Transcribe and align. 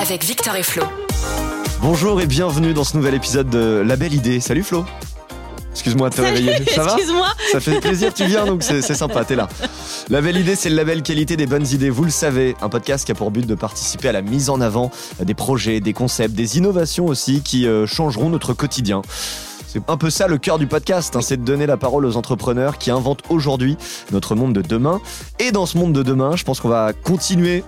avec 0.00 0.24
Victor 0.24 0.56
et 0.56 0.62
Flo. 0.62 0.82
Bonjour 1.82 2.22
et 2.22 2.26
bienvenue 2.26 2.72
dans 2.72 2.84
ce 2.84 2.96
nouvel 2.96 3.14
épisode 3.14 3.50
de 3.50 3.82
La 3.86 3.96
Belle 3.96 4.14
Idée. 4.14 4.40
Salut 4.40 4.62
Flo. 4.62 4.86
Excuse-moi 5.72 6.08
de 6.08 6.14
te 6.14 6.22
réveiller. 6.22 6.64
Ça 6.74 6.84
va 6.84 6.94
Excuse-moi. 6.94 7.26
Ça 7.52 7.60
fait 7.60 7.80
plaisir, 7.80 8.14
tu 8.14 8.24
viens 8.24 8.46
donc 8.46 8.62
c'est 8.62 8.80
c'est 8.80 8.94
sympa, 8.94 9.26
t'es 9.26 9.36
là. 9.36 9.48
La 10.08 10.22
Belle 10.22 10.38
Idée, 10.38 10.56
c'est 10.56 10.70
le 10.70 10.76
label 10.76 11.02
qualité 11.02 11.36
des 11.36 11.46
bonnes 11.46 11.66
idées, 11.66 11.90
vous 11.90 12.04
le 12.04 12.10
savez. 12.10 12.56
Un 12.62 12.70
podcast 12.70 13.04
qui 13.04 13.12
a 13.12 13.14
pour 13.14 13.30
but 13.30 13.46
de 13.46 13.54
participer 13.54 14.08
à 14.08 14.12
la 14.12 14.22
mise 14.22 14.48
en 14.48 14.62
avant 14.62 14.90
des 15.20 15.34
projets, 15.34 15.80
des 15.80 15.92
concepts, 15.92 16.34
des 16.34 16.56
innovations 16.56 17.04
aussi 17.04 17.42
qui 17.42 17.66
euh, 17.66 17.86
changeront 17.86 18.30
notre 18.30 18.54
quotidien. 18.54 19.02
C'est 19.66 19.82
un 19.88 19.98
peu 19.98 20.08
ça 20.08 20.28
le 20.28 20.38
cœur 20.38 20.58
du 20.58 20.66
podcast, 20.66 21.14
hein, 21.14 21.20
c'est 21.20 21.36
de 21.36 21.44
donner 21.44 21.66
la 21.66 21.76
parole 21.76 22.06
aux 22.06 22.16
entrepreneurs 22.16 22.78
qui 22.78 22.90
inventent 22.90 23.22
aujourd'hui 23.28 23.76
notre 24.12 24.34
monde 24.34 24.54
de 24.54 24.62
demain. 24.62 25.00
Et 25.38 25.52
dans 25.52 25.66
ce 25.66 25.76
monde 25.76 25.92
de 25.92 26.02
demain, 26.02 26.36
je 26.36 26.44
pense 26.44 26.58
qu'on 26.58 26.70
va 26.70 26.94
continuer 26.94 27.64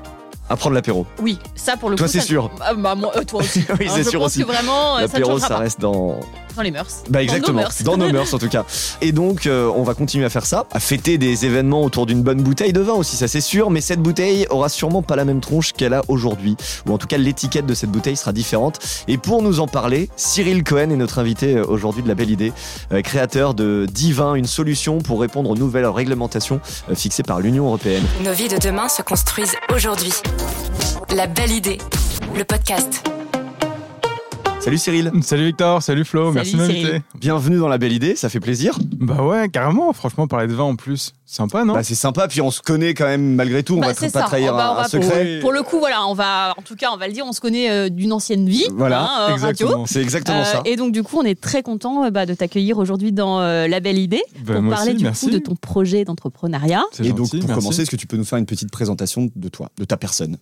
à 0.52 0.56
prendre 0.56 0.74
l'apéro. 0.74 1.06
Oui, 1.20 1.38
ça 1.54 1.76
pour 1.76 1.88
le 1.90 1.96
Toi, 1.96 2.06
coup. 2.06 2.12
c'est 2.12 2.20
ça- 2.20 2.26
sûr. 2.26 2.50
Ah, 2.60 2.74
bah, 2.74 2.94
moi, 2.94 3.10
euh, 3.16 3.24
toi 3.24 3.40
aussi. 3.40 3.64
Oui, 3.80 3.86
Hein, 3.88 3.92
c'est 3.96 4.04
sûr 4.04 4.20
pense 4.20 4.28
aussi. 4.28 4.42
que 4.42 4.46
vraiment, 4.46 4.96
euh, 4.98 5.06
ça 5.08 5.18
L'apéro, 5.18 5.38
ça 5.38 5.56
reste 5.58 5.80
dans, 5.80 6.20
Dans 6.56 6.62
les 6.62 6.70
mœurs. 6.70 7.02
Bah 7.08 7.22
exactement, 7.22 7.46
Dans 7.46 7.52
nos 7.52 7.62
mœurs. 7.62 7.82
dans 7.84 7.96
nos 7.96 8.12
mœurs 8.12 8.34
en 8.34 8.38
tout 8.38 8.48
cas. 8.48 8.64
Et 9.00 9.12
donc 9.12 9.46
euh, 9.46 9.70
on 9.74 9.82
va 9.82 9.94
continuer 9.94 10.24
à 10.24 10.30
faire 10.30 10.46
ça, 10.46 10.66
à 10.72 10.80
fêter 10.80 11.18
des 11.18 11.46
événements 11.46 11.82
autour 11.82 12.06
d'une 12.06 12.22
bonne 12.22 12.42
bouteille 12.42 12.72
de 12.72 12.80
vin 12.80 12.94
aussi, 12.94 13.16
ça 13.16 13.28
c'est 13.28 13.40
sûr, 13.40 13.70
mais 13.70 13.80
cette 13.80 14.00
bouteille 14.00 14.46
aura 14.50 14.68
sûrement 14.68 15.02
pas 15.02 15.16
la 15.16 15.24
même 15.24 15.40
tronche 15.40 15.72
qu'elle 15.72 15.94
a 15.94 16.02
aujourd'hui, 16.08 16.56
ou 16.86 16.92
en 16.92 16.98
tout 16.98 17.06
cas 17.06 17.18
l'étiquette 17.18 17.66
de 17.66 17.74
cette 17.74 17.90
bouteille 17.90 18.16
sera 18.16 18.32
différente. 18.32 18.78
Et 19.08 19.18
pour 19.18 19.42
nous 19.42 19.60
en 19.60 19.66
parler, 19.66 20.08
Cyril 20.16 20.64
Cohen 20.64 20.90
est 20.90 20.96
notre 20.96 21.18
invité 21.18 21.56
euh, 21.56 21.64
aujourd'hui 21.66 22.02
de 22.02 22.08
la 22.08 22.14
Belle 22.14 22.30
Idée, 22.30 22.52
euh, 22.92 23.02
créateur 23.02 23.54
de 23.54 23.86
Divin, 23.90 24.34
une 24.34 24.46
solution 24.46 24.98
pour 24.98 25.20
répondre 25.20 25.50
aux 25.50 25.56
nouvelles 25.56 25.86
réglementations 25.86 26.60
euh, 26.90 26.94
fixées 26.94 27.22
par 27.22 27.40
l'Union 27.40 27.66
Européenne. 27.66 28.04
Nos 28.24 28.32
vies 28.32 28.48
de 28.48 28.58
demain 28.58 28.88
se 28.88 29.02
construisent 29.02 29.56
aujourd'hui. 29.74 30.12
La 31.14 31.26
Belle 31.26 31.52
Idée, 31.52 31.78
le 32.36 32.44
podcast. 32.44 33.02
Salut 34.62 34.78
Cyril, 34.78 35.10
Salut 35.22 35.46
Victor, 35.46 35.82
salut 35.82 36.04
Flo, 36.04 36.26
Salut 36.26 36.34
merci 36.36 36.52
de 36.52 36.58
m'inviter. 36.58 37.02
Bienvenue 37.16 37.58
dans 37.58 37.66
la 37.66 37.78
Belle 37.78 37.92
Idée, 37.92 38.14
ça 38.14 38.28
fait 38.28 38.38
plaisir. 38.38 38.78
Bah 39.00 39.20
ouais, 39.24 39.48
carrément, 39.48 39.92
franchement, 39.92 40.28
parler 40.28 40.46
de 40.46 40.54
vin 40.54 40.62
en 40.62 40.76
plus, 40.76 41.14
sympa, 41.32 41.64
non 41.64 41.74
Bah, 41.74 41.82
c'est 41.82 41.94
sympa, 41.94 42.28
puis 42.28 42.40
on 42.40 42.50
se 42.50 42.60
connaît 42.60 42.94
quand 42.94 43.06
même 43.06 43.34
malgré 43.34 43.62
tout, 43.62 43.74
on 43.76 43.80
Bah, 43.80 43.88
va 43.88 43.94
c'est 43.94 44.12
pas 44.12 44.20
ça. 44.20 44.26
trahir 44.26 44.52
On 44.52 44.56
va- 44.56 44.68
un, 44.68 44.72
on 44.72 44.74
va 44.76 44.80
un 44.82 44.88
secret. 44.88 45.38
Pour, 45.40 45.50
pour 45.50 45.52
le 45.52 45.62
coup, 45.62 45.78
voilà, 45.78 46.06
on 46.06 46.14
va, 46.14 46.54
en 46.56 46.62
tout 46.62 46.76
cas, 46.76 46.88
on 46.92 46.96
va 46.96 47.06
le 47.06 47.12
dire, 47.12 47.24
on 47.26 47.32
se 47.32 47.40
connaît 47.40 47.70
euh, 47.70 47.88
d'une 47.88 48.12
ancienne 48.12 48.48
vie. 48.48 48.66
Voilà, 48.74 49.02
hein, 49.02 49.28
euh, 49.30 49.32
exactement. 49.34 49.86
C'est 49.86 50.00
exactement 50.02 50.40
Euh, 50.40 50.44
ça. 50.44 50.62
Et 50.64 50.76
donc, 50.76 50.92
du 50.92 51.02
coup, 51.02 51.18
on 51.18 51.24
est 51.24 51.40
très 51.40 51.62
content 51.62 52.04
euh, 52.04 52.10
bah, 52.10 52.26
de 52.26 52.34
t'accueillir 52.34 52.78
aujourd'hui 52.78 53.12
dans 53.12 53.40
euh, 53.40 53.66
La 53.68 53.80
Belle 53.80 53.98
Idée 53.98 54.22
Bah, 54.44 54.54
pour 54.60 54.70
parler 54.70 54.90
aussi, 54.90 54.98
du 54.98 55.04
merci. 55.04 55.26
coup 55.26 55.32
de 55.32 55.38
ton 55.38 55.54
projet 55.56 56.04
d'entrepreneuriat. 56.04 56.82
C'est 56.92 57.04
Et 57.06 57.12
donc, 57.12 57.30
pour 57.30 57.38
merci. 57.40 57.54
commencer, 57.54 57.82
est-ce 57.82 57.90
que 57.90 57.96
tu 57.96 58.06
peux 58.06 58.16
nous 58.16 58.24
faire 58.24 58.38
une 58.38 58.46
petite 58.46 58.70
présentation 58.70 59.28
de 59.34 59.48
toi, 59.48 59.68
de 59.78 59.84
ta 59.84 59.96
personne? 59.96 60.36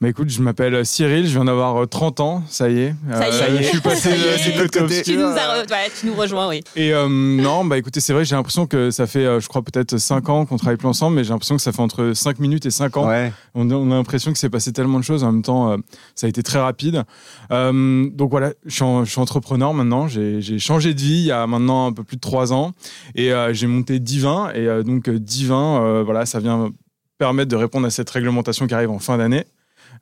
Bah 0.00 0.08
écoute, 0.08 0.30
je 0.30 0.40
m'appelle 0.40 0.86
Cyril, 0.86 1.26
je 1.26 1.32
viens 1.32 1.44
d'avoir 1.44 1.82
euh, 1.82 1.86
30 1.86 2.20
ans, 2.20 2.42
ça 2.48 2.70
y 2.70 2.78
est. 2.78 2.94
Ça 3.10 3.28
y 3.28 3.30
est. 3.30 3.32
Euh, 3.32 3.32
Ça 3.40 3.48
y 3.48 3.56
est. 3.56 3.62
Je 3.64 3.68
suis 3.68 3.80
passé 3.80 4.10
de 4.10 4.66
côté. 4.68 5.02
Tu 5.02 5.16
nous, 5.16 5.24
as 5.24 5.34
re- 5.64 5.70
ouais, 5.70 5.90
tu 6.00 6.06
nous 6.06 6.14
rejoins, 6.14 6.48
oui. 6.48 6.62
Et 6.76 6.92
euh, 6.94 7.08
non, 7.08 7.64
bah 7.64 7.76
écoutez, 7.76 7.98
c'est 7.98 8.12
vrai, 8.12 8.24
j'ai 8.24 8.36
l'impression 8.36 8.66
que 8.68 8.92
ça 8.92 9.08
fait, 9.08 9.26
euh, 9.26 9.40
je 9.40 9.48
crois, 9.48 9.62
peut-être 9.62 9.98
5 9.98 10.25
ans 10.30 10.46
qu'on 10.46 10.56
travaille 10.56 10.76
plus 10.76 10.88
ensemble, 10.88 11.16
mais 11.16 11.24
j'ai 11.24 11.30
l'impression 11.30 11.56
que 11.56 11.62
ça 11.62 11.72
fait 11.72 11.80
entre 11.82 12.12
5 12.14 12.38
minutes 12.38 12.66
et 12.66 12.70
5 12.70 12.96
ans. 12.96 13.08
Ouais. 13.08 13.32
On 13.54 13.70
a, 13.70 13.74
on 13.74 13.90
a 13.90 13.94
l'impression 13.94 14.32
que 14.32 14.38
c'est 14.38 14.50
passé 14.50 14.72
tellement 14.72 14.98
de 14.98 15.04
choses 15.04 15.24
en 15.24 15.32
même 15.32 15.42
temps, 15.42 15.70
euh, 15.72 15.76
ça 16.14 16.26
a 16.26 16.30
été 16.30 16.42
très 16.42 16.58
rapide. 16.58 17.04
Euh, 17.52 18.08
donc 18.10 18.30
voilà, 18.30 18.52
je 18.64 18.74
suis, 18.74 18.82
en- 18.84 19.04
je 19.04 19.10
suis 19.10 19.20
entrepreneur 19.20 19.72
maintenant, 19.74 20.08
j'ai 20.08 20.40
j'ai 20.40 20.58
changé 20.58 20.94
de 20.94 21.00
vie 21.00 21.18
il 21.18 21.26
y 21.26 21.32
a 21.32 21.46
maintenant 21.46 21.86
un 21.86 21.92
peu 21.92 22.04
plus 22.04 22.16
de 22.16 22.20
trois 22.20 22.52
ans 22.52 22.72
et 23.14 23.32
euh, 23.32 23.52
j'ai 23.52 23.66
monté 23.66 23.98
Divin. 23.98 24.50
Et 24.54 24.66
donc 24.84 25.08
Divin, 25.10 26.02
voilà, 26.02 26.26
ça 26.26 26.40
vient 26.40 26.70
permettre 27.18 27.50
de 27.50 27.56
répondre 27.56 27.86
à 27.86 27.90
cette 27.90 28.10
réglementation 28.10 28.66
qui 28.66 28.74
arrive 28.74 28.90
en 28.90 28.98
fin 28.98 29.16
d'année. 29.18 29.44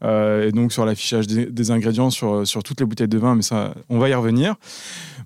Et 0.03 0.51
donc 0.53 0.73
sur 0.73 0.84
l'affichage 0.84 1.27
des, 1.29 1.47
des 1.47 1.71
ingrédients 1.71 2.11
sur, 2.11 2.47
sur 2.47 2.63
toutes 2.63 2.81
les 2.81 2.87
bouteilles 2.87 3.09
de 3.09 3.17
vin, 3.17 3.37
mais 3.37 3.43
ça, 3.43 3.75
on 3.89 3.99
va 3.99 4.09
y 4.09 4.15
revenir. 4.15 4.57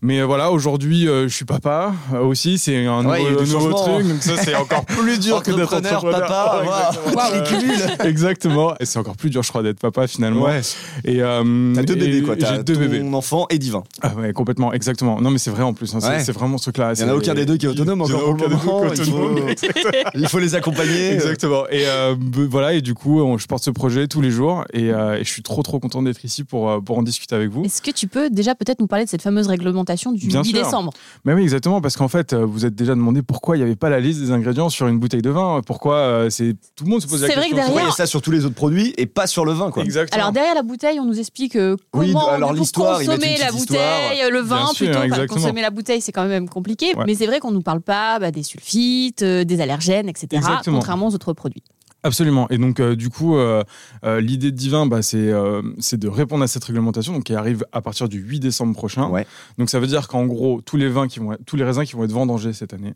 Mais 0.02 0.20
euh, 0.20 0.26
voilà, 0.26 0.50
aujourd'hui, 0.52 1.08
euh, 1.08 1.28
je 1.28 1.34
suis 1.34 1.44
papa 1.44 1.92
euh, 2.14 2.20
aussi, 2.20 2.56
c'est 2.58 2.86
un 2.86 3.04
Ouais, 3.04 3.22
nouveau, 3.30 3.44
nouveau 3.44 3.72
truc, 3.72 4.06
donc 4.06 4.22
ça 4.22 4.36
c'est 4.36 4.54
encore 4.54 4.84
plus 4.84 5.18
dur 5.18 5.42
que 5.42 5.50
d'être 5.50 5.74
Entrepreneur, 5.74 6.02
papa, 6.20 6.62
Ouais, 6.62 7.14
waouh, 7.14 7.34
exactement. 7.34 8.04
Exactement. 8.08 8.74
Et 8.80 8.84
c'est 8.86 8.98
encore 8.98 9.16
plus 9.16 9.30
dur, 9.30 9.42
je 9.42 9.48
crois, 9.48 9.62
d'être 9.62 9.80
papa 9.80 10.06
finalement. 10.06 10.44
Ouais. 10.44 10.60
Et 11.04 11.20
euh, 11.22 11.74
T'as 11.74 11.82
deux 11.82 11.94
bébés 11.96 12.22
quoi, 12.22 12.36
t'as 12.36 12.56
J'ai 12.56 12.62
deux 12.62 12.74
ton 12.74 12.80
bébés. 12.80 13.02
enfant 13.12 13.46
et 13.50 13.58
divin. 13.58 13.82
Ah 14.02 14.14
ouais, 14.14 14.32
complètement, 14.32 14.72
exactement. 14.72 15.20
Non, 15.20 15.30
mais 15.30 15.38
c'est 15.38 15.50
vrai 15.50 15.62
en 15.64 15.72
plus. 15.74 15.94
hein, 15.94 16.00
c'est- 16.00 16.08
Ouais. 16.08 16.20
c'est 16.20 16.32
vraiment 16.32 16.58
ce 16.58 16.64
truc-là. 16.64 16.92
Il 16.94 17.00
y 17.00 17.04
en 17.04 17.08
a 17.08 17.14
aucun 17.14 17.34
des 17.34 17.44
deux 17.44 17.56
qui 17.56 17.66
est 17.66 17.68
autonome 17.68 18.02
encore 18.02 18.20
pour 18.20 18.28
aucun 18.30 18.48
des 18.48 18.54
deux 18.54 18.94
qui 18.94 19.02
est 19.02 19.06
Il 19.06 19.10
faut, 19.12 19.18
autonome. 19.18 19.54
il 20.14 20.28
faut 20.28 20.38
les 20.38 20.54
accompagner. 20.54 21.12
Exactement. 21.14 21.64
Et 21.70 21.86
euh, 21.86 22.14
voilà, 22.48 22.74
et 22.74 22.80
du 22.82 22.94
coup, 22.94 23.20
on- 23.20 23.36
je 23.36 23.46
porte 23.46 23.64
ce 23.64 23.70
projet 23.70 24.06
tous 24.06 24.20
les 24.20 24.30
jours 24.30 24.64
et, 24.72 24.90
euh, 24.92 25.16
et 25.18 25.24
je 25.24 25.30
suis 25.30 25.42
trop 25.42 25.62
trop 25.62 25.80
content 25.80 26.02
d'être 26.02 26.24
ici 26.24 26.44
pour, 26.44 26.82
pour 26.84 26.98
en 26.98 27.02
discuter 27.02 27.34
avec 27.34 27.50
vous. 27.50 27.64
Est-ce 27.64 27.82
que 27.82 27.90
tu 27.90 28.06
peux 28.06 28.30
déjà 28.30 28.54
peut-être 28.54 28.80
nous 28.80 28.86
parler 28.86 29.04
de 29.04 29.10
cette 29.10 29.22
fameuse 29.22 29.48
réglementation 29.48 29.87
du 29.94 30.26
Bien 30.28 30.42
8 30.42 30.50
sûr. 30.50 30.62
décembre 30.64 30.92
Mais 31.24 31.32
oui, 31.34 31.42
exactement, 31.42 31.80
parce 31.80 31.96
qu'en 31.96 32.08
fait, 32.08 32.32
euh, 32.32 32.44
vous 32.44 32.66
êtes 32.66 32.74
déjà 32.74 32.94
demandé 32.94 33.22
pourquoi 33.22 33.56
il 33.56 33.60
n'y 33.60 33.64
avait 33.64 33.76
pas 33.76 33.88
la 33.88 34.00
liste 34.00 34.20
des 34.20 34.30
ingrédients 34.30 34.68
sur 34.68 34.86
une 34.86 34.98
bouteille 34.98 35.22
de 35.22 35.30
vin. 35.30 35.60
Pourquoi 35.66 35.94
euh, 35.96 36.30
c'est 36.30 36.54
tout 36.76 36.84
le 36.84 36.90
monde 36.90 37.00
se 37.02 37.06
pose 37.06 37.22
la 37.22 37.28
C'est 37.28 37.34
vrai 37.34 37.48
question. 37.48 37.66
que 37.68 37.72
derrière- 37.74 37.94
ça 37.94 38.06
sur 38.06 38.22
tous 38.22 38.30
les 38.30 38.44
autres 38.44 38.54
produits 38.54 38.94
et 38.96 39.06
pas 39.06 39.26
sur 39.26 39.44
le 39.44 39.52
vin 39.52 39.70
quoi 39.70 39.82
Exactement. 39.82 40.20
Alors 40.20 40.32
derrière 40.32 40.54
la 40.54 40.62
bouteille, 40.62 41.00
on 41.00 41.04
nous 41.04 41.18
explique 41.18 41.56
euh, 41.56 41.76
Oui, 41.94 42.12
comment 42.12 42.28
alors 42.28 42.52
l'histoire, 42.52 43.02
ils 43.02 43.08
mettent 43.08 43.18
consommer 43.20 43.38
la 43.38 43.52
bouteille, 43.52 44.30
le 44.30 44.40
vin 44.40 44.56
Bien 44.56 44.66
sûr, 44.66 44.76
plutôt. 44.76 44.92
Enfin, 44.98 45.02
exactement. 45.06 45.40
consommer 45.40 45.62
la 45.62 45.70
bouteille, 45.70 46.00
c'est 46.00 46.12
quand 46.12 46.26
même 46.26 46.48
compliqué. 46.48 46.94
Ouais. 46.96 47.04
Mais 47.06 47.14
c'est 47.14 47.26
vrai 47.26 47.40
qu'on 47.40 47.50
nous 47.50 47.62
parle 47.62 47.80
pas 47.80 48.18
bah, 48.18 48.30
des 48.30 48.42
sulfites, 48.42 49.22
euh, 49.22 49.44
des 49.44 49.60
allergènes, 49.60 50.08
etc. 50.08 50.26
Exactement. 50.32 50.78
Contrairement 50.78 51.08
aux 51.08 51.14
autres 51.14 51.32
produits. 51.32 51.62
Absolument. 52.04 52.48
Et 52.50 52.58
donc, 52.58 52.78
euh, 52.80 52.94
du 52.94 53.10
coup, 53.10 53.36
euh, 53.36 53.64
euh, 54.04 54.20
l'idée 54.20 54.50
de 54.52 54.56
Divin, 54.56 54.86
bah, 54.86 55.02
c'est 55.02 55.18
de 55.28 56.08
répondre 56.08 56.44
à 56.44 56.46
cette 56.46 56.64
réglementation, 56.64 57.12
donc 57.12 57.24
qui 57.24 57.34
arrive 57.34 57.64
à 57.72 57.82
partir 57.82 58.08
du 58.08 58.18
8 58.20 58.40
décembre 58.40 58.74
prochain. 58.74 59.08
Ouais. 59.08 59.26
Donc, 59.58 59.68
ça 59.68 59.80
veut 59.80 59.86
dire 59.88 60.06
qu'en 60.08 60.24
gros, 60.26 60.60
tous 60.60 60.76
les 60.76 60.88
vins 60.88 61.08
qui 61.08 61.18
vont, 61.18 61.32
être- 61.32 61.44
tous 61.44 61.56
les 61.56 61.64
raisins 61.64 61.84
qui 61.84 61.94
vont 61.94 62.04
être 62.04 62.12
vendangés 62.12 62.52
cette 62.52 62.72
année. 62.72 62.94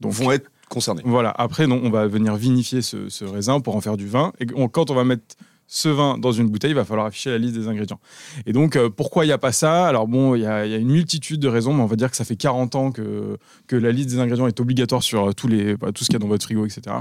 Donc 0.00 0.12
vont 0.12 0.30
être 0.32 0.50
concernés. 0.68 1.02
Voilà. 1.06 1.30
Après, 1.30 1.66
non, 1.66 1.80
on 1.82 1.88
va 1.90 2.06
venir 2.06 2.36
vinifier 2.36 2.82
ce, 2.82 3.08
ce 3.08 3.24
raisin 3.24 3.60
pour 3.60 3.76
en 3.76 3.80
faire 3.80 3.96
du 3.96 4.06
vin. 4.06 4.32
Et 4.40 4.46
on- 4.56 4.68
quand 4.68 4.90
on 4.90 4.94
va 4.94 5.04
mettre 5.04 5.36
ce 5.68 5.88
vin 5.88 6.18
dans 6.18 6.32
une 6.32 6.48
bouteille, 6.48 6.72
il 6.72 6.74
va 6.76 6.84
falloir 6.84 7.06
afficher 7.06 7.30
la 7.30 7.38
liste 7.38 7.54
des 7.54 7.66
ingrédients. 7.68 7.98
Et 8.44 8.52
donc, 8.52 8.76
euh, 8.76 8.90
pourquoi 8.90 9.24
il 9.24 9.28
n'y 9.28 9.32
a 9.32 9.38
pas 9.38 9.52
ça? 9.52 9.86
Alors 9.86 10.06
bon, 10.06 10.34
il 10.34 10.42
y, 10.42 10.46
a 10.46 10.66
il 10.66 10.70
y 10.70 10.74
a 10.74 10.78
une 10.78 10.90
multitude 10.90 11.40
de 11.40 11.48
raisons, 11.48 11.72
mais 11.72 11.82
on 11.82 11.86
va 11.86 11.96
dire 11.96 12.10
que 12.10 12.16
ça 12.16 12.24
fait 12.24 12.36
40 12.36 12.74
ans 12.74 12.92
que, 12.92 13.36
que 13.66 13.74
la 13.76 13.90
liste 13.90 14.10
des 14.10 14.18
ingrédients 14.18 14.46
est 14.46 14.60
obligatoire 14.60 15.02
sur 15.02 15.34
tous 15.34 15.48
les, 15.48 15.76
bah, 15.76 15.92
tout 15.92 16.04
ce 16.04 16.08
qu'il 16.08 16.14
y 16.14 16.16
a 16.16 16.20
dans 16.20 16.28
votre 16.28 16.44
frigo, 16.44 16.66
etc. 16.66 16.96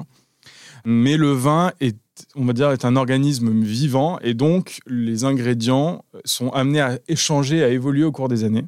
Mais 0.85 1.17
le 1.17 1.31
vin 1.31 1.71
est, 1.81 1.97
on 2.35 2.45
va 2.45 2.53
dire, 2.53 2.71
est 2.71 2.85
un 2.85 2.95
organisme 2.95 3.51
vivant 3.63 4.19
et 4.19 4.33
donc 4.33 4.79
les 4.87 5.23
ingrédients 5.23 6.05
sont 6.25 6.49
amenés 6.51 6.81
à 6.81 6.99
échanger, 7.07 7.63
à 7.63 7.69
évoluer 7.69 8.03
au 8.03 8.11
cours 8.11 8.27
des 8.29 8.43
années. 8.43 8.65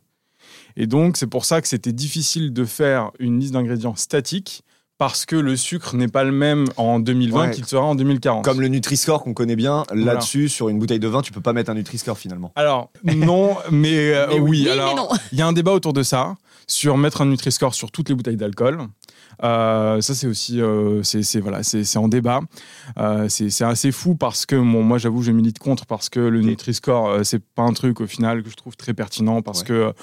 Et 0.75 0.85
donc, 0.87 1.17
c'est 1.17 1.27
pour 1.27 1.45
ça 1.45 1.61
que 1.61 1.67
c'était 1.67 1.93
difficile 1.93 2.53
de 2.53 2.65
faire 2.65 3.11
une 3.19 3.39
liste 3.39 3.53
d'ingrédients 3.53 3.95
statique 3.95 4.63
parce 4.99 5.25
que 5.27 5.35
le 5.35 5.55
sucre 5.55 5.95
n'est 5.95 6.07
pas 6.07 6.23
le 6.23 6.31
même 6.31 6.65
en 6.75 6.99
2020 6.99 7.39
Ouais. 7.39 7.51
qu'il 7.51 7.65
sera 7.65 7.83
en 7.83 7.93
2040. 7.93 8.43
Comme 8.43 8.61
le 8.61 8.67
Nutri-Score 8.67 9.23
qu'on 9.23 9.33
connaît 9.35 9.55
bien, 9.55 9.83
Voilà. 9.89 10.13
là-dessus, 10.13 10.49
sur 10.49 10.69
une 10.69 10.79
bouteille 10.79 10.99
de 10.99 11.07
vin, 11.07 11.21
tu 11.21 11.31
peux 11.31 11.41
pas 11.41 11.53
mettre 11.53 11.69
un 11.69 11.75
Nutri-Score 11.75 12.17
finalement. 12.17 12.51
Alors, 12.55 12.89
non, 13.03 13.55
mais, 13.71 14.13
euh, 14.15 14.25
Mais 14.29 14.39
oui. 14.39 14.61
oui, 14.65 14.69
alors, 14.69 14.89
mais 14.89 14.95
non. 15.01 15.07
il 15.31 15.37
y 15.37 15.41
a 15.43 15.47
un 15.47 15.53
débat 15.53 15.71
autour 15.73 15.93
de 15.93 16.01
ça, 16.01 16.35
sur 16.67 16.97
mettre 16.97 17.21
un 17.21 17.25
Nutri-Score 17.27 17.75
sur 17.75 17.91
toutes 17.91 18.09
les 18.09 18.15
bouteilles 18.15 18.37
d'alcool. 18.37 18.79
Euh, 19.43 20.01
ça, 20.01 20.15
c'est 20.15 20.27
aussi, 20.27 20.61
euh, 20.61 21.03
c'est 21.03 21.39
voilà, 21.39 21.63
c'est 21.63 21.97
en 21.97 22.07
débat. 22.07 22.39
Euh, 22.97 23.27
c'est 23.29 23.63
assez 23.63 23.91
fou 23.91 24.15
parce 24.15 24.45
que, 24.45 24.55
bon, 24.55 24.83
moi, 24.83 24.97
j'avoue, 24.97 25.21
je 25.23 25.31
milite 25.31 25.59
contre 25.59 25.85
parce 25.85 26.09
que 26.09 26.19
le. 26.19 26.41
Nutri-Score, 26.41 27.25
c'est 27.25 27.43
pas 27.43 27.63
un 27.63 27.73
truc 27.73 28.01
au 28.01 28.07
final 28.07 28.43
que 28.43 28.49
je 28.49 28.55
trouve 28.55 28.75
très 28.77 28.93
pertinent 28.93 29.41
parce 29.41 29.61
Ouais. 29.61 29.67
que 29.67 29.93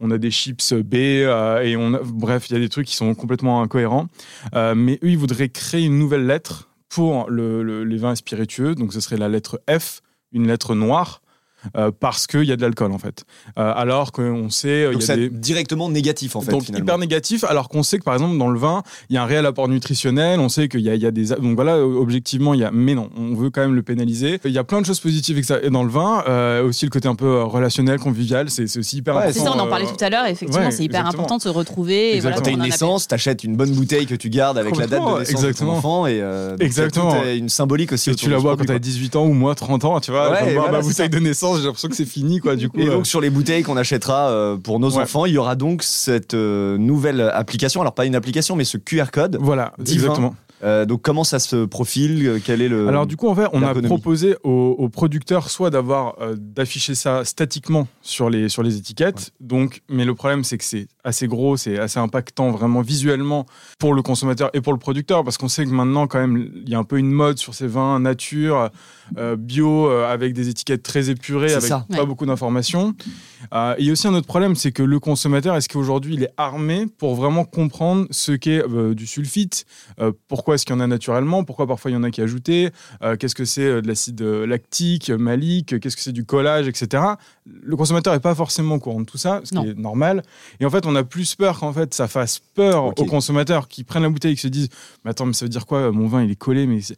on 0.00 0.10
a 0.10 0.18
des 0.18 0.30
chips 0.30 0.74
B 0.74 0.94
euh, 0.96 1.62
et 1.62 1.76
on, 1.76 1.94
a- 1.94 2.00
bref, 2.04 2.50
il 2.50 2.54
y 2.54 2.56
a 2.56 2.58
des 2.60 2.68
trucs 2.68 2.86
qui 2.86 2.96
sont 2.96 3.14
complètement 3.14 3.62
incohérents. 3.62 4.06
Euh, 4.54 4.74
mais 4.74 4.94
eux, 5.04 5.08
ils 5.10 5.18
voudraient 5.18 5.48
créer 5.48 5.84
une 5.84 5.98
nouvelle 5.98 6.26
lettre 6.26 6.68
pour 6.88 7.30
le- 7.30 7.62
le- 7.62 7.84
les 7.84 7.96
vins 7.96 8.14
spiritueux. 8.14 8.74
Donc, 8.74 8.92
ce 8.92 9.00
serait 9.00 9.16
la 9.16 9.28
lettre 9.28 9.60
F, 9.70 10.00
une 10.32 10.46
lettre 10.48 10.74
noire. 10.74 11.22
Euh, 11.76 11.90
parce 11.98 12.26
qu'il 12.26 12.44
y 12.44 12.52
a 12.52 12.56
de 12.56 12.62
l'alcool 12.62 12.92
en 12.92 12.98
fait. 12.98 13.24
Euh, 13.58 13.72
alors 13.74 14.12
qu'on 14.12 14.50
sait, 14.50 14.86
il 14.90 14.92
Donc 14.92 15.06
y 15.06 15.10
a 15.10 15.16
des, 15.16 15.28
directement 15.30 15.88
négatif 15.88 16.36
en 16.36 16.40
fait 16.40 16.50
donc 16.50 16.64
finalement. 16.64 16.84
hyper 16.84 16.98
négatif, 16.98 17.44
alors 17.44 17.68
qu'on 17.68 17.82
sait 17.82 17.98
que 17.98 18.04
par 18.04 18.14
exemple 18.14 18.36
dans 18.38 18.48
le 18.50 18.58
vin, 18.58 18.82
il 19.10 19.14
y 19.14 19.18
a 19.18 19.22
un 19.22 19.26
réel 19.26 19.46
apport 19.46 19.68
nutritionnel, 19.68 20.40
on 20.40 20.48
sait 20.48 20.68
qu'il 20.68 20.80
y, 20.80 20.90
a- 20.90 20.94
il 20.94 21.02
y 21.02 21.06
a 21.06 21.10
des... 21.10 21.26
Donc 21.26 21.54
voilà, 21.54 21.78
objectivement, 21.84 22.54
il 22.54 22.60
y 22.60 22.64
a... 22.64 22.70
Mais 22.72 22.94
non, 22.94 23.10
on 23.16 23.34
veut 23.34 23.50
quand 23.50 23.60
même 23.60 23.74
le 23.74 23.82
pénaliser. 23.82 24.40
Il 24.44 24.50
y 24.52 24.58
a 24.58 24.64
plein 24.64 24.80
de 24.80 24.86
choses 24.86 25.00
positives 25.00 25.36
avec 25.36 25.44
ça. 25.44 25.58
Et 25.62 25.70
dans 25.70 25.82
le 25.84 25.90
vin, 25.90 26.22
euh, 26.28 26.64
aussi 26.66 26.84
le 26.84 26.90
côté 26.90 27.08
un 27.08 27.14
peu 27.14 27.26
euh, 27.26 27.44
relationnel, 27.44 27.98
convivial, 27.98 28.50
c'est 28.50 28.64
aussi 28.78 28.98
hyper 28.98 29.14
Ouais, 29.16 29.22
important. 29.22 29.38
C'est 29.40 29.44
ça, 29.44 29.52
on 29.56 29.60
en 29.60 29.66
euh, 29.66 29.70
parlait 29.70 29.86
tout 29.86 30.04
à 30.04 30.10
l'heure. 30.10 30.26
Effectivement, 30.26 30.64
ouais, 30.66 30.70
c'est 30.70 30.84
hyper 30.84 31.00
exactement. 31.00 31.22
important 31.24 31.36
de 31.38 31.42
se 31.42 31.48
retrouver. 31.48 32.16
Et 32.16 32.20
voilà. 32.20 32.36
Quand 32.36 32.42
t'as 32.42 32.50
une 32.52 32.62
naissance, 32.62 33.08
t'achètes 33.08 33.44
une 33.44 33.56
bonne 33.56 33.70
bouteille 33.72 34.06
que 34.06 34.14
tu 34.14 34.28
gardes 34.30 34.58
avec 34.58 34.76
la 34.76 34.86
date 34.86 35.00
de 35.00 35.06
naissance 35.18 35.26
de 35.26 35.30
exactement. 35.30 35.72
ton 35.72 35.78
enfant 35.78 36.06
et 36.06 36.20
euh, 36.20 36.56
il 36.60 36.64
Exactement. 36.66 37.14
euh, 37.24 37.36
une 37.36 37.48
symbolique 37.48 37.92
aussi. 37.92 38.10
Et 38.10 38.14
tu 38.14 38.28
la 38.30 38.36
de 38.36 38.42
vois 38.42 38.56
quand 38.56 38.64
t'as 38.64 38.74
quoi. 38.74 38.78
18 38.78 39.16
ans 39.16 39.24
ou 39.26 39.32
moi 39.32 39.54
30 39.54 39.84
ans, 39.84 40.00
tu 40.00 40.10
vois, 40.10 40.30
ma 40.70 40.80
bouteille 40.80 41.08
de 41.08 41.18
naissance, 41.18 41.53
j'ai 41.58 41.64
l'impression 41.66 41.88
que 41.88 41.96
c'est 41.96 42.04
fini, 42.04 42.40
quoi, 42.40 42.56
du 42.56 42.68
coup. 42.68 42.78
Et 42.80 42.88
euh, 42.88 42.92
donc 42.92 43.06
sur 43.06 43.20
les 43.20 43.30
bouteilles 43.30 43.62
qu'on 43.62 43.76
achètera 43.76 44.30
euh, 44.30 44.56
pour 44.56 44.80
nos 44.80 44.96
Ouais. 44.96 45.02
enfants, 45.02 45.26
il 45.26 45.32
y 45.34 45.38
aura 45.38 45.56
donc 45.56 45.82
cette 45.82 46.34
euh, 46.34 46.78
nouvelle 46.78 47.20
application. 47.20 47.80
Alors 47.80 47.94
pas 47.94 48.06
une 48.06 48.14
application, 48.14 48.56
mais 48.56 48.64
ce 48.64 48.76
QR 48.78 49.06
code. 49.12 49.36
Voilà, 49.40 49.72
Divin. 49.78 50.02
exactement. 50.02 50.34
Euh, 50.62 50.86
donc 50.86 51.02
comment 51.02 51.24
ça 51.24 51.38
se 51.40 51.64
profile? 51.66 52.40
Quel 52.44 52.62
est 52.62 52.68
le 52.68 52.88
Alors 52.88 53.06
du 53.06 53.16
coup, 53.16 53.28
en 53.28 53.34
fait, 53.34 53.46
on 53.52 53.62
a 53.62 53.74
proposé 53.74 54.36
aux, 54.44 54.74
aux 54.78 54.88
producteurs 54.88 55.50
soit 55.50 55.68
d'avoir 55.68 56.14
euh, 56.22 56.36
d'afficher 56.38 56.94
ça 56.94 57.24
statiquement 57.24 57.86
sur 58.00 58.30
les 58.30 58.48
sur 58.48 58.62
les 58.62 58.76
étiquettes. 58.78 59.32
Donc, 59.40 59.82
mais 59.90 60.04
le 60.06 60.14
problème 60.14 60.42
c'est 60.44 60.56
que 60.56 60.64
c'est 60.64 60.86
assez 61.04 61.28
gros, 61.28 61.56
c'est 61.56 61.78
assez 61.78 61.98
impactant 61.98 62.50
vraiment 62.50 62.80
visuellement 62.80 63.46
pour 63.78 63.94
le 63.94 64.02
consommateur 64.02 64.50
et 64.54 64.60
pour 64.60 64.72
le 64.72 64.78
producteur 64.78 65.22
parce 65.24 65.36
qu'on 65.38 65.48
sait 65.48 65.64
que 65.64 65.70
maintenant 65.70 66.06
quand 66.06 66.18
même 66.18 66.50
il 66.54 66.68
y 66.68 66.74
a 66.74 66.78
un 66.78 66.84
peu 66.84 66.98
une 66.98 67.10
mode 67.12 67.38
sur 67.38 67.54
ces 67.54 67.66
vins 67.66 68.00
nature, 68.00 68.70
euh, 69.18 69.36
bio 69.36 69.88
euh, 69.90 70.06
avec 70.10 70.32
des 70.32 70.48
étiquettes 70.48 70.82
très 70.82 71.10
épurées, 71.10 71.52
avec 71.52 71.62
ça. 71.68 71.86
pas 71.90 72.00
Ouais. 72.00 72.06
beaucoup 72.06 72.26
d'informations. 72.26 72.94
Euh, 73.52 73.74
et 73.76 73.82
il 73.82 73.86
y 73.86 73.90
a 73.90 73.92
aussi 73.92 74.08
un 74.08 74.14
autre 74.14 74.26
problème, 74.26 74.54
c'est 74.56 74.72
que 74.72 74.82
le 74.82 74.98
consommateur, 74.98 75.54
est-ce 75.56 75.68
qu'aujourd'hui 75.68 76.14
il 76.14 76.22
est 76.22 76.32
armé 76.38 76.86
pour 76.98 77.14
vraiment 77.14 77.44
comprendre 77.44 78.06
ce 78.10 78.32
qu'est 78.32 78.62
euh, 78.62 78.94
du 78.94 79.06
sulfite, 79.06 79.66
euh, 80.00 80.12
pourquoi 80.28 80.54
est-ce 80.54 80.64
qu'il 80.64 80.74
y 80.74 80.78
en 80.78 80.80
a 80.80 80.86
naturellement, 80.86 81.44
pourquoi 81.44 81.66
parfois 81.66 81.90
il 81.90 81.94
y 81.94 81.96
en 81.96 82.02
a 82.02 82.10
qui 82.10 82.22
ajoutés, 82.22 82.70
euh, 83.02 83.16
qu'est-ce 83.16 83.34
que 83.34 83.44
c'est 83.44 83.82
de 83.82 83.86
l'acide 83.86 84.22
lactique, 84.22 85.10
malique, 85.10 85.78
qu'est-ce 85.80 85.96
que 85.96 86.02
c'est 86.02 86.12
du 86.12 86.24
collage, 86.24 86.66
etc. 86.68 87.02
Le 87.46 87.76
consommateur 87.76 88.14
n'est 88.14 88.20
pas 88.20 88.34
forcément 88.34 88.76
au 88.76 88.78
courant 88.78 89.00
de 89.00 89.04
tout 89.06 89.18
ça, 89.18 89.40
ce 89.44 89.54
Non. 89.54 89.62
qui 89.64 89.70
est 89.70 89.78
normal. 89.78 90.22
Et 90.60 90.64
en 90.64 90.70
fait, 90.70 90.86
on 90.86 90.93
a 90.94 91.04
plus 91.04 91.34
peur 91.34 91.58
qu'en 91.60 91.72
fait 91.72 91.92
ça 91.94 92.08
fasse 92.08 92.38
peur 92.38 92.86
aux 92.86 93.04
consommateurs 93.06 93.68
qui 93.68 93.84
prennent 93.84 94.02
la 94.02 94.08
bouteille 94.10 94.32
et 94.32 94.36
qui 94.36 94.42
se 94.42 94.48
disent 94.48 94.68
Mais 95.04 95.10
attends, 95.10 95.26
mais 95.26 95.32
ça 95.32 95.44
veut 95.44 95.50
dire 95.50 95.66
quoi 95.66 95.90
Mon 95.92 96.06
vin 96.06 96.22
il 96.22 96.30
est 96.30 96.36
collé, 96.36 96.66
mais 96.66 96.80
c'est- 96.80 96.96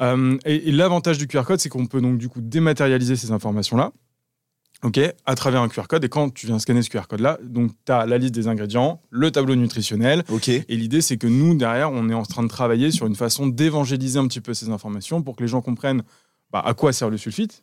Euh, 0.00 0.38
et, 0.46 0.68
et 0.68 0.72
l'avantage 0.72 1.18
du 1.18 1.26
QR 1.28 1.44
code, 1.44 1.60
c'est 1.60 1.68
qu'on 1.68 1.86
peut 1.86 2.00
donc 2.00 2.18
du 2.18 2.28
coup 2.28 2.40
dématérialiser 2.40 3.14
ces 3.14 3.30
informations-là. 3.30 3.92
Ok, 4.84 4.98
à 5.26 5.34
travers 5.36 5.60
un 5.62 5.68
QR 5.68 5.86
code. 5.88 6.02
Et 6.02 6.08
quand 6.08 6.34
tu 6.34 6.46
viens 6.46 6.58
scanner 6.58 6.82
ce 6.82 6.90
QR 6.90 7.02
code-là, 7.08 7.38
donc 7.44 7.70
tu 7.86 7.92
as 7.92 8.04
la 8.04 8.18
liste 8.18 8.34
des 8.34 8.48
ingrédients, 8.48 9.00
le 9.10 9.30
tableau 9.30 9.54
nutritionnel. 9.54 10.24
Ok. 10.28 10.48
Et 10.48 10.64
l'idée, 10.70 11.02
c'est 11.02 11.18
que 11.18 11.28
nous, 11.28 11.54
derrière, 11.54 11.92
on 11.92 12.08
est 12.08 12.14
en 12.14 12.24
train 12.24 12.42
de 12.42 12.48
travailler 12.48 12.90
sur 12.90 13.06
une 13.06 13.14
façon 13.14 13.46
d'évangéliser 13.46 14.18
un 14.18 14.26
petit 14.26 14.40
peu 14.40 14.54
ces 14.54 14.70
informations 14.70 15.22
pour 15.22 15.36
que 15.36 15.42
les 15.42 15.48
gens 15.48 15.60
comprennent 15.60 16.02
bah, 16.50 16.62
à 16.66 16.74
quoi 16.74 16.92
sert 16.92 17.10
le 17.10 17.16
sulfite, 17.16 17.62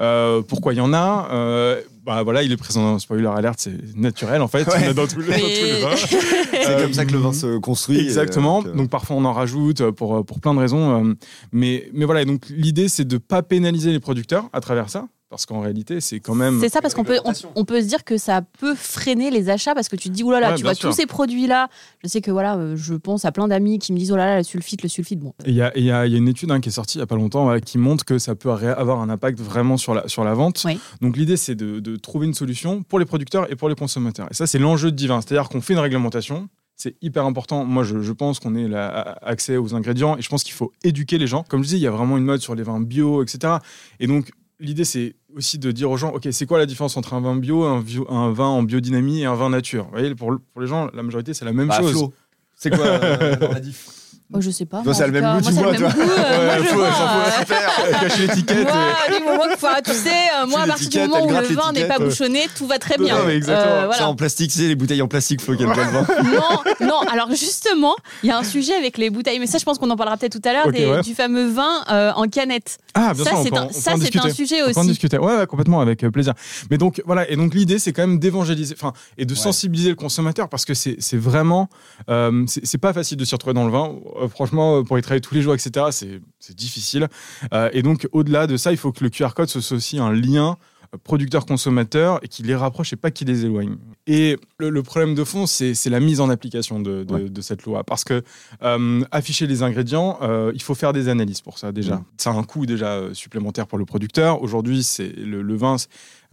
euh, 0.00 0.42
pourquoi 0.42 0.72
il 0.74 0.76
y 0.76 0.80
en 0.80 0.92
a. 0.92 1.28
euh, 1.32 1.80
bah 2.04 2.22
voilà, 2.22 2.42
il 2.42 2.50
est 2.50 2.56
présent 2.56 2.82
dans 2.92 2.98
spoiler 2.98 3.26
alert, 3.26 3.56
c'est 3.60 3.94
naturel 3.94 4.40
en 4.40 4.48
fait. 4.48 4.66
Ouais. 4.66 4.86
En 4.86 4.90
a 4.90 4.94
dans 4.94 5.06
Mais- 5.18 5.80
vins. 5.80 5.96
C'est 5.96 6.68
Euh, 6.70 6.82
comme 6.82 6.92
ça 6.94 7.04
que 7.04 7.12
le 7.12 7.18
vin 7.18 7.32
se 7.32 7.58
construit. 7.58 8.00
Exactement. 8.00 8.62
et, 8.62 8.68
euh, 8.68 8.72
donc, 8.72 8.88
parfois 8.90 9.16
on 9.16 9.24
en 9.24 9.32
rajoute 9.32 9.80
euh, 9.82 9.92
pour, 9.92 10.24
pour 10.24 10.40
plein 10.40 10.54
de 10.54 10.58
raisons. 10.60 11.04
euh, 11.10 11.14
mais, 11.52 11.88
mais 11.92 12.04
voilà, 12.06 12.22
et 12.22 12.24
donc 12.24 12.46
l'idée 12.50 12.88
c'est 12.88 13.04
de 13.06 13.18
pas 13.18 13.42
pénaliser 13.42 13.92
les 13.92 14.00
producteurs 14.00 14.48
à 14.52 14.60
travers 14.60 14.88
ça. 14.88 15.06
Parce 15.30 15.46
qu'en 15.46 15.60
réalité, 15.60 16.00
c'est 16.00 16.18
quand 16.18 16.34
même. 16.34 16.58
C'est 16.60 16.68
ça 16.68 16.80
parce 16.82 16.92
qu'on 16.92 17.04
peut, 17.04 17.20
on, 17.24 17.32
on 17.54 17.64
peut 17.64 17.80
se 17.80 17.86
dire 17.86 18.02
que 18.02 18.16
ça 18.18 18.42
peut 18.42 18.74
freiner 18.74 19.30
les 19.30 19.48
achats 19.48 19.74
parce 19.76 19.88
que 19.88 19.94
tu 19.94 20.08
te 20.08 20.14
dis 20.14 20.24
oulala, 20.24 20.48
Ouais, 20.50 20.54
tu 20.56 20.62
bien 20.62 20.72
vois 20.72 20.74
sûr. 20.74 20.90
tous 20.90 20.96
ces 20.96 21.06
produits 21.06 21.46
là. 21.46 21.68
Je 22.02 22.08
sais 22.08 22.20
que 22.20 22.32
voilà, 22.32 22.56
euh, 22.56 22.74
je 22.76 22.94
pense 22.94 23.24
à 23.24 23.30
plein 23.30 23.46
d'amis 23.46 23.78
qui 23.78 23.92
me 23.92 23.98
disent 23.98 24.10
oh 24.10 24.16
là 24.16 24.26
là, 24.26 24.36
le 24.38 24.42
sulfite, 24.42 24.82
le 24.82 24.88
sulfite. 24.88 25.20
Bon, 25.20 25.32
Et 25.44 25.50
Il 25.50 25.54
y 25.54 25.62
a, 25.62 25.70
il 25.76 25.84
y 25.84 25.86
y 25.86 25.92
a 25.92 26.04
une 26.04 26.26
étude 26.26 26.50
hein, 26.50 26.58
qui 26.60 26.68
est 26.70 26.72
sortie 26.72 26.98
il 26.98 27.00
n'y 27.00 27.04
a 27.04 27.06
pas 27.06 27.14
longtemps 27.14 27.44
voilà, 27.44 27.60
qui 27.60 27.78
montre 27.78 28.04
que 28.04 28.18
ça 28.18 28.34
peut 28.34 28.50
avoir 28.50 29.00
un 29.00 29.08
impact 29.08 29.38
vraiment 29.38 29.76
sur 29.76 29.94
la, 29.94 30.08
sur 30.08 30.24
la 30.24 30.34
vente. 30.34 30.62
Oui. 30.64 30.80
Donc 31.00 31.16
l'idée, 31.16 31.36
c'est 31.36 31.54
de, 31.54 31.78
de 31.78 31.94
trouver 31.94 32.26
une 32.26 32.34
solution 32.34 32.82
pour 32.82 32.98
les 32.98 33.04
producteurs 33.04 33.50
et 33.52 33.54
pour 33.54 33.68
les 33.68 33.76
consommateurs. 33.76 34.26
Et 34.32 34.34
ça, 34.34 34.48
c'est 34.48 34.58
l'enjeu 34.58 34.90
de 34.90 34.96
Divin. 34.96 35.20
C'est-à-dire 35.20 35.48
qu'on 35.48 35.60
fait 35.60 35.74
une 35.74 35.78
réglementation. 35.78 36.48
C'est 36.74 36.96
hyper 37.02 37.24
important. 37.26 37.64
Moi, 37.64 37.84
je, 37.84 38.00
je 38.00 38.12
pense 38.12 38.40
qu'on 38.40 38.56
ait 38.56 38.66
la- 38.66 39.16
accès 39.22 39.58
aux 39.58 39.76
ingrédients 39.76 40.16
et 40.16 40.22
je 40.22 40.28
pense 40.28 40.42
qu'il 40.42 40.54
faut 40.54 40.72
éduquer 40.82 41.18
les 41.18 41.28
gens. 41.28 41.44
Comme 41.48 41.62
je 41.62 41.68
dis, 41.68 41.76
il 41.76 41.82
y 41.82 41.86
a 41.86 41.90
vraiment 41.92 42.16
une 42.18 42.24
mode 42.24 42.40
sur 42.40 42.56
les 42.56 42.64
vins 42.64 42.80
bio, 42.80 43.22
etc. 43.22 43.58
Et 44.00 44.06
donc, 44.08 44.32
l'idée, 44.60 44.84
c'est 44.84 45.16
aussi 45.34 45.58
de 45.58 45.72
dire 45.72 45.90
aux 45.90 45.96
gens, 45.96 46.12
OK, 46.12 46.28
c'est 46.30 46.46
quoi 46.46 46.58
la 46.58 46.66
différence 46.66 46.96
entre 46.96 47.14
un 47.14 47.20
vin 47.20 47.36
bio, 47.36 47.64
un, 47.64 47.80
bio- 47.80 48.06
un 48.10 48.32
vin 48.32 48.46
en 48.46 48.62
biodynamie 48.62 49.22
et 49.22 49.24
un 49.24 49.34
vin 49.34 49.50
nature? 49.50 49.84
Vous 49.84 49.92
voyez, 49.92 50.14
pour, 50.14 50.34
pour 50.52 50.60
les 50.60 50.68
gens, 50.68 50.88
la 50.94 51.02
majorité, 51.02 51.34
c'est 51.34 51.44
la 51.44 51.52
même 51.52 51.68
bah, 51.68 51.80
chose. 51.80 52.10
C'est 52.54 52.70
quoi 52.70 52.86
euh, 52.86 53.36
la 53.52 53.60
diff 53.60 53.99
oh, 54.32 54.40
je 54.40 54.50
sais 54.50 54.64
pas. 54.66 54.82
Toi, 54.82 54.92
moi, 54.92 55.02
a 55.02 55.06
le 55.06 55.12
même 55.12 55.22
cas, 55.22 55.34
goût, 55.40 55.46
tu 55.48 55.52
moi, 55.54 55.62
vois, 55.62 55.72
euh, 55.74 55.78
moi, 55.80 55.88
Ouais, 55.88 56.58
je 56.58 56.64
faut- 56.68 56.76
vois, 56.76 56.86
ça 56.92 57.44
faut- 57.46 57.52
euh, 57.84 57.92
Cache 58.00 58.18
l'étiquette. 58.18 58.64
Moi, 58.64 59.18
du 59.18 59.24
moment 59.24 59.42
que, 59.48 59.54
enfin, 59.54 59.74
tu 59.84 59.92
sais, 59.92 60.08
euh, 60.42 60.46
moi, 60.46 60.60
à 60.62 60.66
partir 60.66 60.88
du 60.88 60.98
moment 61.08 61.24
où 61.26 61.30
le 61.30 61.54
vin 61.54 61.72
n'est 61.72 61.86
pas 61.88 61.98
bouchonné, 61.98 62.46
tout 62.56 62.66
va 62.66 62.78
très 62.78 62.96
Non, 62.98 63.04
bien. 63.04 63.16
mais 63.26 63.36
exactement. 63.36 63.74
Euh, 63.74 63.92
Ça 63.92 64.08
en 64.08 64.14
plastique, 64.14 64.52
c'est 64.52 64.68
les 64.68 64.74
bouteilles 64.74 65.02
en 65.02 65.08
plastique, 65.08 65.40
Flo, 65.42 65.56
pas 65.56 65.62
le 65.64 65.90
vin. 65.90 66.06
Non, 66.24 66.86
non. 66.86 67.00
Alors 67.12 67.30
justement, 67.30 67.96
il 68.22 68.28
y 68.28 68.32
a 68.32 68.38
un 68.38 68.44
sujet 68.44 68.74
avec 68.74 68.98
les 68.98 69.10
bouteilles, 69.10 69.38
mais 69.38 69.46
ça, 69.46 69.58
je 69.58 69.64
pense 69.64 69.78
qu'on 69.78 69.90
en 69.90 69.96
parlera 69.96 70.16
peut-être 70.16 70.40
tout 70.40 70.48
à 70.48 70.52
l'heure, 70.52 71.02
du 71.02 71.14
fameux 71.14 71.48
vin 71.48 71.82
euh, 71.90 72.12
en 72.14 72.26
canette. 72.28 72.78
Ah, 72.94 73.12
bien 73.14 73.24
ça, 73.24 73.30
sûr, 73.30 73.38
on 73.38 73.42
c'est 73.44 73.52
on 73.52 73.56
ça, 73.72 73.92
c'est 74.00 74.16
un 74.18 74.30
sujet 74.30 74.62
On 74.62 74.72
peut 74.72 74.78
en 74.78 74.80
aussi. 74.82 74.88
discuter. 74.90 75.18
Ouais, 75.18 75.46
complètement, 75.46 75.80
avec 75.80 76.02
euh, 76.04 76.10
plaisir. 76.10 76.34
Mais 76.70 76.78
donc, 76.78 77.02
voilà. 77.06 77.28
Et 77.30 77.36
donc, 77.36 77.54
l'idée, 77.54 77.78
c'est 77.78 77.92
quand 77.92 78.02
même 78.02 78.18
d'évangéliser, 78.18 78.74
enfin, 78.76 78.92
et 79.18 79.24
de 79.24 79.34
sensibiliser 79.34 79.90
le 79.90 79.94
consommateur 79.94 80.48
parce 80.48 80.64
que 80.64 80.74
c'est 80.74 80.96
c'est 80.98 81.16
vraiment, 81.16 81.68
euh, 82.08 82.44
c'est 82.46 82.64
c'est 82.66 82.78
pas 82.78 82.92
facile 82.92 83.16
de 83.16 83.24
s'y 83.24 83.34
retrouver 83.34 83.54
dans 83.54 83.64
le 83.64 83.70
vin. 83.72 83.92
Euh, 84.20 84.28
franchement, 84.28 84.78
euh, 84.78 84.82
pour 84.82 84.98
y 84.98 85.02
travailler 85.02 85.20
tous 85.20 85.34
les 85.34 85.42
jours, 85.42 85.54
etc., 85.54 85.86
c'est 85.90 86.56
difficile. 86.56 87.08
Euh, 87.52 87.70
et 87.72 87.82
donc, 87.82 88.08
au-delà 88.12 88.46
de 88.46 88.56
ça, 88.56 88.72
il 88.72 88.76
faut 88.76 88.92
que 88.92 89.02
le 89.02 89.10
QR 89.10 89.30
code 89.34 89.48
soit 89.48 89.76
aussi 89.76 89.98
un 89.98 90.12
lien 90.12 90.56
producteur-consommateur 91.04 92.18
et 92.22 92.28
qu'il 92.28 92.46
les 92.46 92.54
rapproche 92.54 92.92
et 92.92 92.96
pas 92.96 93.10
qu'il 93.10 93.28
les 93.28 93.44
éloigne. 93.44 93.76
Et 94.06 94.38
le, 94.58 94.70
le 94.70 94.82
problème 94.82 95.14
de 95.14 95.24
fond, 95.24 95.46
c'est 95.46 95.74
la 95.86 96.00
mise 96.00 96.20
en 96.20 96.28
application 96.30 96.80
de, 96.80 97.04
de- 97.04 97.14
Ouais. 97.14 97.28
de 97.28 97.40
cette 97.40 97.64
loi. 97.64 97.84
Parce 97.84 98.04
que 98.04 98.22
euh, 98.62 99.02
afficher 99.10 99.46
les 99.46 99.62
ingrédients, 99.62 100.18
euh, 100.22 100.52
il 100.54 100.62
faut 100.62 100.74
faire 100.74 100.92
des 100.92 101.08
analyses 101.08 101.40
pour 101.40 101.58
ça 101.58 101.72
déjà. 101.72 102.02
Ça 102.16 102.30
a 102.30 102.34
un 102.34 102.42
coût 102.42 102.66
déjà 102.66 102.92
euh, 102.94 103.14
supplémentaire 103.14 103.66
pour 103.66 103.78
le 103.78 103.84
producteur. 103.84 104.42
Aujourd'hui, 104.42 104.82
c'est 104.82 105.08
le, 105.16 105.42
le 105.42 105.56
vin 105.56 105.76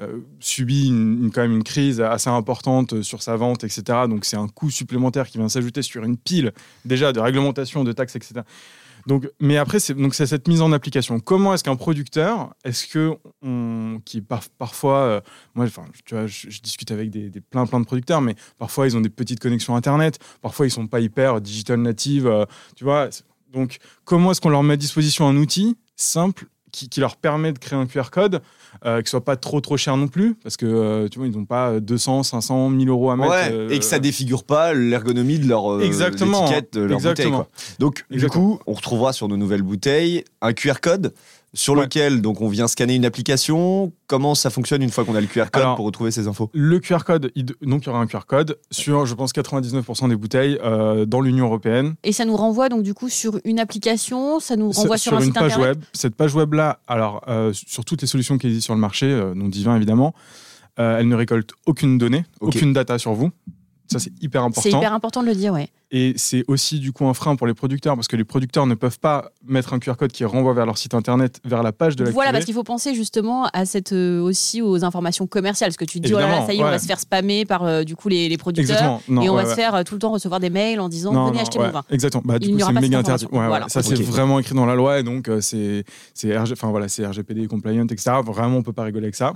euh, 0.01 0.17
subit 0.39 0.87
une, 0.87 1.23
une- 1.25 1.31
quand 1.31 1.41
même 1.41 1.53
une 1.55 1.63
crise 1.63 2.01
assez 2.01 2.29
importante 2.29 3.01
sur 3.01 3.21
sa 3.21 3.35
vente, 3.35 3.63
etc. 3.63 3.83
Donc 4.09 4.25
c'est 4.25 4.37
un 4.37 4.47
coût 4.47 4.69
supplémentaire 4.69 5.27
qui 5.27 5.37
vient 5.37 5.49
s'ajouter 5.49 5.81
sur 5.81 6.03
une 6.03 6.17
pile 6.17 6.51
déjà 6.85 7.13
de 7.13 7.19
réglementation, 7.19 7.83
de 7.83 7.91
taxes, 7.91 8.15
etc. 8.15 8.41
Donc, 9.07 9.29
mais 9.39 9.55
après, 9.55 9.79
c'est 9.79 9.93
donc 9.93 10.13
c'est 10.13 10.25
cette 10.25 10.49
mise 10.49 10.61
en 10.61 10.73
application. 10.73 11.21
Comment 11.21 11.53
est-ce 11.53 11.63
qu'un 11.63 11.77
producteur, 11.77 12.53
est-ce 12.65 12.85
que 12.87 13.15
on, 13.41 14.01
qui 14.03 14.21
par- 14.21 14.43
parfois, 14.57 14.97
euh, 14.97 15.21
moi, 15.55 15.65
enfin, 15.65 15.85
tu 16.05 16.13
vois, 16.13 16.27
je, 16.27 16.59
discute 16.61 16.91
avec 16.91 17.09
des, 17.09 17.29
des 17.29 17.39
plein 17.39 17.65
plein 17.65 17.79
de 17.79 17.85
producteurs, 17.85 18.19
mais 18.19 18.35
parfois 18.57 18.85
ils 18.85 18.97
ont 18.97 19.01
des 19.01 19.09
petites 19.09 19.39
connexions 19.39 19.77
internet, 19.77 20.19
parfois 20.41 20.67
ils 20.67 20.71
sont 20.71 20.87
pas 20.87 20.99
hyper 20.99 21.39
digital 21.39 21.79
native, 21.79 22.27
euh, 22.27 22.43
tu 22.75 22.83
vois. 22.83 23.09
Donc, 23.53 23.77
comment 24.03 24.31
est-ce 24.31 24.41
qu'on 24.41 24.49
leur 24.49 24.63
met 24.63 24.73
à 24.73 24.77
disposition 24.77 25.25
un 25.25 25.37
outil 25.37 25.77
simple 25.95 26.47
qui, 26.71 26.89
qui 26.89 26.99
leur 26.99 27.15
permet 27.15 27.53
de 27.53 27.59
créer 27.59 27.77
un 27.79 27.85
QR 27.85 28.09
code 28.11 28.41
euh, 28.85 29.01
qui 29.01 29.09
soit 29.09 29.23
pas 29.23 29.35
trop 29.37 29.61
trop 29.61 29.77
cher 29.77 29.97
non 29.97 30.07
plus, 30.07 30.35
parce 30.35 30.57
que 30.57 30.65
euh, 30.65 31.07
tu 31.07 31.19
vois, 31.19 31.27
ils 31.27 31.35
n'ont 31.35 31.45
pas 31.45 31.79
200, 31.79 32.23
500, 32.23 32.69
1000 32.69 32.89
euros 32.89 33.09
à 33.09 33.15
mettre. 33.15 33.31
Ouais, 33.31 33.51
euh, 33.51 33.69
et 33.69 33.79
que 33.79 33.85
ça 33.85 33.99
défigure 33.99 34.43
pas 34.43 34.73
l'ergonomie 34.73 35.39
de 35.39 35.47
leur 35.47 35.73
euh, 35.73 35.81
Exactement, 35.81 36.41
l'étiquette 36.43 36.73
de 36.73 36.81
leur 36.81 36.97
exactement. 36.97 37.37
bouteille. 37.39 37.49
quoi. 37.49 37.75
Donc, 37.79 38.05
Exactement. 38.11 38.49
du 38.49 38.57
coup, 38.57 38.63
on 38.67 38.73
retrouvera 38.73 39.13
sur 39.13 39.27
nos 39.27 39.37
nouvelles 39.37 39.63
bouteilles 39.63 40.23
un 40.41 40.53
QR 40.53 40.75
code 40.81 41.13
sur 41.53 41.73
Ouais. 41.75 41.83
lequel 41.83 42.21
donc 42.21 42.41
on 42.41 42.49
vient 42.49 42.67
scanner 42.67 42.95
une 42.95 43.05
application. 43.05 43.91
Comment 44.07 44.35
ça 44.35 44.49
fonctionne 44.49 44.81
une 44.81 44.89
fois 44.89 45.05
qu'on 45.05 45.15
a 45.15 45.21
le 45.21 45.27
QR 45.27 45.45
code 45.51 45.63
Alors, 45.63 45.75
pour 45.75 45.85
retrouver 45.85 46.11
ces 46.11 46.27
infos? 46.27 46.49
Le 46.53 46.79
QR 46.79 46.99
code, 47.05 47.31
il- 47.35 47.45
donc 47.61 47.83
il 47.83 47.87
y 47.87 47.89
aura 47.89 47.99
un 47.99 48.07
QR 48.07 48.25
code 48.27 48.57
sur, 48.71 49.05
je 49.05 49.13
pense, 49.15 49.31
99% 49.33 50.07
des 50.09 50.15
bouteilles 50.15 50.59
euh, 50.63 51.05
dans 51.05 51.21
l'Union 51.21 51.45
européenne. 51.45 51.95
Et 52.03 52.11
ça 52.11 52.25
nous 52.25 52.35
renvoie 52.35 52.69
donc 52.69 52.83
du 52.83 52.93
coup 52.93 53.09
sur 53.09 53.39
une 53.45 53.59
application, 53.59 54.39
ça 54.39 54.55
nous 54.55 54.71
renvoie 54.71 54.97
sur, 54.97 55.13
un 55.13 55.17
une 55.19 55.25
site 55.25 55.33
page 55.33 55.53
internet. 55.53 55.77
web. 55.77 55.83
Cette 55.93 56.15
page 56.15 56.35
web 56.35 56.53
là, 56.53 56.79
alors 56.87 57.21
euh, 57.27 57.51
sur 57.53 57.85
toutes 57.85 58.01
les 58.01 58.07
solutions 58.07 58.37
qui 58.37 58.47
existent 58.47 58.65
sur 58.65 58.75
le 58.75 58.81
marché, 58.81 59.05
euh, 59.07 59.33
non 59.33 59.47
divin 59.47 59.75
évidemment, 59.75 60.13
euh, 60.79 60.99
elle 60.99 61.07
ne 61.07 61.15
récolte 61.15 61.51
aucune 61.65 61.97
donnée, 61.97 62.25
aucune 62.41 62.73
data 62.73 62.99
sur 62.99 63.13
vous. 63.13 63.31
Ça 63.91 63.99
c'est 63.99 64.11
hyper 64.21 64.41
C'est 64.41 64.47
important. 64.47 64.77
hyper 64.79 64.93
important 64.93 65.21
de 65.23 65.27
le 65.27 65.35
dire, 65.35 65.53
ouais. 65.53 65.69
Et 65.91 66.13
c'est 66.17 66.43
aussi 66.47 66.79
du 66.79 66.91
coup 66.91 67.07
un 67.07 67.13
frein 67.13 67.35
pour 67.35 67.47
les 67.47 67.53
producteurs 67.53 67.95
parce 67.95 68.07
que 68.07 68.15
les 68.15 68.25
producteurs 68.25 68.65
ne 68.65 68.75
peuvent 68.75 68.99
pas 68.99 69.31
mettre 69.45 69.73
un 69.73 69.79
QR 69.79 69.95
code 69.95 70.11
qui 70.11 70.25
renvoie 70.25 70.53
vers 70.53 70.65
leur 70.65 70.77
site 70.77 70.93
internet, 70.93 71.39
vers 71.45 71.63
la 71.63 71.71
page 71.71 71.95
de 71.95 72.03
la 72.03 72.11
Voilà, 72.11 72.31
parce 72.31 72.45
qu'il 72.45 72.53
faut 72.53 72.63
penser 72.63 72.93
justement 72.93 73.45
à 73.53 73.65
cette 73.65 73.93
euh, 73.93 74.21
aussi 74.21 74.61
aux 74.61 74.83
informations 74.83 75.27
commerciales, 75.27 75.69
parce 75.69 75.77
que 75.77 75.85
tu 75.85 76.01
te 76.01 76.07
dis 76.07 76.13
oh 76.13 76.17
là 76.17 76.23
là, 76.23 76.27
Évidemment, 76.27 76.47
ça 76.47 76.53
y 76.53 76.57
est, 76.57 76.63
on 76.63 76.65
va 76.65 76.79
se 76.79 76.85
faire 76.85 76.99
spammer 76.99 77.45
par 77.45 77.63
euh, 77.63 77.83
du 77.83 77.95
coup 77.95 78.09
les, 78.09 78.27
les 78.27 78.37
producteurs. 78.37 78.75
Exactement. 78.75 79.01
Non, 79.07 79.21
et 79.21 79.29
on 79.29 79.35
ouais, 79.35 79.43
va 79.43 79.47
ouais. 79.47 79.55
se 79.55 79.59
faire 79.59 79.75
euh, 79.75 79.83
tout 79.83 79.95
le 79.95 79.99
temps 79.99 80.11
recevoir 80.11 80.39
des 80.39 80.49
mails 80.49 80.79
en 80.79 80.89
disant 80.89 81.13
Non, 81.13 81.27
venez 81.27 81.37
non, 81.37 81.43
acheter 81.43 81.59
ouais, 81.59 81.67
mon 81.67 81.71
vin. 81.71 81.83
Exactement. 81.89 82.23
Bah, 82.25 82.39
du 82.39 82.49
Il 82.49 82.57
coup, 82.57 82.63
c'est 82.65 82.73
méga 82.73 82.99
interdit. 82.99 83.27
Voilà. 83.31 83.69
Ça, 83.69 83.81
c'est 83.81 84.01
vraiment 84.01 84.39
écrit 84.39 84.55
dans 84.55 84.65
la 84.65 84.75
loi 84.75 84.99
et 84.99 85.03
donc 85.03 85.29
euh, 85.29 85.41
c'est 85.41 85.83
c'est 86.13 86.37
RG 86.37 86.51
enfin 86.51 86.69
voilà, 86.69 86.87
c'est 86.87 87.05
RGPD 87.05 87.47
compliant, 87.47 87.85
etc. 87.85 88.17
Vraiment, 88.23 88.57
on 88.57 88.63
peut 88.63 88.73
pas 88.73 88.83
rigoler 88.83 89.05
avec 89.05 89.15
ça. 89.15 89.33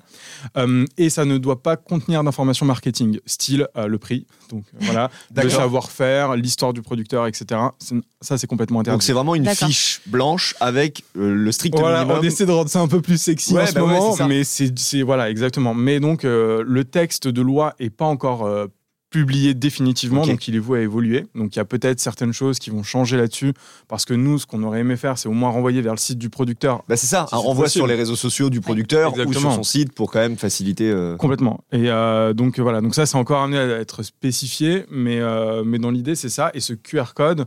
Euh, 0.57 0.85
et 0.97 1.09
ça 1.09 1.25
ne 1.25 1.37
doit 1.37 1.61
pas 1.61 1.77
contenir 1.77 2.23
d'informations 2.23 2.65
marketing, 2.65 3.19
style 3.25 3.67
euh, 3.77 3.87
le 3.87 3.97
prix, 3.97 4.25
donc 4.49 4.63
voilà, 4.79 5.09
le 5.35 5.49
savoir-faire, 5.49 6.35
l'histoire 6.41 6.73
du 6.73 6.81
producteur, 6.81 7.27
etc. 7.27 7.59
C'est- 7.79 7.95
Ça, 8.21 8.37
c'est 8.37 8.47
complètement 8.47 8.79
Donc 8.79 8.87
interdit. 8.87 9.05
c'est 9.05 9.13
vraiment 9.13 9.35
une 9.35 9.47
fiche 9.47 10.01
blanche 10.05 10.55
avec 10.59 11.03
euh, 11.17 11.33
le 11.33 11.51
strict 11.51 11.77
Voilà, 11.79 11.99
minimum. 12.03 12.19
on 12.19 12.23
essaie 12.23 12.45
de 12.45 12.51
rendre 12.51 12.69
ça 12.69 12.79
un 12.81 12.87
peu 12.87 13.01
plus 13.01 13.19
sexy 13.21 13.53
Ouais, 13.53 13.63
en 13.63 13.65
ce 13.67 13.73
bah 13.73 13.83
ouais, 13.83 13.87
moment, 13.99 14.15
mais 14.27 14.43
c'est 14.43 14.77
c'est- 14.77 15.01
voilà 15.03 15.29
exactement. 15.29 15.73
Mais 15.73 15.99
donc 15.99 16.25
euh, 16.25 16.63
le 16.67 16.83
texte 16.85 17.27
de 17.27 17.41
loi 17.41 17.73
est 17.79 17.89
pas 17.89 18.05
encore 18.05 18.45
euh, 18.45 18.67
publié 19.11 19.53
définitivement, 19.53 20.25
donc 20.25 20.47
il 20.47 20.55
est 20.55 20.59
voué 20.59 20.79
à 20.79 20.81
évoluer. 20.81 21.27
Donc 21.35 21.53
il 21.55 21.59
y 21.59 21.61
a 21.61 21.65
peut-être 21.65 21.99
certaines 21.99 22.31
choses 22.33 22.57
qui 22.59 22.69
vont 22.69 22.81
changer 22.81 23.17
là-dessus, 23.17 23.53
parce 23.87 24.05
que 24.05 24.13
nous, 24.15 24.39
ce 24.39 24.45
qu'on 24.47 24.63
aurait 24.63 24.79
aimé 24.79 24.95
faire, 24.95 25.17
c'est 25.19 25.27
au 25.27 25.33
moins 25.33 25.49
renvoyer 25.51 25.81
vers 25.81 25.93
le 25.93 25.99
site 25.99 26.17
du 26.17 26.29
producteur 26.29 26.81
Bah 26.87 26.95
c'est 26.97 27.07
ça, 27.07 27.25
Si 27.29 27.35
un 27.35 27.39
c'est 27.39 27.45
renvoi 27.45 27.67
sur 27.69 27.85
les 27.87 27.95
réseaux 27.95 28.15
sociaux 28.15 28.49
du 28.49 28.61
producteur 28.61 29.11
ou 29.11 29.15
sur 29.15 29.23
Exactement. 29.23 29.53
son 29.55 29.63
site 29.63 29.93
pour 29.93 30.09
quand 30.11 30.19
même 30.19 30.37
faciliter. 30.37 30.89
euh, 30.89 31.17
Complètement. 31.17 31.63
Et 31.73 31.91
euh, 31.91 32.33
donc 32.33 32.57
euh, 32.57 32.63
voilà, 32.63 32.79
donc 32.81 32.95
ça 32.95 33.05
c'est 33.05 33.17
encore 33.17 33.41
amené 33.41 33.57
à 33.59 33.65
être 33.79 34.01
spécifié, 34.01 34.85
mais, 34.89 35.19
euh, 35.19 35.63
mais 35.65 35.77
dans 35.77 35.91
l'idée 35.91 36.15
c'est 36.15 36.29
ça. 36.29 36.49
Et 36.53 36.61
ce 36.61 36.71
QR 36.73 37.13
code, 37.13 37.45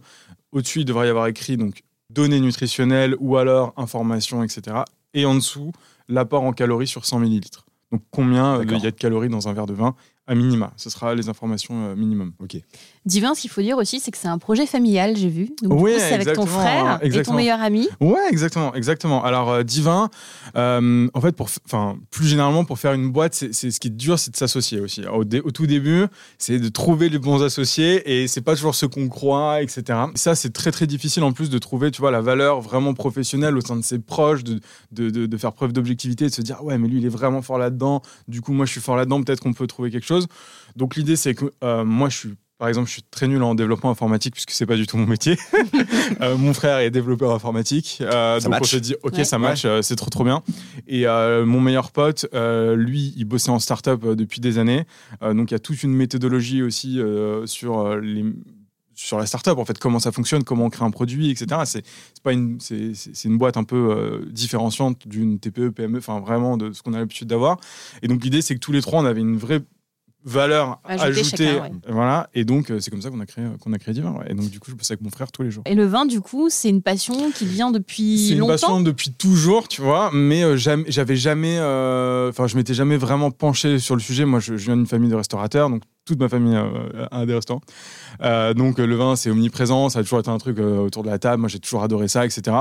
au-dessus 0.53 0.81
il 0.81 0.85
devrait 0.85 1.07
y 1.07 1.11
avoir 1.11 1.27
écrit 1.29 1.57
donc 1.57 1.83
données 2.11 2.41
nutritionnelles 2.41 3.17
ou 3.19 3.39
alors 3.39 3.73
informations, 3.79 4.43
etc. 4.45 4.77
Et 5.15 5.25
en 5.25 5.35
dessous 5.35 5.73
l'apport 6.09 6.43
en 6.43 6.53
calories 6.53 6.87
sur 6.87 7.07
100 7.07 7.21
millilitres. 7.21 7.65
Donc 7.91 8.03
combien 8.11 8.61
il 8.63 8.71
y 8.73 8.87
a 8.87 8.91
de 8.91 8.97
calories 8.97 9.29
dans 9.31 9.49
un 9.49 9.55
verre 9.55 9.67
de 9.67 9.73
vin 9.73 9.95
à 10.27 10.35
minima. 10.35 10.73
Ce 10.77 10.89
sera 10.89 11.15
les 11.15 11.29
informations 11.29 11.89
euh, 11.89 11.95
minimum. 11.97 12.33
Divin, 13.05 13.35
ce 13.35 13.43
qu'il 13.43 13.51
faut 13.51 13.61
dire 13.61 13.77
aussi, 13.77 14.01
c'est 14.01 14.11
que 14.11 14.17
c'est 14.17 14.29
un 14.29 14.39
projet 14.39 14.65
familial, 14.67 15.17
j'ai 15.17 15.29
vu. 15.29 15.51
Donc, 15.63 15.79
Oui, 15.83 15.93
c'est 15.99 16.15
avec 16.15 16.33
ton 16.33 16.43
exactement, 16.45 16.47
frère 16.61 16.95
et 16.97 16.99
ton 17.01 17.05
exactement. 17.07 17.37
meilleur 17.37 17.61
ami. 17.61 17.89
Ouais, 18.01 18.29
exactement, 18.31 18.75
exactement. 18.75 19.23
Alors 19.23 19.51
euh, 19.51 19.63
divin, 19.63 20.09
euh, 20.57 21.09
en 21.13 21.21
fait, 21.21 21.33
pour, 21.37 21.49
enfin, 21.67 21.99
plus 22.11 22.27
généralement 22.27 22.65
pour 22.65 22.79
faire 22.79 22.93
une 22.95 23.11
boîte, 23.11 23.35
c'est 23.35 23.53
ce 23.71 23.79
qui 23.81 23.89
est 23.89 23.91
dur, 23.91 24.19
c'est 24.19 24.31
de 24.31 24.37
s'associer 24.37 24.81
aussi. 24.81 25.07
Au, 25.07 25.25
dé- 25.25 25.41
au 25.41 25.51
tout 25.51 25.67
début, 25.67 26.07
c'est 26.39 26.59
de 26.59 26.69
trouver 26.69 27.09
les 27.11 27.19
bons 27.19 27.43
associés 27.43 28.23
et 28.23 28.27
c'est 28.27 28.41
pas 28.41 28.55
toujours 28.55 28.75
ce 28.75 28.87
qu'on 28.87 29.09
croit, 29.09 29.61
etc. 29.63 29.99
Ça, 30.15 30.35
c'est 30.35 30.53
très 30.55 30.71
très 30.71 30.87
difficile 30.87 31.23
en 31.25 31.33
plus 31.33 31.51
de 31.51 31.59
trouver, 31.59 31.91
tu 31.91 32.01
vois, 32.01 32.11
la 32.11 32.23
valeur 32.23 32.63
vraiment 32.63 32.95
professionnelle 32.95 33.57
au 33.57 33.61
sein 33.61 33.77
de 33.77 33.83
ses 33.85 33.99
proches, 33.99 34.45
de, 34.45 34.61
de, 34.93 35.11
de- 35.11 35.27
de 35.27 35.37
faire 35.37 35.53
preuve 35.53 35.73
d'objectivité, 35.75 36.25
de 36.27 36.33
se 36.33 36.41
dire 36.41 36.65
ouais, 36.65 36.79
mais 36.79 36.89
lui 36.89 36.99
il 37.01 37.05
est 37.05 37.11
vraiment 37.11 37.43
fort 37.43 37.59
là-dedans. 37.59 38.01
Du 38.29 38.41
coup, 38.41 38.53
moi 38.55 38.65
je 38.65 38.73
suis 38.73 38.81
fort 38.81 38.97
là-dedans. 38.97 39.23
Peut-être 39.23 39.41
qu'on 39.41 39.53
peut 39.53 39.67
trouver 39.67 39.91
quelque 39.91 40.07
chose. 40.07 40.14
Donc 40.77 40.97
l'idée, 40.97 41.17
c'est 41.17 41.35
que 41.35 41.53
euh, 41.63 41.85
moi 41.85 42.09
je 42.09 42.17
suis 42.17 42.35
par 42.57 42.69
exemple, 42.69 42.87
je 42.87 42.93
suis 42.93 43.03
très 43.03 43.27
nul 43.27 43.43
en 43.43 43.55
développement 43.55 43.91
informatique 43.91 44.33
puisque 44.33 44.53
c'est 44.53 44.65
pas 44.65 44.77
du 44.77 44.87
tout 44.87 44.97
mon 44.97 45.07
métier. 45.07 45.37
Euh, 46.21 46.37
mon 46.37 46.53
frère 46.53 46.79
est 46.79 46.91
développeur 46.91 47.33
informatique, 47.33 47.99
euh, 48.01 48.39
donc 48.39 48.47
on 48.47 48.51
match. 48.51 48.71
s'est 48.71 48.81
dit 48.81 48.95
ok 49.03 49.15
Ouais. 49.15 49.25
ça 49.25 49.39
match, 49.39 49.65
euh, 49.65 49.81
c'est 49.83 49.97
trop 49.97 50.11
trop 50.11 50.23
bien. 50.23 50.43
Et 50.87 51.07
mon 51.07 51.61
meilleur 51.61 51.91
pote, 51.91 52.27
lui, 52.33 53.13
il 53.17 53.25
bossait 53.25 53.51
en 53.51 53.59
start-up 53.59 54.05
depuis 54.05 54.41
des 54.41 54.59
années, 54.59 54.85
donc 55.23 55.51
il 55.51 55.55
y 55.55 55.57
a 55.57 55.59
toute 55.59 55.83
une 55.83 55.95
méthodologie 55.95 56.63
aussi 56.63 57.01
sur 57.47 57.97
les 57.97 58.25
sur 58.95 59.19
la 59.19 59.27
startup 59.27 59.59
en 59.59 59.65
fait 59.65 59.79
comment 59.79 59.99
ça 59.99 60.13
fonctionne 60.13 60.45
comment 60.45 60.67
on 60.67 60.71
crée 60.71 60.85
un 60.85 60.91
produit 60.91 61.31
etc 61.31 61.63
c'est 61.65 61.85
pas 62.23 62.33
une 62.33 62.59
c'est 62.61 63.25
une 63.25 63.39
boîte 63.39 63.57
un 63.57 63.65
peu 63.65 63.91
euh, 63.91 64.25
différenciante 64.31 65.07
d'une 65.07 65.39
TPE 65.39 65.71
PME 65.71 65.99
enfin 65.99 66.21
vraiment 66.21 66.57
de 66.57 66.73
ce 66.73 66.83
qu'on 66.83 66.95
a 66.95 66.99
l'habitude 66.99 67.29
d'avoir 67.29 67.59
et 68.03 68.09
donc 68.09 68.23
l'idée 68.25 68.43
c'est 68.43 68.55
que 68.55 68.61
tous 68.61 68.73
les 68.73 68.83
trois 68.83 69.01
on 69.01 69.05
avait 69.05 69.21
une 69.21 69.37
vraie 69.37 69.61
valeur 70.25 70.81
Ajoutée 70.85 71.21
ajoutée 71.21 71.47
chacun, 71.47 71.63
ouais. 71.63 71.71
voilà 71.89 72.29
et 72.35 72.45
donc 72.45 72.71
euh, 72.71 72.81
c'est 72.81 72.91
comme 72.91 73.03
ça 73.03 73.11
qu'on 73.11 73.21
a 73.21 73.27
créé 73.27 73.45
qu'on 73.61 73.73
a 73.73 73.79
créé 73.79 73.93
Divin 73.95 74.13
ouais. 74.13 74.27
et 74.31 74.35
donc 74.35 74.49
du 74.51 74.59
coup 74.59 74.71
je 74.71 74.75
bosse 74.77 74.91
avec 74.91 75.03
mon 75.03 75.11
frère 75.11 75.31
tous 75.31 75.43
les 75.43 75.51
jours 75.51 75.63
Et 75.67 75.75
le 75.75 75.85
vin, 75.85 76.07
du 76.07 76.21
coup, 76.21 76.49
c'est 76.51 76.69
une 76.71 76.83
passion 76.83 77.31
qui 77.31 77.45
vient 77.45 77.71
depuis 77.71 78.29
c'est 78.29 78.35
une 78.35 78.47
passion 78.47 78.81
depuis 78.81 79.13
toujours, 79.13 79.69
tu 79.69 79.83
vois, 79.83 80.11
mais 80.13 80.43
euh, 80.43 80.57
jamais- 80.57 80.85
j'avais 80.89 81.17
jamais, 81.17 81.57
euh, 81.59 82.31
enfin, 82.31 82.47
je 82.47 82.57
m'étais 82.57 82.75
jamais 82.75 82.97
vraiment 82.97 83.31
penché 83.31 83.79
sur 83.79 83.95
le 83.95 84.01
sujet. 84.01 84.25
Moi, 84.25 84.41
je, 84.41 84.57
je 84.57 84.65
viens 84.67 84.77
d'une 84.77 84.87
famille 84.87 85.11
de 85.11 85.15
restaurateurs, 85.15 85.69
donc 85.71 85.83
toute 86.05 86.19
ma 86.19 86.29
famille 86.29 86.55
euh, 86.55 87.07
a 87.11 87.25
des 87.27 87.35
restaurants. 87.35 87.63
Euh, 88.21 88.53
donc 88.55 88.79
euh, 88.79 88.87
le 88.87 88.95
vin, 88.95 89.17
c'est 89.17 89.31
omniprésent, 89.31 89.89
ça 89.89 90.01
a 90.01 90.03
toujours 90.03 90.21
été 90.21 90.29
un 90.31 90.39
truc 90.39 90.59
autour 90.59 91.03
de 91.03 91.09
la 91.09 91.19
table. 91.19 91.41
Moi, 91.41 91.49
j'ai 91.49 91.59
toujours 91.59 91.83
adoré 91.83 92.09
ça, 92.09 92.25
etc. 92.27 92.57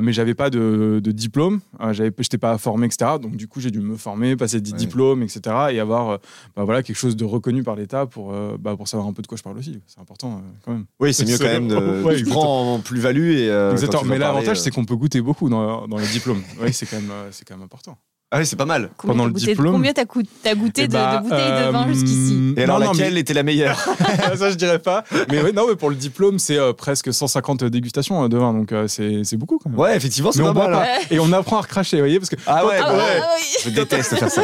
Mais 0.00 0.12
j'avais 0.12 0.34
pas 0.34 0.50
de, 0.50 1.00
de 1.02 1.12
diplôme, 1.12 1.60
euh, 1.80 1.92
j'avais, 1.92 2.12
j'étais 2.18 2.38
pas 2.38 2.56
formé, 2.58 2.86
etc. 2.86 3.12
Donc 3.20 3.36
du 3.36 3.48
coup, 3.48 3.60
j'ai 3.60 3.70
dû 3.70 3.80
me 3.80 3.96
former, 3.96 4.36
passer 4.36 4.60
des 4.60 4.70
Ouais. 4.72 4.78
diplômes, 4.78 5.22
etc. 5.22 5.40
Et 5.72 5.80
avoir, 5.80 6.18
bah, 6.56 6.64
voilà, 6.64 6.82
quelque 6.82 6.96
chose 6.96 7.16
de 7.16 7.24
reconnu 7.24 7.62
par 7.62 7.76
l'État 7.76 8.06
pour, 8.06 8.32
bah, 8.58 8.76
pour 8.76 8.88
savoir 8.88 9.08
un 9.08 9.12
peu 9.12 9.22
de 9.22 9.26
quoi 9.26 9.36
je 9.36 9.42
parle 9.42 9.58
aussi. 9.58 9.80
C'est 9.86 10.00
important 10.00 10.42
quand 10.64 10.72
même. 10.72 10.84
Oui, 11.00 11.12
c'est 11.12 11.26
mieux 11.26 11.38
quand 11.38 11.44
même 11.44 11.68
de. 11.68 11.76
Ouais, 12.04 12.22
prends 12.24 12.74
en 12.74 12.78
plus-value 12.78 13.30
et. 13.32 13.70
Exactement. 13.72 14.04
Mais 14.04 14.18
l'avantage, 14.18 14.60
c'est 14.60 14.70
qu'on 14.70 14.84
peut 14.84 14.96
goûter 14.96 15.20
beaucoup 15.20 15.48
dans, 15.48 15.86
dans 15.86 15.98
les 15.98 16.06
diplômes. 16.06 16.42
Oui, 16.60 16.72
c'est 16.72 16.86
quand 16.86 16.96
même, 17.00 17.12
c'est 17.30 17.46
quand 17.46 17.54
même 17.56 17.64
important. 17.64 17.98
Ah 18.32 18.38
oui, 18.38 18.46
c'est 18.46 18.54
pas 18.56 18.64
mal. 18.64 18.90
Combien 18.96 19.14
pendant 19.16 19.24
t'as 19.24 19.28
le 19.28 19.34
goûté- 19.34 19.46
diplôme. 19.46 19.72
Combien 19.72 19.92
t'as 19.92 20.04
goûté 20.04 20.82
Eh 20.84 20.86
de, 20.88 20.92
bah, 20.92 21.16
de 21.16 21.22
bouteilles 21.24 21.66
de 21.66 21.70
vin 21.72 21.88
euh, 21.88 21.92
jusqu'ici 21.92 22.54
Et 22.56 22.62
alors, 22.62 22.78
non, 22.78 22.86
non, 22.86 22.92
laquelle 22.92 23.18
était 23.18 23.34
la 23.34 23.42
meilleure? 23.42 23.76
Ça, 24.36 24.50
je 24.50 24.54
dirais 24.54 24.78
pas. 24.78 25.02
Mais 25.30 25.42
ouais, 25.42 25.50
non, 25.52 25.66
mais 25.68 25.74
pour 25.74 25.90
le 25.90 25.96
diplôme, 25.96 26.38
c'est 26.38 26.56
euh, 26.56 26.72
presque 26.72 27.12
150 27.12 27.64
dégustations 27.64 28.22
euh, 28.22 28.28
de 28.28 28.36
vin, 28.38 28.52
donc 28.54 28.70
euh, 28.70 28.86
c'est 28.86 29.22
c'est 29.24 29.36
beaucoup 29.36 29.58
quand 29.58 29.70
même. 29.70 29.78
Ouais, 29.80 29.96
effectivement, 29.96 30.30
c'est 30.30 30.38
mais 30.40 30.44
pas 30.44 30.50
on 30.50 30.54
boit 30.54 30.68
mal. 30.68 30.74
pas. 30.78 30.84
hein. 30.84 31.06
Et 31.10 31.18
on 31.18 31.32
apprend 31.32 31.58
à 31.58 31.62
recracher, 31.62 31.96
vous 31.96 32.02
voyez, 32.02 32.20
parce 32.20 32.30
que. 32.30 32.36
Ah 32.46 32.64
ouais, 32.66 32.78
Ah 32.80 32.92
ouais. 32.92 32.98
ouais, 32.98 33.20
ah 33.20 33.34
oui. 33.36 33.44
Je 33.64 33.70
déteste 33.70 34.14
faire 34.16 34.30
ça. 34.30 34.42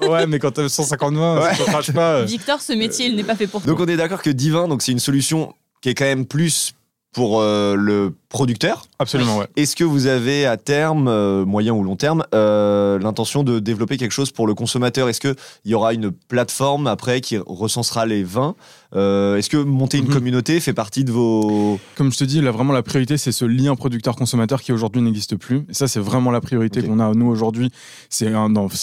Je- 0.00 0.06
ouais, 0.06 0.26
mais 0.28 0.38
quand 0.38 0.52
t'as 0.52 0.68
150 0.68 1.14
vins, 1.14 1.40
Ouais. 1.40 1.54
si 1.56 1.64
tu 1.64 1.70
craches 1.70 1.92
pas. 1.92 2.12
euh, 2.18 2.24
Victor, 2.24 2.60
ce 2.60 2.72
métier, 2.72 3.06
il 3.06 3.16
n'est 3.16 3.24
pas 3.24 3.34
fait 3.34 3.48
pour 3.48 3.60
Donc 3.62 3.78
toi. 3.78 3.86
on 3.86 3.88
est 3.88 3.96
d'accord 3.96 4.22
que 4.22 4.30
Divin, 4.30 4.68
donc 4.68 4.80
c'est 4.82 4.92
une 4.92 5.00
solution 5.00 5.52
qui 5.82 5.88
est 5.88 5.94
quand 5.94 6.04
même 6.04 6.24
plus 6.26 6.72
pour 7.12 7.40
euh, 7.40 7.74
le 7.76 8.12
producteur. 8.38 8.86
Absolument, 8.98 9.38
ouais. 9.38 9.46
Est-ce 9.54 9.76
que 9.76 9.84
vous 9.84 10.08
avez 10.08 10.44
à 10.44 10.56
terme, 10.56 11.06
euh, 11.06 11.44
moyen 11.44 11.72
ou 11.72 11.84
long 11.84 11.94
terme, 11.94 12.24
euh, 12.34 12.98
l'intention 12.98 13.44
de 13.44 13.60
développer 13.60 13.96
quelque 13.96 14.10
chose 14.10 14.32
pour 14.32 14.48
le 14.48 14.54
consommateur? 14.54 15.08
Est-ce 15.08 15.20
qu'il 15.20 15.36
y 15.66 15.74
aura 15.74 15.94
une 15.94 16.10
plateforme 16.10 16.88
après 16.88 17.20
qui 17.20 17.36
recensera 17.38 18.06
les 18.06 18.24
vins? 18.24 18.56
Euh, 18.96 19.36
Est-ce 19.36 19.48
que 19.50 19.56
monter 19.56 19.98
une 19.98 20.06
Mhm. 20.06 20.12
communauté 20.14 20.58
fait 20.58 20.72
partie 20.72 21.04
de 21.04 21.12
vos... 21.12 21.78
Comme 21.94 22.12
je 22.12 22.18
te 22.18 22.24
dis, 22.24 22.40
là, 22.40 22.50
vraiment, 22.50 22.72
la 22.72 22.82
priorité, 22.82 23.16
c'est 23.18 23.30
ce 23.30 23.44
lien 23.44 23.76
producteur-consommateur 23.76 24.60
qui 24.62 24.72
aujourd'hui 24.72 25.00
n'existe 25.02 25.36
plus. 25.36 25.58
Et 25.68 25.74
ça, 25.74 25.86
c'est 25.86 26.00
vraiment 26.00 26.32
la 26.32 26.40
priorité 26.40 26.82
qu'on 26.82 26.98
a, 26.98 27.12
nous, 27.14 27.26
aujourd'hui. 27.28 27.70
C'est 28.08 28.30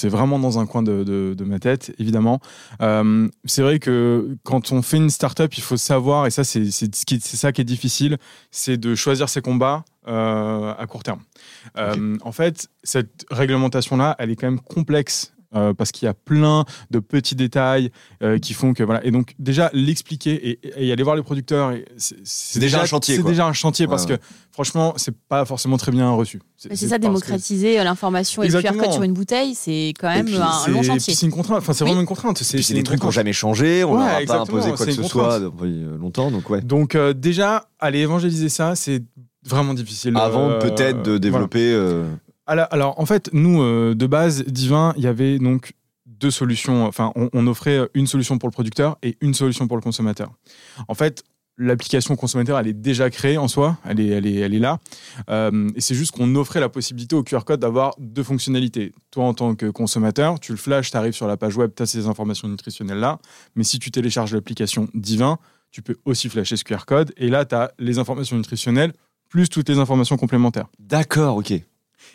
vraiment 0.07 0.39
dans 0.39 0.59
un 0.59 0.65
coin 0.65 0.81
de, 0.81 1.03
de- 1.03 1.33
de 1.37 1.43
ma 1.43 1.59
tête, 1.59 1.93
évidemment. 1.99 2.39
C'est 3.45 3.61
vrai 3.61 3.79
que 3.79 4.37
quand 4.43 4.71
on 4.71 4.81
fait 4.81 4.97
une 4.97 5.09
start-up, 5.09 5.53
il 5.57 5.61
faut 5.63 5.75
savoir, 5.77 6.25
et 6.27 6.31
ça, 6.31 6.45
c'est 6.45 6.69
ça 6.71 7.51
qui 7.51 7.61
est 7.61 7.65
difficile, 7.65 8.17
c'est 8.49 8.77
de 8.77 8.95
choisir 8.95 9.27
ses 9.27 9.40
combats 9.41 9.83
euh, 10.07 10.73
à 10.77 10.85
court 10.87 11.03
terme. 11.03 11.19
Euh, 11.77 12.17
En 12.23 12.31
fait, 12.31 12.67
cette 12.83 13.25
réglementation-là, 13.29 14.15
elle 14.19 14.29
est 14.31 14.35
quand 14.35 14.47
même 14.47 14.59
complexe. 14.61 15.33
euh, 15.53 15.73
parce 15.73 15.91
qu'il 15.91 16.05
y 16.05 16.09
a 16.09 16.13
plein 16.13 16.63
de 16.91 16.99
petits 16.99 17.35
détails 17.35 17.91
euh, 18.23 18.37
qui 18.39 18.53
font 18.53 18.73
que 18.73 18.83
voilà 18.83 19.05
et 19.05 19.11
donc 19.11 19.35
déjà 19.37 19.69
l'expliquer 19.73 20.31
et, 20.51 20.59
et 20.87 20.93
aller 20.93 21.03
voir 21.03 21.17
les 21.17 21.23
producteurs 21.23 21.73
c'est- 21.97 22.15
c'est 22.23 22.59
déjà 22.61 22.81
un 22.81 22.85
chantier, 22.85 23.17
c'est 23.17 23.21
quoi. 23.21 23.31
déjà 23.31 23.45
un 23.45 23.51
chantier 23.51 23.85
Ouais, 23.85 23.89
parce 23.89 24.05
ouais. 24.05 24.17
que 24.17 24.23
franchement 24.53 24.93
c'est 24.95 25.13
pas 25.27 25.43
forcément 25.43 25.75
très 25.75 25.91
bien 25.91 26.09
reçu 26.11 26.39
C'est 26.55 26.73
ça, 26.87 26.97
démocratiser 26.99 27.83
l'information 27.83 28.43
et 28.43 28.47
le 28.47 28.61
QR 28.61 28.77
code 28.77 28.93
sur 28.93 29.03
une 29.03 29.11
bouteille, 29.11 29.53
c'est 29.53 29.91
quand 29.99 30.07
même 30.07 30.25
puis, 30.27 30.37
un 30.37 30.49
c'est 30.63 30.71
long 30.71 30.83
chantier. 30.83 31.13
c'est 31.15 31.25
une 31.25 31.33
contrainte 31.33 31.57
enfin 31.57 31.73
c'est 31.73 31.83
Oui. 31.83 31.89
vraiment 31.89 31.99
une 31.99 32.07
contrainte 32.07 32.37
Puis 32.37 32.63
c'est 32.63 32.73
des 32.73 32.83
trucs 32.83 33.01
qui 33.01 33.05
n'ont 33.05 33.11
jamais 33.11 33.33
changé, 33.33 33.83
on 33.83 33.91
Ouais, 33.97 34.05
leur 34.05 34.15
a 34.15 34.21
pas 34.21 34.39
imposé 34.43 34.71
quoi 34.71 34.85
que 34.85 34.91
ce 34.93 35.03
soit 35.03 35.41
depuis 35.41 35.83
longtemps, 35.99 36.31
donc 36.31 36.49
ouais. 36.49 36.61
donc 36.61 36.95
euh, 36.95 37.11
déjà 37.13 37.65
aller 37.77 37.99
évangéliser 37.99 38.47
ça 38.47 38.75
c'est 38.77 39.03
vraiment 39.45 39.73
difficile 39.73 40.15
Avant 40.17 40.49
Euh, 40.51 40.59
peut-être 40.59 41.01
de 41.03 41.17
développer... 41.17 41.73
euh, 41.73 42.05
Alors, 42.45 42.67
alors, 42.71 42.99
en 42.99 43.05
fait, 43.05 43.29
nous, 43.33 43.61
euh, 43.61 43.95
de 43.95 44.07
base, 44.07 44.43
Divin, 44.45 44.93
il 44.97 45.03
y 45.03 45.07
avait 45.07 45.39
donc 45.39 45.73
deux 46.05 46.31
solutions. 46.31 46.85
Enfin, 46.85 47.11
on, 47.15 47.29
on 47.33 47.47
offrait 47.47 47.89
une 47.93 48.07
solution 48.07 48.37
pour 48.37 48.47
le 48.49 48.53
producteur 48.53 48.97
et 49.01 49.17
une 49.21 49.33
solution 49.33 49.67
pour 49.67 49.77
le 49.77 49.81
consommateur. 49.81 50.31
En 50.87 50.93
fait, 50.93 51.23
l'application 51.57 52.15
consommateur, 52.15 52.57
elle 52.59 52.67
est 52.67 52.73
déjà 52.73 53.09
créée 53.09 53.37
en 53.37 53.47
soi, 53.47 53.77
elle 53.85 53.99
est, 53.99 54.07
elle 54.07 54.25
est, 54.25 54.35
elle 54.35 54.53
est 54.53 54.59
là. 54.59 54.79
Euh, 55.29 55.69
et 55.75 55.81
c'est 55.81 55.93
juste 55.95 56.11
qu'on 56.11 56.33
offrait 56.35 56.59
la 56.59 56.69
possibilité 56.69 57.15
au 57.15 57.23
QR 57.23 57.41
code 57.45 57.59
d'avoir 57.59 57.93
deux 57.99 58.23
fonctionnalités. 58.23 58.93
Toi, 59.11 59.25
en 59.25 59.33
tant 59.33 59.53
que 59.55 59.67
consommateur, 59.67 60.39
tu 60.39 60.51
le 60.53 60.57
flashes, 60.57 60.91
tu 60.91 60.97
arrives 60.97 61.13
sur 61.13 61.27
la 61.27 61.37
page 61.37 61.57
web, 61.57 61.71
tu 61.75 61.83
as 61.83 61.85
ces 61.85 62.07
informations 62.07 62.47
nutritionnelles 62.47 62.99
là. 62.99 63.19
Mais 63.55 63.63
si 63.63 63.77
tu 63.79 63.91
télécharges 63.91 64.33
l'application 64.33 64.87
Divin, 64.93 65.37
tu 65.71 65.81
peux 65.81 65.97
aussi 66.05 66.29
flasher 66.29 66.55
ce 66.57 66.63
QR 66.63 66.85
code. 66.87 67.11
Et 67.17 67.29
là, 67.29 67.45
tu 67.45 67.53
as 67.55 67.71
les 67.79 67.99
informations 67.99 68.37
nutritionnelles 68.37 68.93
plus 69.31 69.49
toutes 69.49 69.69
les 69.69 69.79
informations 69.79 70.17
complémentaires. 70.17 70.67
D'accord, 70.77 71.37
ok. 71.37 71.53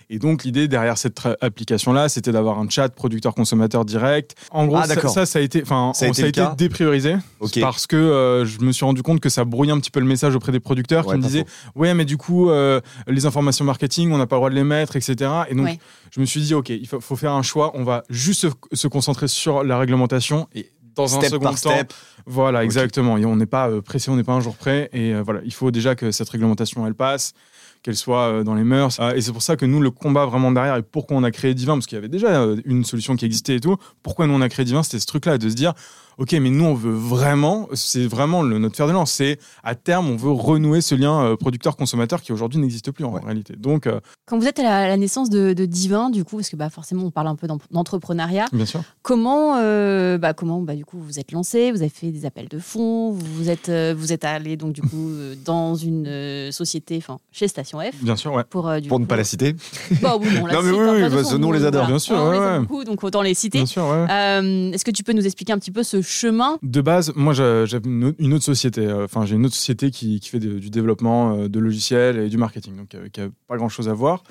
Et 0.09 0.19
donc, 0.21 0.45
l'idée 0.45 0.69
derrière 0.69 0.99
cette 0.99 1.21
application-là, 1.41 2.09
c'était 2.09 2.31
d'avoir 2.31 2.59
un 2.61 2.69
chat 2.69 2.89
producteur-consommateur 2.91 3.85
direct. 3.85 4.37
En 4.53 4.67
gros, 4.67 4.77
Ah, 4.77 4.85
ça, 4.87 5.09
ça, 5.09 5.27
ça 5.27 5.39
a 5.39 5.43
été, 5.43 5.63
enfin, 5.63 5.93
Ça 5.95 6.05
a 6.05 6.09
été 6.09 6.15
ça 6.17 6.23
a 6.23 6.25
le 6.25 6.29
été 6.29 6.41
cas 6.43 6.55
dépriorisé 6.57 7.17
parce 7.61 7.87
que 7.89 7.97
euh, 7.97 8.45
je 8.45 8.61
me 8.61 8.71
suis 8.73 8.85
rendu 8.85 9.03
compte 9.03 9.19
que 9.21 9.29
ça 9.29 9.45
brouillait 9.45 9.73
un 9.73 9.81
petit 9.81 9.91
peu 9.91 9.99
le 10.01 10.07
message 10.07 10.37
auprès 10.37 10.53
des 10.53 10.61
producteurs 10.61 11.07
Ouais, 11.07 11.15
qui 11.15 11.21
me 11.21 11.27
disaient 11.27 11.45
Ouais, 11.75 11.95
mais 11.95 12.05
du 12.05 12.17
coup, 12.19 12.51
euh, 12.51 12.81
les 13.09 13.27
informations 13.27 13.65
marketing, 13.65 14.13
on 14.13 14.19
n'a 14.19 14.27
pas 14.27 14.37
le 14.37 14.41
droit 14.41 14.51
de 14.51 14.55
les 14.55 14.65
mettre, 14.65 14.95
etc. 14.97 15.31
Et 15.49 15.55
donc, 15.57 15.67
Ouais. 15.67 15.79
je 16.13 16.21
me 16.21 16.27
suis 16.27 16.41
dit 16.41 16.55
Ok, 16.55 16.69
il 16.69 16.87
faut, 16.87 17.01
faut 17.01 17.17
faire 17.17 17.33
un 17.33 17.43
choix. 17.43 17.73
On 17.75 17.83
va 17.83 18.05
juste 18.09 18.43
se, 18.43 18.49
se 18.77 18.89
concentrer 18.89 19.27
sur 19.29 19.65
la 19.65 19.79
réglementation 19.79 20.47
et 20.55 20.71
dans 20.97 21.19
un 21.19 21.21
second 21.23 21.41
par 21.41 21.61
temps, 21.61 21.79
voilà, 22.27 22.65
exactement. 22.65 23.17
Et 23.19 23.25
on 23.25 23.37
n'est 23.37 23.47
pas 23.47 23.69
euh, 23.69 23.81
pressé, 23.81 24.11
on 24.11 24.17
n'est 24.17 24.25
pas 24.25 24.33
un 24.33 24.41
jour 24.41 24.57
près. 24.57 24.89
Et 24.93 25.15
euh, 25.15 25.23
voilà, 25.23 25.41
il 25.45 25.53
faut 25.53 25.71
déjà 25.71 25.95
que 25.95 26.11
cette 26.11 26.29
réglementation, 26.29 26.87
elle 26.87 26.95
passe, 26.95 27.35
qu'elle 27.83 27.97
soit 27.97 28.29
euh, 28.29 28.43
dans 28.43 28.55
les 28.55 28.65
mœurs. 28.65 28.99
Et 29.15 29.21
c'est 29.21 29.33
pour 29.33 29.43
ça 29.43 29.57
que 29.57 29.67
nous, 29.67 29.81
le 29.81 29.91
combat 29.91 30.27
vraiment 30.27 30.51
derrière, 30.51 30.77
et 30.77 30.83
pourquoi 30.83 31.17
on 31.17 31.23
a 31.23 31.31
créé 31.31 31.55
Divin, 31.55 31.75
parce 31.75 31.87
qu'il 31.87 31.97
y 31.97 31.99
avait 31.99 32.09
déjà 32.09 32.45
une 32.65 32.85
solution 32.85 33.15
qui 33.15 33.25
existait 33.25 33.57
et 33.57 33.61
tout, 33.61 33.77
pourquoi 34.03 34.27
nous, 34.27 34.35
on 34.35 34.41
a 34.41 34.49
créé 34.49 34.65
Divin, 34.65 34.83
c'était 34.83 34.99
ce 34.99 35.07
truc-là, 35.07 35.39
de 35.39 35.49
se 35.49 35.55
dire, 35.55 35.75
OK, 36.19 36.33
mais 36.33 36.49
nous, 36.51 36.65
on 36.65 36.75
veut 36.75 36.93
vraiment, 36.95 37.69
c'est 37.75 38.07
vraiment 38.07 38.43
le, 38.43 38.59
notre 38.59 38.75
fer 38.77 38.87
de 38.87 38.93
lance, 38.93 39.13
c'est 39.13 39.39
à 39.63 39.75
terme, 39.75 40.09
on 40.09 40.17
veut 40.17 40.31
renouer 40.31 40.81
ce 40.81 40.95
lien 40.95 41.21
euh, 41.23 41.37
producteur-consommateur 41.37 42.23
qui 42.23 42.33
aujourd'hui 42.33 42.59
n'existe 42.59 42.91
plus 42.91 43.05
en 43.05 43.13
Ouais. 43.13 43.21
réalité. 43.25 43.55
Donc, 43.57 43.87
euh, 43.87 44.01
Quand 44.27 44.39
vous 44.39 44.47
êtes 44.47 44.59
à 44.59 44.63
la, 44.63 44.77
à 44.79 44.89
la 44.89 44.97
naissance 44.97 45.29
de, 45.29 45.53
de 45.53 45.65
Divin, 45.67 46.09
du 46.11 46.25
coup, 46.25 46.37
parce 46.37 46.49
que 46.49 46.57
bah, 46.57 46.71
forcément, 46.71 47.05
on 47.05 47.11
parle 47.11 47.27
un 47.29 47.35
peu 47.37 47.47
d'en- 47.47 47.59
d'entrepreneuriat, 47.71 48.47
bien 48.53 48.65
sûr. 48.67 48.83
comment, 49.03 49.57
euh, 49.59 50.17
bah, 50.19 50.33
comment 50.33 50.61
bah, 50.63 50.75
du 50.75 50.85
coup, 50.87 50.99
vous 50.99 51.19
êtes 51.19 51.33
lancé, 51.33 51.71
vous 51.71 51.79
avez 51.83 51.91
fait 51.91 52.11
des 52.11 52.25
appels 52.25 52.49
de 52.49 52.59
fonds, 52.59 53.11
vous 53.13 53.51
êtes, 53.51 53.69
euh, 53.69 53.95
vous 53.97 54.13
êtes 54.13 54.25
allé 54.25 54.57
donc, 54.57 54.73
du 54.73 54.83
coup, 54.83 55.11
dans 55.45 55.75
une 55.75 56.07
euh, 56.07 56.51
société, 56.51 56.97
enfin, 56.97 57.19
chez 57.31 57.47
Station 57.49 57.79
F. 57.81 58.03
Bien 58.03 58.17
sûr, 58.17 58.33
ouais. 58.33 58.45
Pour, 58.49 58.69
euh, 58.69 58.81
du 58.81 58.89
Pour 58.89 59.01
ne 59.01 59.05
pas 59.07 59.17
la 59.17 59.25
citer. 59.25 59.55
Bah 60.01 60.17
oui, 60.19 60.29
on 60.43 60.47
la 60.47 60.55
Non, 60.55 60.63
mais 60.63 60.71
cite, 60.71 60.81
oui, 60.81 60.89
hein, 60.89 60.93
oui, 60.95 61.03
bah, 61.03 61.11
façon, 61.23 61.39
nous, 61.39 61.49
on 61.49 61.53
les 61.53 61.65
adore. 61.65 61.87
Bien 61.87 61.99
sûr, 61.99 62.17
on 62.17 62.33
les 62.33 62.39
ouais, 62.39 62.45
aime 62.47 62.53
ouais. 62.55 62.61
beaucoup, 62.61 62.85
donc 62.85 63.05
autant 63.05 63.21
les 63.23 63.35
citer. 63.35 63.59
Bien 63.59 63.67
sûr, 63.67 63.83
ouais. 63.85 64.07
Euh, 64.11 64.73
Est-ce 64.73 64.85
que 64.85 64.91
tu 64.91 65.03
peux 65.03 65.13
nous 65.13 65.27
expliquer 65.27 65.53
un 65.53 65.59
petit 65.59 65.71
peu 65.71 65.83
ce 65.83 66.01
chemin 66.07 66.59
De 66.63 66.81
base, 66.81 67.13
moi 67.17 67.33
j'a- 67.35 67.65
j'avais 67.67 67.89
une 67.89 68.05
autre- 68.33 68.45
société. 68.45 68.87
euh, 68.87 69.05
Enfin, 69.05 69.27
j'ai 69.27 69.35
une 69.37 69.45
autre 69.45 69.55
société 69.55 69.91
qui, 69.91 70.21
qui 70.21 70.29
fait 70.29 70.39
de- 70.39 70.59
du 70.59 70.71
développement 70.71 71.35
euh, 71.37 71.49
de 71.49 71.59
logiciels 71.59 72.19
et 72.19 72.29
du 72.29 72.37
marketing, 72.39 72.77
donc 72.77 72.95
euh, 72.95 73.09
qui 73.09 73.21
a 73.21 73.29
pas 73.49 73.57
grand 73.57 73.69
chose 73.69 73.89
à 73.89 73.93
voir. 73.95 74.23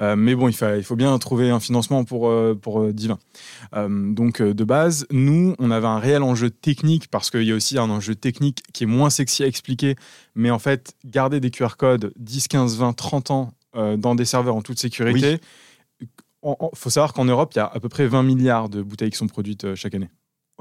Euh, 0.00 0.16
mais 0.16 0.34
bon, 0.34 0.48
il, 0.48 0.52
fa- 0.54 0.76
il 0.76 0.82
faut 0.84 0.96
bien 0.96 1.16
trouver 1.18 1.50
un 1.50 1.60
financement 1.60 2.04
pour, 2.04 2.32
pour 2.60 2.92
Divin. 2.92 3.18
Euh, 3.76 4.12
donc, 4.12 4.42
de 4.42 4.64
base, 4.64 5.06
nous, 5.10 5.54
on 5.58 5.70
avait 5.70 5.86
un 5.86 5.98
réel 5.98 6.22
enjeu 6.22 6.50
technique 6.50 7.08
parce 7.08 7.30
qu'il 7.30 7.44
y 7.44 7.52
a 7.52 7.54
aussi 7.54 7.78
un 7.78 7.88
enjeu 7.90 8.14
technique 8.14 8.62
qui 8.72 8.84
est 8.84 8.86
moins 8.88 9.10
sexy 9.10 9.42
à 9.42 9.46
expliquer. 9.46 9.96
Mais 10.34 10.50
en 10.50 10.58
fait, 10.58 10.94
garder 11.04 11.40
des 11.40 11.50
QR 11.50 11.76
codes 11.78 12.12
10, 12.18 12.48
15, 12.48 12.76
20, 12.76 12.92
30 12.92 13.30
ans 13.30 13.52
euh, 13.76 13.96
dans 13.96 14.14
des 14.14 14.24
serveurs 14.24 14.56
en 14.56 14.62
toute 14.62 14.78
sécurité. 14.80 15.38
Il 16.00 16.08
faut 16.74 16.88
savoir 16.90 17.12
qu'en 17.12 17.26
Europe, 17.26 17.52
il 17.54 17.58
y 17.58 17.60
a 17.60 17.66
à 17.66 17.78
peu 17.80 17.88
près 17.90 18.06
20 18.06 18.22
milliards 18.22 18.68
de 18.70 18.80
bouteilles 18.82 19.10
qui 19.10 19.18
sont 19.18 19.26
produites 19.26 19.74
chaque 19.74 19.94
année. 19.94 20.08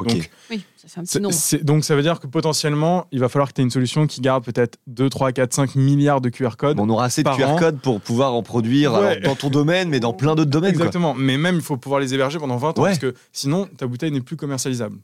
Donc, 0.03 0.29
Oui, 0.49 0.63
ça 0.77 0.87
fait 0.87 0.99
un 0.99 1.03
petit 1.03 1.11
c'est- 1.11 1.19
nombre. 1.19 1.33
c'est- 1.35 1.63
donc 1.63 1.83
ça 1.83 1.95
veut 1.95 2.01
dire 2.01 2.19
que 2.19 2.27
potentiellement, 2.27 3.05
il 3.11 3.19
va 3.19 3.29
falloir 3.29 3.49
que 3.49 3.53
tu 3.53 3.61
aies 3.61 3.63
une 3.63 3.69
solution 3.71 4.07
qui 4.07 4.21
garde 4.21 4.43
peut-être 4.43 4.77
2, 4.87 5.09
3, 5.09 5.31
4, 5.31 5.53
5 5.53 5.75
milliards 5.75 6.21
de 6.21 6.29
QR 6.29 6.55
codes. 6.57 6.79
on 6.79 6.89
aura 6.89 7.05
assez 7.05 7.23
de 7.23 7.29
QR 7.29 7.49
an. 7.51 7.55
codes 7.57 7.79
pour 7.79 7.99
pouvoir 8.01 8.33
en 8.33 8.43
produire 8.43 8.93
Ouais. 8.93 8.99
alors, 9.17 9.21
dans 9.23 9.35
ton 9.35 9.49
domaine, 9.49 9.89
mais 9.89 9.99
dans 9.99 10.13
plein 10.13 10.35
d'autres 10.35 10.49
domaines. 10.51 10.73
quoi. 10.73 10.85
Exactement. 10.85 11.13
Mais 11.13 11.37
même, 11.37 11.55
il 11.55 11.61
faut 11.61 11.77
pouvoir 11.77 11.99
les 11.99 12.13
héberger 12.13 12.39
pendant 12.39 12.57
20 12.57 12.77
ans 12.79 12.83
Ouais. 12.83 12.89
parce 12.89 12.99
que 12.99 13.13
sinon, 13.33 13.67
ta 13.77 13.87
bouteille 13.87 14.11
n'est 14.11 14.21
plus 14.21 14.35
commercialisable. 14.37 14.97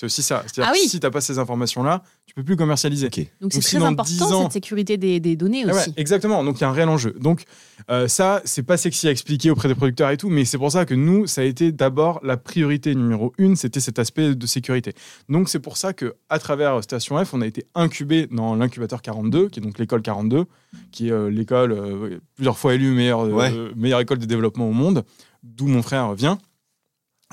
C'est 0.00 0.06
aussi 0.06 0.22
ça. 0.22 0.42
C'est-à-dire 0.46 0.70
Ah 0.72 0.74
que 0.74 0.80
oui. 0.82 0.88
si 0.88 0.98
tu 0.98 1.04
n'as 1.06 1.10
pas 1.10 1.20
ces 1.20 1.38
informations-là, 1.38 2.02
tu 2.24 2.32
peux 2.32 2.42
plus 2.42 2.56
commercialiser. 2.56 3.10
Donc 3.38 3.52
c'est 3.52 3.60
si 3.60 3.76
très 3.76 3.84
important 3.84 4.02
10 4.10 4.22
ans- 4.22 4.42
cette 4.44 4.52
sécurité 4.52 4.96
des, 4.96 5.20
des 5.20 5.36
données 5.36 5.64
Ah 5.64 5.72
ouais, 5.74 5.78
aussi. 5.78 5.92
exactement. 5.98 6.42
Donc 6.42 6.56
il 6.58 6.62
y 6.62 6.64
a 6.64 6.70
un 6.70 6.72
réel 6.72 6.88
enjeu. 6.88 7.14
Donc 7.20 7.44
euh, 7.90 8.08
ça, 8.08 8.40
c'est 8.46 8.62
pas 8.62 8.78
sexy 8.78 9.08
à 9.08 9.10
expliquer 9.10 9.50
auprès 9.50 9.68
des 9.68 9.74
producteurs 9.74 10.08
et 10.08 10.16
tout, 10.16 10.30
mais 10.30 10.46
c'est 10.46 10.56
pour 10.56 10.72
ça 10.72 10.86
que 10.86 10.94
nous, 10.94 11.26
ça 11.26 11.42
a 11.42 11.44
été 11.44 11.70
d'abord 11.70 12.18
la 12.22 12.38
priorité 12.38 12.94
numéro 12.94 13.34
une, 13.36 13.56
c'était 13.56 13.80
cet 13.80 13.98
aspect 13.98 14.34
de 14.34 14.46
sécurité. 14.46 14.94
Donc 15.28 15.50
c'est 15.50 15.60
pour 15.60 15.76
ça 15.76 15.92
que 15.92 16.14
à 16.30 16.38
travers 16.38 16.82
Station 16.82 17.22
F, 17.22 17.34
on 17.34 17.42
a 17.42 17.46
été 17.46 17.66
incubé 17.74 18.26
dans 18.28 18.54
l'incubateur 18.54 19.02
42, 19.02 19.50
qui 19.50 19.60
est 19.60 19.62
donc 19.62 19.78
l'école 19.78 20.00
42, 20.00 20.46
qui 20.92 21.08
est 21.08 21.12
euh, 21.12 21.28
l'école 21.30 21.72
euh, 21.72 22.20
plusieurs 22.36 22.56
fois 22.56 22.72
élue 22.74 22.92
meilleure, 22.92 23.26
euh, 23.26 23.32
Ouais. 23.32 23.52
meilleure 23.76 24.00
école 24.00 24.16
de 24.18 24.24
développement 24.24 24.66
au 24.66 24.72
monde, 24.72 25.04
d'où 25.42 25.66
mon 25.66 25.82
frère 25.82 26.14
vient, 26.14 26.38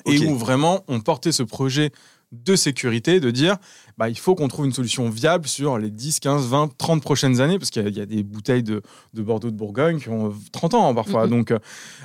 et 0.06 0.26
où 0.28 0.36
vraiment 0.36 0.84
on 0.90 1.00
portait 1.00 1.32
ce 1.32 1.44
projet 1.44 1.92
de 2.32 2.56
sécurité, 2.58 3.20
de 3.20 3.32
dire 3.32 3.58
bah, 3.98 4.10
il 4.10 4.18
faut 4.18 4.36
qu'on 4.36 4.48
trouve 4.50 4.66
une 4.66 4.74
solution 4.74 5.10
viable 5.10 5.48
sur 5.48 5.78
les 5.78 5.90
10, 5.90 6.20
15, 6.20 6.48
20, 6.48 6.78
30 6.78 7.02
prochaines 7.02 7.40
années, 7.40 7.58
parce 7.58 7.70
qu'il 7.72 7.82
y, 7.82 7.86
a- 7.86 7.90
il 7.90 7.98
y 7.98 8.02
a 8.02 8.06
des 8.06 8.22
bouteilles 8.24 8.64
de, 8.64 8.82
de 9.14 9.22
Bordeaux 9.22 9.50
de 9.50 9.56
Bourgogne 9.56 10.00
qui 10.00 10.10
ont 10.10 10.34
30 10.52 10.74
ans 10.74 10.90
hein, 10.90 10.94
parfois. 10.94 11.24
Mhm. 11.26 11.30
donc, 11.32 11.54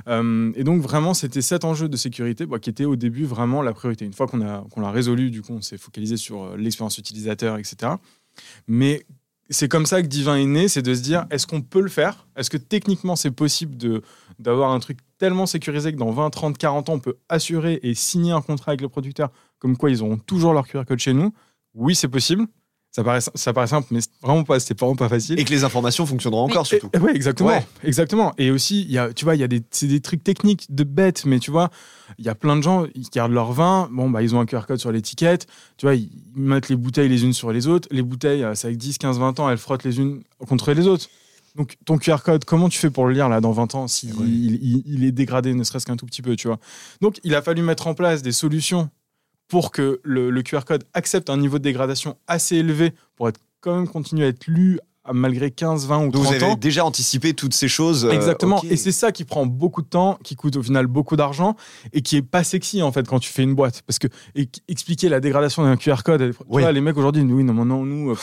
euh, 0.08 0.52
et 0.54 0.64
donc 0.64 0.80
vraiment, 0.80 1.12
c'était 1.14 1.42
cet 1.42 1.64
enjeu 1.64 1.88
de 1.88 1.96
sécurité 1.96 2.46
bah, 2.46 2.58
qui 2.58 2.70
était 2.70 2.84
au 2.84 2.96
début 2.96 3.24
vraiment 3.24 3.62
la 3.62 3.72
priorité. 3.72 4.04
Une 4.04 4.12
fois 4.12 4.26
qu'on 4.26 4.38
l'a 4.38 4.90
résolu, 4.90 5.30
du 5.30 5.42
coup, 5.42 5.54
on 5.54 5.60
s'est 5.62 5.78
focalisé 5.78 6.16
sur 6.16 6.44
euh, 6.44 6.56
l'expérience 6.56 6.98
utilisateur, 6.98 7.58
etc. 7.58 7.94
Mais 8.66 9.02
c'est 9.50 9.68
comme 9.68 9.86
ça 9.86 10.00
que 10.02 10.06
Divin 10.06 10.36
est 10.36 10.46
né, 10.46 10.68
c'est 10.68 10.82
de 10.82 10.94
se 10.94 11.00
dire 11.02 11.26
est-ce 11.30 11.46
qu'on 11.46 11.60
peut 11.60 11.80
le 11.82 11.90
faire? 11.90 12.26
Est-ce 12.36 12.48
que 12.48 12.56
techniquement 12.56 13.16
c'est 13.16 13.30
possible 13.32 13.76
de 13.76 14.02
d'avoir 14.38 14.70
un 14.70 14.78
truc 14.80 14.98
tellement 15.18 15.46
sécurisé 15.46 15.92
que 15.92 15.98
dans 15.98 16.10
20, 16.10 16.30
30, 16.30 16.56
40 16.58 16.88
ans, 16.88 16.94
on 16.94 16.98
peut 17.00 17.16
assurer 17.28 17.78
et 17.82 17.94
signer 17.94 18.32
un 18.32 18.40
contrat 18.40 18.70
avec 18.70 18.80
le 18.80 18.88
producteur 18.88 19.30
comme 19.62 19.76
quoi 19.76 19.90
ils 19.90 20.02
auront 20.02 20.18
toujours 20.18 20.52
leur 20.54 20.66
QR 20.66 20.82
code 20.84 20.98
chez 20.98 21.12
nous 21.14 21.32
Oui, 21.72 21.94
c'est 21.94 22.08
possible. 22.08 22.46
Ça 22.90 23.02
paraît, 23.04 23.20
ça 23.22 23.52
paraît 23.54 23.68
simple, 23.68 23.86
mais 23.92 24.00
c'est 24.02 24.10
vraiment 24.20 24.42
pas, 24.42 24.58
c'est 24.60 24.78
vraiment 24.78 24.96
pas 24.96 25.08
facile. 25.08 25.38
Et 25.38 25.44
que 25.44 25.50
les 25.50 25.62
informations 25.64 26.04
fonctionneront 26.04 26.42
encore, 26.44 26.66
surtout. 26.66 26.90
Oui, 27.00 27.12
exactement, 27.14 27.48
Ouais. 27.50 27.64
exactement. 27.84 28.34
Et 28.38 28.50
aussi, 28.50 28.82
il 28.82 28.90
y 28.90 28.98
a, 28.98 29.12
tu 29.14 29.24
vois, 29.24 29.34
il 29.36 29.40
y 29.40 29.44
a 29.44 29.48
des, 29.48 29.62
c'est 29.70 29.86
des 29.86 30.00
trucs 30.00 30.22
techniques 30.24 30.66
de 30.68 30.82
bêtes, 30.84 31.24
mais 31.24 31.38
tu 31.38 31.50
vois, 31.52 31.70
il 32.18 32.24
y 32.24 32.28
a 32.28 32.34
plein 32.34 32.56
de 32.56 32.60
gens, 32.62 32.84
ils 32.96 33.06
gardent 33.08 33.32
leur 33.32 33.52
vin, 33.52 33.88
bon, 33.92 34.10
bah, 34.10 34.20
ils 34.20 34.34
ont 34.34 34.40
un 34.40 34.46
QR 34.46 34.66
code 34.66 34.78
sur 34.78 34.90
l'étiquette, 34.92 35.46
tu 35.78 35.86
vois, 35.86 35.94
ils 35.94 36.10
mettent 36.34 36.68
les 36.68 36.76
bouteilles 36.76 37.08
les 37.08 37.22
unes 37.24 37.32
sur 37.32 37.50
les 37.52 37.66
autres. 37.68 37.88
Les 37.92 38.02
bouteilles, 38.02 38.42
euh, 38.44 38.54
c'est 38.56 38.66
avec 38.66 38.76
10, 38.78 38.98
15, 38.98 39.18
20 39.20 39.38
ans, 39.40 39.48
elles 39.48 39.56
frottent 39.58 39.84
les 39.84 39.98
unes 39.98 40.22
contre 40.46 40.72
les 40.72 40.86
autres. 40.88 41.06
Donc, 41.54 41.76
ton 41.86 41.96
QR 41.96 42.16
code, 42.22 42.44
comment 42.44 42.68
tu 42.68 42.78
fais 42.78 42.90
pour 42.90 43.06
le 43.06 43.14
lire 43.14 43.28
là 43.30 43.40
dans 43.40 43.52
20 43.52 43.74
ans 43.74 43.86
si 43.88 44.08
Ouais. 44.08 44.26
il, 44.26 44.54
il- 44.62 44.82
il 44.86 45.04
est 45.04 45.12
dégradé, 45.12 45.54
ne 45.54 45.64
serait-ce 45.64 45.86
qu'un 45.86 45.96
tout 45.96 46.06
petit 46.06 46.20
peu, 46.22 46.36
tu 46.36 46.46
vois? 46.48 46.58
Donc, 47.00 47.20
il 47.24 47.34
a 47.34 47.40
fallu 47.40 47.62
mettre 47.62 47.86
en 47.86 47.94
place 47.94 48.20
des 48.22 48.32
solutions 48.32 48.90
pour 49.52 49.70
que 49.70 50.00
le, 50.02 50.30
le 50.30 50.42
QR 50.42 50.60
code 50.66 50.82
accepte 50.94 51.28
un 51.28 51.36
niveau 51.36 51.58
de 51.58 51.62
dégradation 51.62 52.16
assez 52.26 52.56
élevé 52.56 52.92
pour 53.16 53.28
être 53.28 53.38
quand 53.60 53.74
même 53.76 53.86
continuer 53.86 54.24
à 54.24 54.28
être 54.28 54.46
lu 54.46 54.80
à- 55.04 55.12
malgré 55.12 55.50
15, 55.50 55.86
20 55.86 55.98
ou 55.98 56.02
Donc 56.04 56.12
30 56.12 56.24
vous 56.24 56.32
avez 56.32 56.44
ans. 56.52 56.56
déjà 56.56 56.86
anticipé 56.86 57.34
toutes 57.34 57.52
ces 57.52 57.68
choses. 57.68 58.06
euh, 58.06 58.12
Exactement. 58.12 58.62
Et 58.70 58.76
c'est 58.76 58.92
ça 58.92 59.12
qui 59.12 59.24
prend 59.26 59.44
beaucoup 59.44 59.82
de 59.82 59.88
temps, 59.88 60.18
qui 60.24 60.36
coûte 60.36 60.56
au 60.56 60.62
final 60.62 60.86
beaucoup 60.86 61.16
d'argent 61.16 61.54
et 61.92 62.00
qui 62.00 62.16
est 62.16 62.22
pas 62.22 62.44
sexy 62.44 62.80
en 62.80 62.92
fait 62.92 63.06
quand 63.06 63.18
tu 63.18 63.28
fais 63.30 63.42
une 63.42 63.54
boîte. 63.54 63.82
Parce 63.86 63.98
que 63.98 64.06
et- 64.34 64.48
expliquer 64.68 65.10
la 65.10 65.20
dégradation 65.20 65.62
d'un 65.64 65.76
QR 65.76 65.96
code, 66.02 66.30
tu 66.32 66.36
Oui. 66.48 66.62
vois, 66.62 66.72
les 66.72 66.80
mecs 66.80 66.96
aujourd'hui, 66.96 67.20
oui, 67.22 67.44
non, 67.44 67.52
non, 67.52 67.84
nous. 67.84 68.16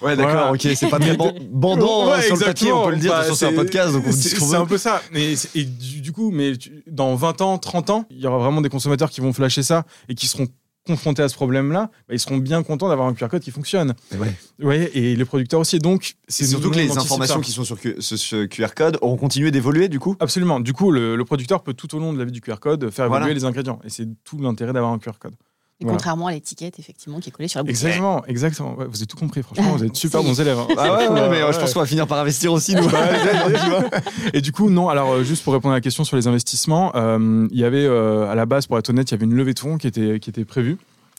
Ouais, 0.00 0.16
d'accord, 0.16 0.52
ok, 0.52 0.60
c'est 0.76 0.88
pas 0.88 0.98
très 0.98 1.16
ban- 1.16 1.32
bandant 1.50 2.10
hein, 2.10 2.16
Ouais, 2.18 2.22
sur 2.22 2.36
le 2.36 2.44
papier, 2.44 2.72
on 2.72 2.84
peut 2.84 2.90
le 2.92 2.96
dire, 2.98 3.10
Bah, 3.10 3.24
de 3.24 3.28
toute 3.28 3.36
façon, 3.36 3.46
c'est 3.46 3.52
un 3.52 3.56
podcast, 3.56 3.92
donc 3.92 4.04
on 4.06 4.12
c'est 4.12 4.28
c'est 4.38 4.54
un 4.54 4.66
peu 4.66 4.78
ça. 4.78 5.02
Mais 5.12 5.34
et 5.54 5.64
du, 5.64 6.00
du 6.00 6.12
coup, 6.12 6.30
mais 6.30 6.56
tu- 6.56 6.82
dans 6.86 7.14
20 7.14 7.40
ans, 7.40 7.58
30 7.58 7.90
ans, 7.90 8.06
il 8.10 8.18
y 8.20 8.26
aura 8.26 8.38
vraiment 8.38 8.60
des 8.60 8.68
consommateurs 8.68 9.10
qui 9.10 9.20
vont 9.20 9.32
flasher 9.32 9.62
ça 9.62 9.84
et 10.08 10.14
qui 10.14 10.26
seront 10.26 10.46
confrontés 10.86 11.22
à 11.22 11.28
ce 11.28 11.34
problème-là. 11.34 11.90
bah, 12.08 12.14
ils 12.14 12.18
seront 12.18 12.38
bien 12.38 12.62
contents 12.62 12.88
d'avoir 12.88 13.08
un 13.08 13.12
QR 13.12 13.28
code 13.28 13.42
qui 13.42 13.50
fonctionne. 13.50 13.92
Ouais. 14.18 14.32
Ouais, 14.62 14.90
et 14.94 15.16
les 15.16 15.24
producteurs 15.26 15.60
aussi. 15.60 15.78
Donc, 15.80 16.14
C'est 16.28 16.46
surtout 16.46 16.70
que 16.70 16.76
les 16.76 16.96
informations 16.96 17.40
qui 17.40 17.52
sont 17.52 17.64
sur 17.64 17.76
ce, 18.00 18.16
ce 18.16 18.46
QR 18.46 18.68
code 18.74 18.96
auront 19.02 19.16
continué 19.18 19.50
d'évoluer 19.50 19.88
du 19.88 19.98
coup? 19.98 20.16
Absolument. 20.18 20.60
Du 20.60 20.72
coup, 20.72 20.90
le, 20.90 21.14
le 21.14 21.24
producteur 21.26 21.62
peut 21.62 21.74
tout 21.74 21.94
au 21.94 21.98
long 21.98 22.14
de 22.14 22.18
la 22.18 22.24
vie 22.24 22.32
du 22.32 22.40
QR 22.40 22.54
code 22.58 22.88
faire 22.90 23.04
évoluer 23.04 23.20
Voilà. 23.20 23.34
les 23.34 23.44
ingrédients. 23.44 23.80
Et 23.84 23.90
c'est 23.90 24.06
tout 24.24 24.38
l'intérêt 24.40 24.72
d'avoir 24.72 24.92
un 24.92 24.98
QR 24.98 25.18
code. 25.20 25.34
Et 25.80 25.84
Voilà. 25.84 25.96
contrairement 25.96 26.26
à 26.26 26.32
l'étiquette, 26.32 26.80
effectivement, 26.80 27.20
qui 27.20 27.28
est 27.28 27.32
collée 27.32 27.46
sur 27.48 27.58
la 27.60 27.62
bouteille. 27.62 27.72
Exactement, 27.76 28.24
exactement. 28.26 28.74
Ouais, 28.74 28.86
vous 28.88 28.96
avez 28.96 29.06
tout 29.06 29.16
compris, 29.16 29.42
franchement, 29.44 29.72
vous 29.76 29.84
êtes 29.84 29.94
super 29.94 30.24
bons 30.24 30.40
élèves. 30.40 30.58
hein. 30.58 30.66
Ah 30.76 30.82
ouais, 30.98 31.08
ouais, 31.08 31.28
mais 31.30 31.40
euh, 31.40 31.46
Ouais. 31.46 31.52
je 31.52 31.58
pense 31.60 31.72
qu'on 31.72 31.78
va 31.80 31.86
finir 31.86 32.06
par 32.08 32.18
investir 32.18 32.52
aussi, 32.52 32.74
nous. 32.74 32.82
Et 34.32 34.40
du 34.40 34.52
coup, 34.52 34.70
non, 34.70 34.88
alors 34.88 35.12
euh, 35.12 35.22
juste 35.24 35.44
pour 35.44 35.52
répondre 35.52 35.72
à 35.72 35.76
la 35.76 35.80
question 35.80 36.04
sur 36.04 36.16
les 36.16 36.26
investissements, 36.26 36.92
euh, 36.96 37.46
il 37.52 37.58
y 37.58 37.64
avait, 37.64 37.84
euh, 37.84 38.28
à 38.28 38.34
la 38.34 38.46
base, 38.46 38.66
pour 38.66 38.78
être 38.78 38.90
honnête, 38.90 39.08
il 39.10 39.12
y 39.12 39.14
avait 39.14 39.24
une 39.24 39.34
levée 39.34 39.54
de 39.54 39.58
fonds 39.60 39.78
qui 39.78 39.86
était, 39.86 40.18
qui 40.20 40.30
était 40.30 40.44
prévue 40.44 40.78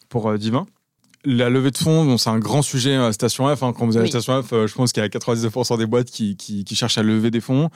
pour 0.10 0.30
euh, 0.30 0.38
Divin. 0.38 0.65
La 1.26 1.50
levée 1.50 1.72
de 1.72 1.78
fonds, 1.78 2.06
bon, 2.06 2.17
c'est 2.17 2.30
un 2.30 2.39
grand 2.39 2.62
sujet 2.62 2.95
à 2.95 3.12
Station 3.12 3.54
F. 3.54 3.63
hein. 3.63 3.74
Quand 3.78 3.86
vous 3.86 3.98
avez 3.98 4.06
Oui. 4.06 4.10
Station 4.10 4.41
F, 4.41 4.54
euh, 4.54 4.67
je 4.67 4.74
pense 4.76 4.93
qu'il 4.93 5.04
y 5.04 5.06
a 5.06 5.10
99% 5.10 5.78
des 5.78 5.86
boîtes 5.86 6.10
qui, 6.10 6.36
qui, 6.38 6.63
qui 6.63 6.76
cherchent 6.76 6.98
à 6.98 7.04
lever 7.04 7.30
des 7.32 7.41
fonds. 7.41 7.69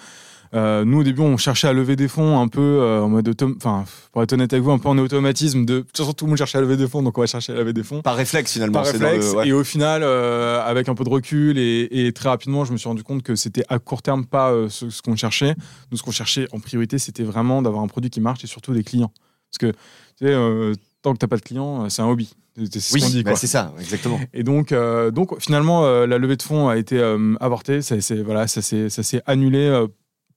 Euh, 0.53 0.85
nous, 0.85 0.99
au 0.99 1.03
début, 1.03 1.21
on 1.21 1.35
cherchait 1.37 1.67
à 1.67 1.73
lever 1.73 1.95
des 1.95 2.07
fonds 2.07 2.39
un 2.39 2.47
peu 2.47 2.61
euh, 2.61 3.01
en 3.01 3.09
mode 3.09 3.33
enfin, 3.57 3.85
pour 4.11 4.21
être 4.21 4.33
honnête 4.33 4.53
avec 4.53 4.63
vous, 4.63 4.71
un 4.71 4.77
peu 4.77 4.87
en 4.89 4.97
automatisme 4.99 5.65
de. 5.65 5.73
De 5.77 5.79
toute 5.81 5.97
façon, 5.97 6.13
tout 6.13 6.25
le 6.25 6.29
monde 6.29 6.37
cherchait 6.37 6.59
à 6.59 6.61
lever 6.61 6.77
des 6.77 6.87
fonds, 6.87 7.01
donc 7.01 7.17
on 7.17 7.21
va 7.21 7.27
chercher 7.27 7.53
à 7.53 7.55
lever 7.55 7.73
des 7.73 7.81
fonds. 7.83 8.01
Par 8.03 8.15
réflexe 8.15 8.53
finalement. 8.53 8.73
Par 8.73 8.83
le- 8.83 8.91
réflexe. 8.91 9.33
ouais. 9.33 9.47
Et 9.47 9.53
au 9.53 9.63
final, 9.63 10.01
euh, 10.03 10.61
avec 10.63 10.89
un 10.89 10.95
peu 10.95 11.03
de 11.03 11.09
recul 11.09 11.57
et, 11.57 11.87
et 11.91 12.11
très 12.13 12.29
rapidement, 12.29 12.65
je 12.65 12.71
me 12.73 12.77
suis 12.77 12.87
rendu 12.87 13.01
compte 13.03 13.23
que 13.23 13.35
c'était 13.35 13.63
à 13.69 13.79
court 13.79 14.03
terme 14.03 14.25
pas 14.25 14.53
ce, 14.69 14.89
ce 14.91 15.01
qu'on 15.01 15.15
cherchait. 15.15 15.55
Nous, 15.91 15.97
ce 15.97 16.03
qu'on 16.03 16.11
cherchait 16.11 16.47
en 16.51 16.59
priorité, 16.59 16.99
c'était 16.99 17.23
vraiment 17.23 17.61
d'avoir 17.63 17.83
un 17.83 17.87
produit 17.87 18.09
qui 18.11 18.21
marche 18.21 18.43
et 18.43 18.47
surtout 18.47 18.73
des 18.73 18.83
clients. 18.83 19.11
Parce 19.49 19.57
que, 19.73 19.77
tu 20.19 20.27
sais, 20.27 20.79
tant 21.01 21.13
que 21.13 21.17
t'as 21.17 21.27
pas 21.27 21.37
de 21.37 21.41
clients, 21.41 21.89
c'est 21.89 22.01
un 22.03 22.07
hobby. 22.07 22.31
C'est 22.55 22.79
ce 22.79 22.93
Oui, 22.93 23.01
qu'on 23.01 23.07
dit, 23.09 23.23
bah, 23.23 23.35
c'est 23.35 23.47
ça, 23.47 23.73
exactement. 23.79 24.19
Et 24.33 24.43
donc, 24.43 24.71
euh, 24.71 25.09
donc 25.09 25.39
finalement, 25.39 25.85
euh, 25.85 26.05
la 26.05 26.19
levée 26.19 26.35
de 26.37 26.43
fonds 26.43 26.69
a 26.69 26.77
été 26.77 26.99
euh, 26.99 27.33
avortée. 27.39 27.81
Ça, 27.81 27.99
c'est- 27.99 28.21
voilà, 28.21 28.47
ça 28.47 28.61
s'est 28.61 29.21
annulé 29.25 29.85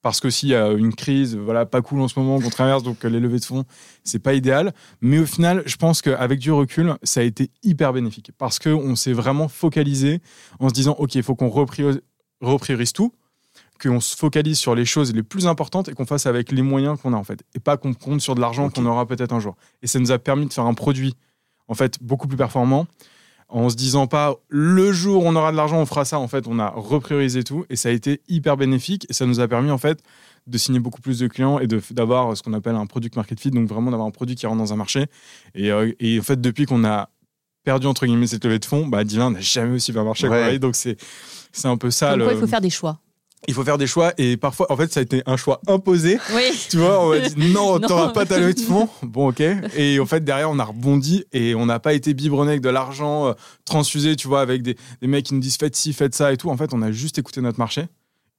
parce 0.06 0.20
que 0.20 0.30
s'il 0.30 0.50
y 0.50 0.54
a 0.54 0.70
une 0.70 0.94
crise, 0.94 1.36
voilà, 1.36 1.66
pas 1.66 1.82
cool 1.82 2.00
en 2.00 2.06
ce 2.06 2.16
moment 2.16 2.40
qu'on 2.40 2.48
traverse, 2.48 2.84
donc 2.84 3.04
euh, 3.04 3.08
les 3.08 3.18
levées 3.18 3.40
de 3.40 3.44
fonds, 3.44 3.64
c'est 4.04 4.20
pas 4.20 4.34
idéal. 4.34 4.72
Mais 5.00 5.18
au 5.18 5.26
final, 5.26 5.64
je 5.66 5.74
pense 5.74 6.00
qu'avec 6.00 6.38
du 6.38 6.52
recul, 6.52 6.94
ça 7.02 7.18
a 7.18 7.22
été 7.24 7.50
hyper 7.64 7.92
bénéfique. 7.92 8.30
Parce 8.38 8.60
qu'on 8.60 8.94
s'est 8.94 9.12
vraiment 9.12 9.48
focalisé 9.48 10.20
en 10.60 10.68
se 10.68 10.74
disant, 10.74 10.94
ok, 11.00 11.16
il 11.16 11.24
faut 11.24 11.34
qu'on 11.34 11.48
reprio- 11.48 12.00
repriorise 12.40 12.92
tout 12.92 13.12
qu'on 13.82 13.98
se 13.98 14.16
focalise 14.16 14.60
sur 14.60 14.76
les 14.76 14.84
choses 14.84 15.12
les 15.12 15.24
plus 15.24 15.48
importantes 15.48 15.88
et 15.88 15.92
qu'on 15.92 16.06
fasse 16.06 16.26
avec 16.26 16.52
les 16.52 16.62
moyens 16.62 17.00
qu'on 17.00 17.12
a 17.12 17.16
en 17.16 17.24
fait. 17.24 17.42
Et 17.56 17.58
pas 17.58 17.76
qu'on 17.76 17.92
compte 17.92 18.20
sur 18.20 18.36
de 18.36 18.40
l'argent 18.40 18.70
qu'on 18.70 18.86
aura 18.86 19.06
peut-être 19.06 19.32
un 19.32 19.40
jour. 19.40 19.56
Et 19.82 19.88
ça 19.88 19.98
nous 19.98 20.12
a 20.12 20.20
permis 20.20 20.46
de 20.46 20.52
faire 20.52 20.66
un 20.66 20.74
produit 20.74 21.14
en 21.66 21.74
fait 21.74 22.00
beaucoup 22.00 22.28
plus 22.28 22.36
performant 22.36 22.86
en 23.48 23.68
se 23.68 23.76
disant 23.76 24.06
pas 24.06 24.34
le 24.48 24.92
jour 24.92 25.24
où 25.24 25.28
on 25.28 25.36
aura 25.36 25.52
de 25.52 25.56
l'argent 25.56 25.78
on 25.80 25.86
fera 25.86 26.04
ça 26.04 26.18
en 26.18 26.26
fait 26.28 26.46
on 26.48 26.58
a 26.58 26.68
repriorisé 26.70 27.44
tout 27.44 27.64
et 27.70 27.76
ça 27.76 27.90
a 27.90 27.92
été 27.92 28.20
hyper 28.28 28.56
bénéfique 28.56 29.06
et 29.08 29.12
ça 29.12 29.24
nous 29.26 29.38
a 29.40 29.46
permis 29.46 29.70
en 29.70 29.78
fait 29.78 30.00
de 30.48 30.58
signer 30.58 30.80
beaucoup 30.80 31.00
plus 31.00 31.18
de 31.20 31.28
clients 31.28 31.58
et 31.60 31.66
de- 31.68 31.80
d'avoir 31.92 32.36
ce 32.36 32.42
qu'on 32.42 32.52
appelle 32.54 32.74
un 32.74 32.86
product 32.86 33.14
market 33.16 33.38
fit 33.40 33.50
donc 33.52 33.68
vraiment 33.68 33.90
d'avoir 33.92 34.08
un 34.08 34.10
produit 34.10 34.34
qui 34.34 34.46
rentre 34.46 34.58
dans 34.58 34.72
un 34.72 34.76
marché 34.76 35.06
et, 35.54 35.70
euh, 35.70 35.92
et 36.00 36.18
en 36.18 36.22
fait 36.22 36.40
depuis 36.40 36.66
qu'on 36.66 36.84
a 36.84 37.08
perdu 37.64 37.86
entre 37.86 38.06
guillemets 38.06 38.26
cette 38.26 38.44
levée 38.44 38.58
de 38.58 38.64
fonds 38.64 38.86
bah 38.86 39.04
Divin 39.04 39.30
n'a 39.30 39.40
jamais 39.40 39.74
aussi 39.76 39.92
bien 39.92 40.04
marché. 40.04 40.28
Ouais. 40.28 40.54
Et 40.56 40.58
donc 40.58 40.74
c'est 40.76 40.96
c'est 41.52 41.68
un 41.68 41.76
peu 41.76 41.90
ça 41.90 42.10
Comme 42.10 42.18
le- 42.20 42.24
quoi, 42.26 42.34
il 42.34 42.40
faut 42.40 42.46
faire 42.46 42.60
des 42.60 42.70
choix. 42.70 43.00
Il 43.48 43.54
faut 43.54 43.64
faire 43.64 43.78
des 43.78 43.86
choix 43.86 44.12
et 44.18 44.36
parfois 44.36 44.70
en 44.72 44.76
fait 44.76 44.92
ça 44.92 45.00
a 45.00 45.02
été 45.02 45.22
un 45.26 45.36
choix 45.36 45.60
imposé. 45.68 46.18
Oui. 46.34 46.42
tu 46.70 46.78
vois 46.78 47.04
on 47.04 47.10
m'a 47.10 47.20
dit 47.20 47.52
non 47.52 47.78
Non. 47.78 47.86
t'auras 47.88 48.08
pas 48.08 48.26
ta 48.26 48.38
levée 48.38 48.54
de 48.54 48.60
fonds 48.60 48.88
bon 49.02 49.28
ok. 49.30 49.42
Et 49.76 50.00
en 50.00 50.06
fait 50.06 50.24
derrière 50.24 50.50
on 50.50 50.58
a 50.58 50.64
rebondi 50.64 51.24
et 51.32 51.54
on 51.54 51.66
n'a 51.66 51.78
pas 51.78 51.92
été 51.92 52.14
biberonné 52.14 52.52
avec 52.52 52.62
de 52.62 52.68
l'argent 52.70 53.28
euh, 53.28 53.32
transfusé 53.64 54.16
tu 54.16 54.26
vois 54.28 54.40
avec 54.40 54.62
des, 54.62 54.76
des 55.00 55.06
mecs 55.06 55.26
qui 55.26 55.34
nous 55.34 55.40
disent 55.40 55.56
faites 55.56 55.76
ci 55.76 55.92
faites 55.92 56.14
ça 56.14 56.32
et 56.32 56.36
tout. 56.36 56.50
En 56.50 56.56
fait 56.56 56.72
on 56.72 56.82
a 56.82 56.90
juste 56.90 57.18
écouté 57.18 57.40
notre 57.40 57.58
marché 57.58 57.86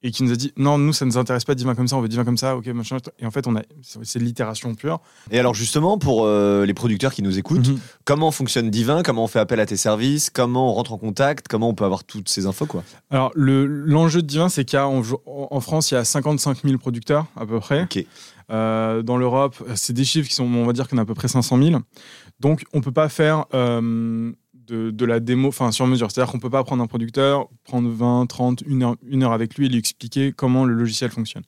et 0.02 0.10
qui 0.10 0.22
nous 0.22 0.32
a 0.32 0.36
dit 0.36 0.52
non 0.56 0.78
nous 0.78 0.92
ça 0.92 1.04
nous 1.04 1.18
intéresse 1.18 1.44
pas 1.44 1.54
divin 1.54 1.74
comme 1.74 1.88
ça 1.88 1.96
on 1.96 2.00
veut 2.00 2.08
divin 2.08 2.24
comme 2.24 2.36
ça 2.36 2.56
ok 2.56 2.66
machin 2.68 2.98
et 3.18 3.26
en 3.26 3.30
fait 3.32 3.46
on 3.46 3.56
a 3.56 3.62
c'est 3.82 4.18
l'itération 4.18 4.74
pure. 4.74 5.00
Et 5.30 5.38
alors 5.38 5.54
justement, 5.54 5.98
pour 5.98 6.24
euh, 6.24 6.64
les 6.66 6.74
producteurs 6.74 7.12
qui 7.12 7.22
nous 7.22 7.38
écoutent, 7.38 7.68
Mhm. 7.68 7.78
comment 8.04 8.30
fonctionne 8.30 8.70
Divin? 8.70 9.02
Comment 9.02 9.24
on 9.24 9.28
fait 9.28 9.38
appel 9.40 9.60
à 9.60 9.66
tes 9.66 9.76
services? 9.76 10.30
Comment 10.30 10.70
on 10.70 10.74
rentre 10.74 10.92
en 10.92 10.98
contact? 10.98 11.48
Comment 11.48 11.68
on 11.68 11.74
peut 11.74 11.84
avoir 11.84 12.04
toutes 12.04 12.28
ces 12.28 12.46
infos 12.46 12.66
quoi? 12.66 12.84
Alors 13.10 13.30
le 13.34 13.66
l'enjeu 13.66 14.22
de 14.22 14.26
divin 14.26 14.48
c'est 14.48 14.74
a 14.74 14.86
en, 14.86 15.60
France 15.60 15.90
il 15.90 15.94
y 15.94 15.96
a 15.96 16.04
55 16.04 16.62
000 16.64 16.78
producteurs 16.78 17.26
à 17.36 17.46
peu 17.46 17.58
près. 17.60 17.88
Euh, 18.50 19.02
dans 19.02 19.18
l'Europe, 19.18 19.56
c'est 19.74 19.92
des 19.92 20.04
chiffres 20.04 20.28
qui 20.28 20.34
sont, 20.34 20.44
on 20.44 20.64
va 20.64 20.72
dire 20.72 20.88
qu'on 20.88 20.96
a 20.96 21.02
à 21.02 21.04
peu 21.04 21.14
près 21.14 21.28
500 21.28 21.62
000. 21.62 21.80
Donc, 22.40 22.64
on 22.72 22.80
peut 22.80 22.92
pas 22.92 23.10
faire 23.10 23.44
euh, 23.52 24.32
de, 24.68 24.90
de 24.90 25.04
la 25.04 25.18
démo, 25.20 25.48
enfin 25.48 25.72
sur 25.72 25.86
mesure. 25.86 26.10
C'est-à-dire 26.10 26.30
qu'on 26.30 26.38
peut 26.38 26.50
pas 26.50 26.62
prendre 26.64 26.82
un 26.82 26.86
producteur, 26.86 27.48
prendre 27.64 27.88
20, 27.90 28.26
30, 28.26 28.62
une 28.66 28.82
heure, 28.84 28.96
une 29.06 29.22
heure 29.24 29.32
avec 29.32 29.56
lui 29.56 29.66
et 29.66 29.68
lui 29.68 29.78
expliquer 29.78 30.32
comment 30.32 30.64
le 30.64 30.74
logiciel 30.74 31.10
fonctionne. 31.10 31.42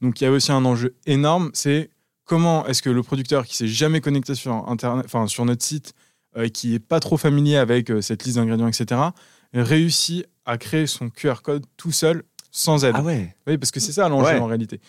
Donc, 0.00 0.20
il 0.20 0.24
y 0.24 0.26
a 0.26 0.30
aussi 0.30 0.50
un 0.52 0.64
enjeu 0.64 0.94
énorme, 1.06 1.50
c'est 1.52 1.90
comment 2.24 2.66
est-ce 2.66 2.80
que 2.80 2.88
le 2.90 3.02
producteur 3.02 3.44
qui 3.46 3.54
s'est 3.56 3.68
jamais 3.68 4.00
connecté 4.00 4.34
sur 4.34 4.52
internet, 4.68 5.04
enfin 5.04 5.26
sur 5.26 5.44
notre 5.44 5.62
site, 5.64 5.92
euh, 6.36 6.48
qui 6.48 6.74
est 6.74 6.78
pas 6.78 7.00
trop 7.00 7.16
familier 7.16 7.56
avec 7.56 7.90
euh, 7.90 8.00
cette 8.00 8.24
liste 8.24 8.36
d'ingrédients, 8.36 8.68
etc., 8.68 9.00
réussit 9.52 10.26
à 10.46 10.56
créer 10.58 10.86
son 10.86 11.10
QR 11.10 11.42
code 11.42 11.66
tout 11.76 11.92
seul, 11.92 12.22
sans 12.50 12.84
aide. 12.84 12.94
Ah 12.96 13.02
ouais. 13.02 13.34
Oui, 13.46 13.58
parce 13.58 13.70
que 13.70 13.80
c'est 13.80 13.92
ça 13.92 14.08
l'enjeu 14.08 14.32
Ouais. 14.34 14.38
en 14.38 14.46
réalité. 14.46 14.80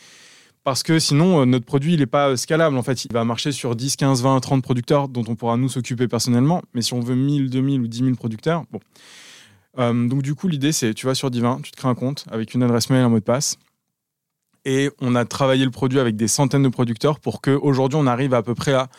Parce 0.63 0.83
que 0.83 0.99
sinon, 0.99 1.41
euh, 1.41 1.45
notre 1.45 1.65
produit, 1.65 1.93
il 1.93 1.99
n'est 1.99 2.05
pas 2.05 2.37
scalable. 2.37 2.77
En 2.77 2.83
fait, 2.83 3.05
il 3.05 3.13
va 3.13 3.23
marcher 3.25 3.51
sur 3.51 3.75
10, 3.75 3.95
15, 3.95 4.21
20, 4.21 4.39
30 4.39 4.63
producteurs 4.63 5.07
dont 5.07 5.23
on 5.27 5.35
pourra 5.35 5.57
nous 5.57 5.69
s'occuper 5.69 6.07
personnellement. 6.07 6.61
Mais 6.73 6.81
si 6.81 6.93
on 6.93 6.99
veut 6.99 7.15
1000, 7.15 7.49
2000 7.49 7.81
ou 7.81 7.87
10 7.87 7.97
000 7.99 8.15
producteurs, 8.15 8.63
bon. 8.71 8.79
Euh, 9.79 10.07
donc, 10.07 10.21
du 10.21 10.35
coup, 10.35 10.47
l'idée, 10.47 10.71
c'est 10.71 10.93
tu 10.93 11.05
vas 11.05 11.15
sur 11.15 11.31
Divin, 11.31 11.59
tu 11.63 11.71
te 11.71 11.77
crées 11.77 11.87
un 11.87 11.95
compte 11.95 12.25
avec 12.29 12.53
une 12.53 12.61
adresse 12.61 12.89
mail, 12.89 13.03
un 13.03 13.09
mot 13.09 13.19
de 13.19 13.23
passe. 13.23 13.57
Et 14.65 14.91
on 14.99 15.15
a 15.15 15.25
travaillé 15.25 15.65
le 15.65 15.71
produit 15.71 15.99
avec 15.99 16.15
des 16.15 16.27
centaines 16.27 16.63
de 16.63 16.69
producteurs 16.69 17.19
pour 17.19 17.41
qu'aujourd'hui, 17.41 17.97
on 17.99 18.05
arrive 18.05 18.33
à 18.33 18.43
peu 18.43 18.53
près 18.53 18.73
à 18.73 18.89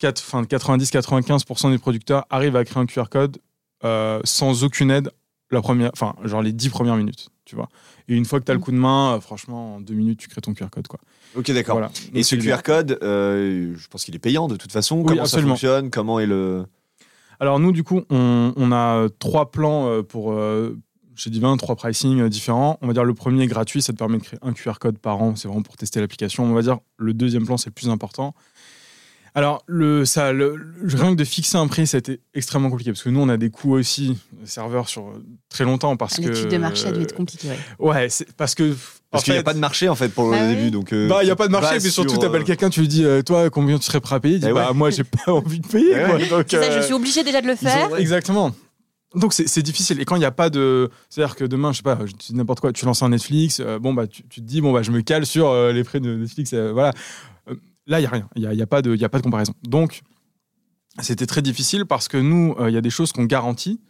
90-95% 0.00 1.70
des 1.70 1.78
producteurs 1.78 2.26
arrivent 2.30 2.56
à 2.56 2.64
créer 2.64 2.82
un 2.82 2.86
QR 2.86 3.04
code 3.10 3.38
euh, 3.84 4.20
sans 4.24 4.64
aucune 4.64 4.90
aide 4.90 5.10
la 5.50 5.60
première, 5.60 5.90
enfin, 5.92 6.14
genre 6.24 6.42
les 6.42 6.52
10 6.52 6.70
premières 6.70 6.96
minutes, 6.96 7.28
tu 7.52 7.56
vois. 7.56 7.68
Et 8.08 8.14
une 8.14 8.24
fois 8.24 8.40
que 8.40 8.46
tu 8.46 8.50
as 8.50 8.54
le 8.54 8.60
coup 8.60 8.70
de 8.72 8.78
main, 8.78 9.16
euh, 9.16 9.20
franchement, 9.20 9.74
en 9.74 9.80
deux 9.82 9.92
minutes, 9.92 10.18
tu 10.18 10.26
crées 10.26 10.40
ton 10.40 10.54
QR 10.54 10.70
code, 10.70 10.88
quoi. 10.88 10.98
Ok, 11.36 11.50
d'accord. 11.50 11.74
Voilà. 11.74 11.90
Et 12.14 12.22
ce. 12.22 12.34
QR 12.34 12.62
code, 12.64 12.98
euh, 13.02 13.74
je 13.76 13.88
pense 13.88 14.04
qu'il 14.04 14.14
est 14.14 14.18
payant 14.18 14.48
de 14.48 14.56
toute 14.56 14.72
façon. 14.72 15.00
Oui, 15.00 15.04
comment 15.08 15.20
absolument. 15.20 15.54
ça 15.54 15.68
fonctionne? 15.68 15.90
Comment 15.90 16.18
est 16.18 16.24
le 16.24 16.64
Alors 17.40 17.60
nous, 17.60 17.72
du 17.72 17.84
coup, 17.84 18.00
on, 18.08 18.54
on 18.56 18.72
a 18.72 19.06
trois 19.18 19.50
plans 19.50 19.86
euh, 19.86 20.02
pour 20.02 20.32
euh, 20.32 20.78
chez 21.14 21.30
Divin, 21.30 21.56
trois 21.56 21.76
pricing 21.76 22.20
euh, 22.20 22.28
différents. 22.28 22.78
On 22.82 22.86
va 22.86 22.92
dire 22.92 23.04
le 23.04 23.14
premier 23.14 23.44
est 23.44 23.46
gratuit, 23.46 23.82
ça 23.82 23.92
te 23.92 23.98
permet 23.98 24.18
de 24.18 24.22
créer 24.22 24.38
un 24.42 24.52
QR 24.52 24.74
code 24.80 24.98
par 24.98 25.20
an, 25.22 25.36
c'est 25.36 25.48
vraiment 25.48 25.62
pour 25.62 25.76
tester 25.76 26.00
l'application. 26.00 26.44
On 26.44 26.52
va 26.52 26.62
dire 26.62 26.78
le 26.96 27.14
deuxième 27.14 27.44
plan, 27.44 27.56
c'est 27.56 27.70
le 27.70 27.74
plus 27.74 27.88
important. 27.88 28.34
Alors, 29.34 29.62
le, 29.66 30.04
ça, 30.04 30.32
le, 30.32 30.56
rien 30.84 31.12
que 31.12 31.16
de 31.16 31.24
fixer 31.24 31.56
un 31.56 31.66
prix, 31.66 31.86
ça 31.86 31.96
a 31.96 32.00
été 32.00 32.20
extrêmement 32.34 32.68
compliqué 32.68 32.90
parce 32.92 33.02
que 33.02 33.08
nous, 33.08 33.20
on 33.20 33.30
a 33.30 33.38
des 33.38 33.48
coûts 33.48 33.72
aussi 33.72 34.18
serveurs 34.44 34.88
sur 34.90 35.10
très 35.48 35.64
longtemps 35.64 35.96
parce 35.96 36.16
que. 36.16 36.22
L'étude 36.28 36.48
de 36.48 36.58
marché 36.58 36.88
a 36.88 36.92
dû 36.92 37.00
être 37.00 37.14
compliquée. 37.14 37.48
ouais. 37.48 37.88
Ouais, 37.90 38.08
c'est 38.10 38.30
parce 38.36 38.54
que. 38.54 38.74
Parce 39.10 39.24
qu'il 39.24 39.32
n'y 39.32 39.38
a 39.38 39.42
pas 39.42 39.54
de 39.54 39.58
marché 39.58 39.88
en 39.88 39.94
fait 39.94 40.08
pour 40.10 40.30
Bah 40.30 40.38
le 40.42 40.48
oui. 40.48 40.54
début. 40.56 40.70
Donc, 40.70 40.92
euh, 40.92 41.08
Bah, 41.08 41.18
il 41.22 41.26
n'y 41.26 41.30
a 41.30 41.36
pas 41.36 41.46
de 41.46 41.52
marché, 41.52 41.74
mais 41.82 41.90
surtout, 41.90 42.10
sur, 42.10 42.18
tu 42.20 42.26
appelles 42.26 42.42
euh, 42.42 42.44
quelqu'un, 42.44 42.68
tu 42.70 42.80
lui 42.80 42.88
dis, 42.88 43.04
euh, 43.04 43.22
toi, 43.22 43.48
combien 43.50 43.78
tu 43.78 43.84
serais 43.84 44.00
prêt 44.00 44.16
à 44.16 44.20
payer 44.20 44.34
Il 44.36 44.40
dit, 44.40 44.46
Eh 44.50 44.52
bah, 44.52 44.68
ouais. 44.68 44.74
moi, 44.74 44.90
j'ai 44.90 45.04
pas 45.04 45.32
envie 45.32 45.60
de 45.60 45.66
payer. 45.66 45.92
Eh 45.96 46.04
quoi. 46.04 46.14
ouais. 46.16 46.28
Donc, 46.28 46.46
ça, 46.50 46.70
je 46.80 46.84
suis 46.84 46.94
obligée 46.94 47.22
déjà 47.24 47.40
de 47.40 47.46
le 47.46 47.52
ont- 47.54 47.56
faire. 47.56 47.96
Exactement. 47.96 48.52
Donc 49.14 49.34
c'est 49.34 49.46
c'est 49.46 49.60
difficile. 49.60 50.00
Et 50.00 50.06
quand 50.06 50.16
il 50.16 50.20
n'y 50.20 50.24
a 50.24 50.30
pas 50.30 50.48
de. 50.48 50.88
C'est-à-dire 51.10 51.36
que 51.36 51.44
demain, 51.44 51.72
je 51.72 51.76
sais 51.78 51.82
pas, 51.82 51.98
je 52.06 52.12
dis 52.12 52.34
n'importe 52.34 52.60
quoi, 52.60 52.72
tu 52.72 52.86
lances 52.86 53.02
un 53.02 53.10
Netflix, 53.10 53.60
euh, 53.60 53.78
bon, 53.78 53.92
bah, 53.92 54.06
tu, 54.06 54.22
tu 54.26 54.40
te 54.40 54.46
dis, 54.46 54.62
bon, 54.62 54.72
bah, 54.72 54.80
je 54.82 54.90
me 54.90 55.02
cale 55.02 55.26
sur 55.26 55.48
euh, 55.50 55.70
les 55.72 55.84
frais 55.84 56.00
de 56.00 56.14
Netflix. 56.14 56.52
euh, 56.54 56.72
voilà. 56.72 56.92
Euh, 57.88 57.90
là, 57.90 57.98
il 58.00 58.02
n'y 58.02 58.06
a 58.06 58.10
rien. 58.10 58.28
Il 58.36 58.42
n'y 58.42 58.48
a, 58.48 58.54
y 58.54 58.62
a, 58.62 58.66
pas 58.66 58.82
de- 58.82 59.22
comparaison. 59.22 59.54
Donc, 59.62 60.02
c'était 61.00 61.26
très 61.26 61.42
difficile 61.42 61.86
parce 61.86 62.08
que 62.08 62.16
nous, 62.16 62.54
euh, 62.58 62.70
il 62.70 62.74
y 62.74 62.78
a 62.78 62.80
des 62.82 62.90
choses 62.90 63.12
qu'on 63.12 63.24
garantit 63.24 63.80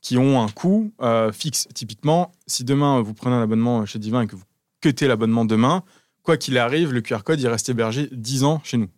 qui 0.00 0.18
ont 0.18 0.42
un 0.42 0.48
coût 0.48 0.92
euh, 1.00 1.32
fixe. 1.32 1.66
Typiquement, 1.74 2.30
si 2.46 2.64
demain, 2.64 3.00
vous 3.00 3.14
prenez 3.14 3.34
un 3.36 3.42
abonnement 3.42 3.86
chez 3.86 3.98
Divin 3.98 4.22
et 4.22 4.26
que 4.26 4.36
vous 4.36 4.44
cuttez 4.80 5.08
l'abonnement 5.08 5.46
demain, 5.46 5.82
quoi 6.22 6.36
qu'il 6.36 6.58
arrive, 6.58 6.92
le 6.92 7.00
QR 7.00 7.20
code, 7.24 7.40
il 7.40 7.48
reste 7.48 7.68
hébergé 7.70 8.08
10 8.12 8.44
ans 8.44 8.60
chez 8.64 8.76
nous. 8.76 8.88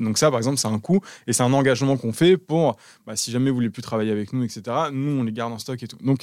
Donc 0.00 0.18
ça, 0.18 0.30
par 0.30 0.38
exemple, 0.38 0.58
c'est 0.58 0.68
un 0.68 0.78
coût 0.78 1.00
et 1.26 1.32
c'est 1.32 1.42
un 1.42 1.52
engagement 1.52 1.96
qu'on 1.96 2.12
fait 2.12 2.36
pour, 2.36 2.76
bah, 3.04 3.16
si 3.16 3.32
jamais 3.32 3.50
vous 3.50 3.56
voulez 3.56 3.70
plus 3.70 3.82
travailler 3.82 4.12
avec 4.12 4.32
nous, 4.32 4.44
etc., 4.44 4.62
nous, 4.92 5.20
on 5.20 5.24
les 5.24 5.32
garde 5.32 5.52
en 5.52 5.58
stock 5.58 5.82
et 5.82 5.88
tout. 5.88 5.98
Donc, 6.02 6.22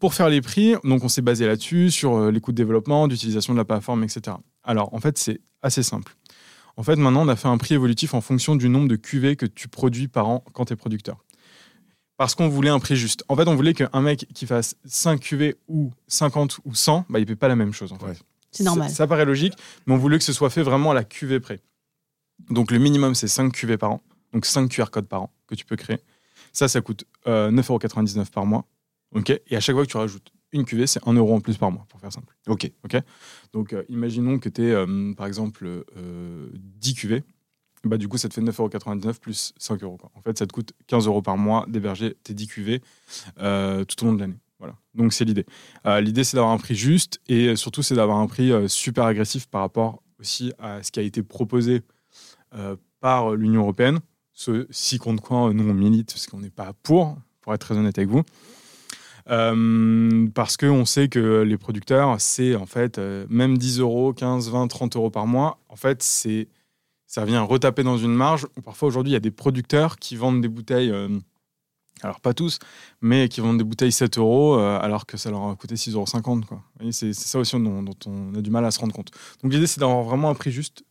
pour 0.00 0.14
faire 0.14 0.30
les 0.30 0.40
prix, 0.40 0.74
donc 0.84 1.04
on 1.04 1.08
s'est 1.08 1.22
basé 1.22 1.46
là-dessus, 1.46 1.90
sur 1.90 2.16
euh, 2.16 2.30
les 2.30 2.40
coûts 2.40 2.52
de 2.52 2.56
développement, 2.56 3.06
d'utilisation 3.06 3.52
de 3.52 3.58
la 3.58 3.64
plateforme, 3.66 4.04
etc. 4.04 4.36
Alors, 4.62 4.94
en 4.94 5.00
fait, 5.00 5.18
c'est 5.18 5.40
assez 5.60 5.82
simple. 5.82 6.16
En 6.76 6.82
fait, 6.82 6.96
maintenant, 6.96 7.22
on 7.22 7.28
a 7.28 7.36
fait 7.36 7.48
un 7.48 7.58
prix 7.58 7.74
évolutif 7.74 8.14
en 8.14 8.20
fonction 8.20 8.56
du 8.56 8.68
nombre 8.68 8.88
de 8.88 8.96
cuvées 8.96 9.36
que 9.36 9.46
tu 9.46 9.68
produis 9.68 10.08
par 10.08 10.28
an 10.28 10.44
quand 10.52 10.66
tu 10.66 10.72
es 10.72 10.76
producteur. 10.76 11.24
Parce 12.16 12.34
qu'on 12.34 12.48
voulait 12.48 12.70
un 12.70 12.78
prix 12.78 12.96
juste. 12.96 13.24
En 13.28 13.36
fait, 13.36 13.48
on 13.48 13.54
voulait 13.54 13.74
qu'un 13.74 14.00
mec 14.00 14.26
qui 14.34 14.46
fasse 14.46 14.76
5 14.84 15.20
cuvées 15.20 15.56
ou 15.68 15.92
50 16.08 16.60
ou 16.64 16.74
100, 16.74 17.06
bah, 17.08 17.18
il 17.18 17.22
ne 17.22 17.26
paie 17.26 17.36
pas 17.36 17.48
la 17.48 17.56
même 17.56 17.72
chose. 17.72 17.92
En 17.92 17.98
fait. 17.98 18.06
Ouais. 18.06 18.16
C'est 18.50 18.64
normal. 18.64 18.88
Ça, 18.88 18.94
ça 18.96 19.06
paraît 19.06 19.24
logique, 19.24 19.54
mais 19.86 19.94
on 19.94 19.98
voulait 19.98 20.18
que 20.18 20.24
ce 20.24 20.32
soit 20.32 20.50
fait 20.50 20.62
vraiment 20.62 20.92
à 20.92 20.94
la 20.94 21.04
cuvée 21.04 21.40
près. 21.40 21.60
Donc 22.50 22.70
le 22.70 22.78
minimum, 22.78 23.14
c'est 23.14 23.28
5 23.28 23.52
cuvées 23.52 23.78
par 23.78 23.92
an. 23.92 24.02
Donc 24.32 24.46
5 24.46 24.68
QR 24.68 24.86
codes 24.90 25.08
par 25.08 25.22
an 25.22 25.32
que 25.46 25.54
tu 25.54 25.64
peux 25.64 25.76
créer. 25.76 25.98
Ça, 26.52 26.68
ça 26.68 26.80
coûte 26.80 27.04
euh, 27.26 27.50
9,99€ 27.50 28.30
par 28.30 28.46
mois. 28.46 28.64
ok? 29.12 29.30
Et 29.48 29.56
à 29.56 29.60
chaque 29.60 29.74
fois 29.74 29.84
que 29.84 29.90
tu 29.90 29.96
rajoutes 29.96 30.30
une 30.54 30.64
cuvée, 30.64 30.86
c'est 30.86 31.06
1 31.06 31.12
euro 31.14 31.34
en 31.34 31.40
plus 31.40 31.58
par 31.58 31.70
mois, 31.70 31.86
pour 31.88 32.00
faire 32.00 32.12
simple. 32.12 32.34
Ok. 32.48 32.70
Donc 33.52 33.72
euh, 33.72 33.84
imaginons 33.88 34.38
que 34.38 34.48
tu 34.48 34.68
es, 34.68 35.14
par 35.14 35.26
exemple, 35.26 35.84
euh, 35.96 36.48
10 36.54 36.94
cuvées. 36.94 37.24
Bah, 37.84 37.98
du 37.98 38.08
coup, 38.08 38.16
ça 38.16 38.28
te 38.28 38.34
fait 38.34 38.40
9,99€ 38.40 39.20
plus 39.20 39.52
5 39.58 39.82
euros. 39.82 39.98
En 40.14 40.22
fait, 40.22 40.38
ça 40.38 40.46
te 40.46 40.52
coûte 40.52 40.72
15 40.86 41.06
euros 41.06 41.22
par 41.22 41.36
mois 41.36 41.66
d'héberger 41.68 42.16
tes 42.22 42.34
10 42.34 42.46
cuvées 42.46 42.82
euh, 43.40 43.84
tout 43.84 44.02
au 44.02 44.06
long 44.06 44.14
de 44.14 44.20
l'année. 44.20 44.38
Voilà. 44.58 44.74
Donc, 44.94 45.12
c'est 45.12 45.24
l'idée. 45.24 45.44
Euh, 45.86 46.00
l'idée, 46.00 46.24
c'est 46.24 46.36
d'avoir 46.36 46.52
un 46.52 46.58
prix 46.58 46.74
juste 46.74 47.20
et 47.28 47.54
surtout, 47.56 47.82
c'est 47.82 47.94
d'avoir 47.94 48.18
un 48.18 48.26
prix 48.26 48.52
euh, 48.52 48.68
super 48.68 49.04
agressif 49.04 49.46
par 49.46 49.60
rapport 49.60 50.02
aussi 50.18 50.52
à 50.58 50.82
ce 50.82 50.90
qui 50.90 51.00
a 51.00 51.02
été 51.02 51.22
proposé 51.22 51.82
euh, 52.54 52.76
par 53.00 53.34
l'Union 53.34 53.62
européenne. 53.62 54.00
Ce 54.32 54.66
si 54.70 54.98
contre 54.98 55.22
quoi 55.22 55.52
nous, 55.52 55.68
on 55.68 55.74
milite, 55.74 56.12
parce 56.12 56.26
qu'on 56.26 56.40
n'est 56.40 56.50
pas 56.50 56.72
pour, 56.82 57.18
pour 57.42 57.52
être 57.52 57.60
très 57.60 57.76
honnête 57.76 57.98
avec 57.98 58.08
vous. 58.08 58.22
Euh, 59.30 60.28
parce 60.34 60.56
qu'on 60.56 60.84
sait 60.84 61.08
que 61.08 61.42
les 61.42 61.56
producteurs, 61.56 62.20
c'est 62.20 62.54
en 62.56 62.66
fait 62.66 62.98
euh, 62.98 63.26
même 63.30 63.56
10 63.56 63.80
euros, 63.80 64.12
15, 64.12 64.50
20, 64.50 64.68
30 64.68 64.96
euros 64.96 65.10
par 65.10 65.26
mois. 65.26 65.58
En 65.68 65.76
fait, 65.76 66.02
c'est 66.02 66.48
ça 67.06 67.24
vient 67.24 67.42
retaper 67.42 67.82
dans 67.84 67.96
une 67.96 68.14
marge. 68.14 68.46
Parfois, 68.64 68.88
aujourd'hui, 68.88 69.12
il 69.12 69.14
y 69.14 69.16
a 69.16 69.20
des 69.20 69.30
producteurs 69.30 69.96
qui 69.96 70.16
vendent 70.16 70.40
des 70.40 70.48
bouteilles, 70.48 70.90
euh, 70.90 71.08
alors 72.02 72.20
pas 72.20 72.34
tous, 72.34 72.58
mais 73.00 73.28
qui 73.28 73.40
vendent 73.40 73.58
des 73.58 73.64
bouteilles 73.64 73.92
7 73.92 74.18
euros 74.18 74.56
alors 74.56 75.06
que 75.06 75.16
ça 75.16 75.30
leur 75.30 75.48
a 75.48 75.54
coûté 75.54 75.76
6,50 75.76 75.94
euros. 75.94 76.60
C'est 76.90 77.12
ça 77.12 77.38
aussi 77.38 77.56
dont 77.62 77.84
on 78.06 78.34
a 78.34 78.40
du 78.40 78.50
mal 78.50 78.64
à 78.64 78.70
se 78.70 78.80
rendre 78.80 78.94
compte. 78.94 79.12
Donc 79.42 79.52
l'idée, 79.52 79.66
c'est 79.66 79.80
d'avoir 79.80 80.02
vraiment 80.02 80.28
un 80.28 80.34
prix 80.34 80.50
juste 80.50 80.84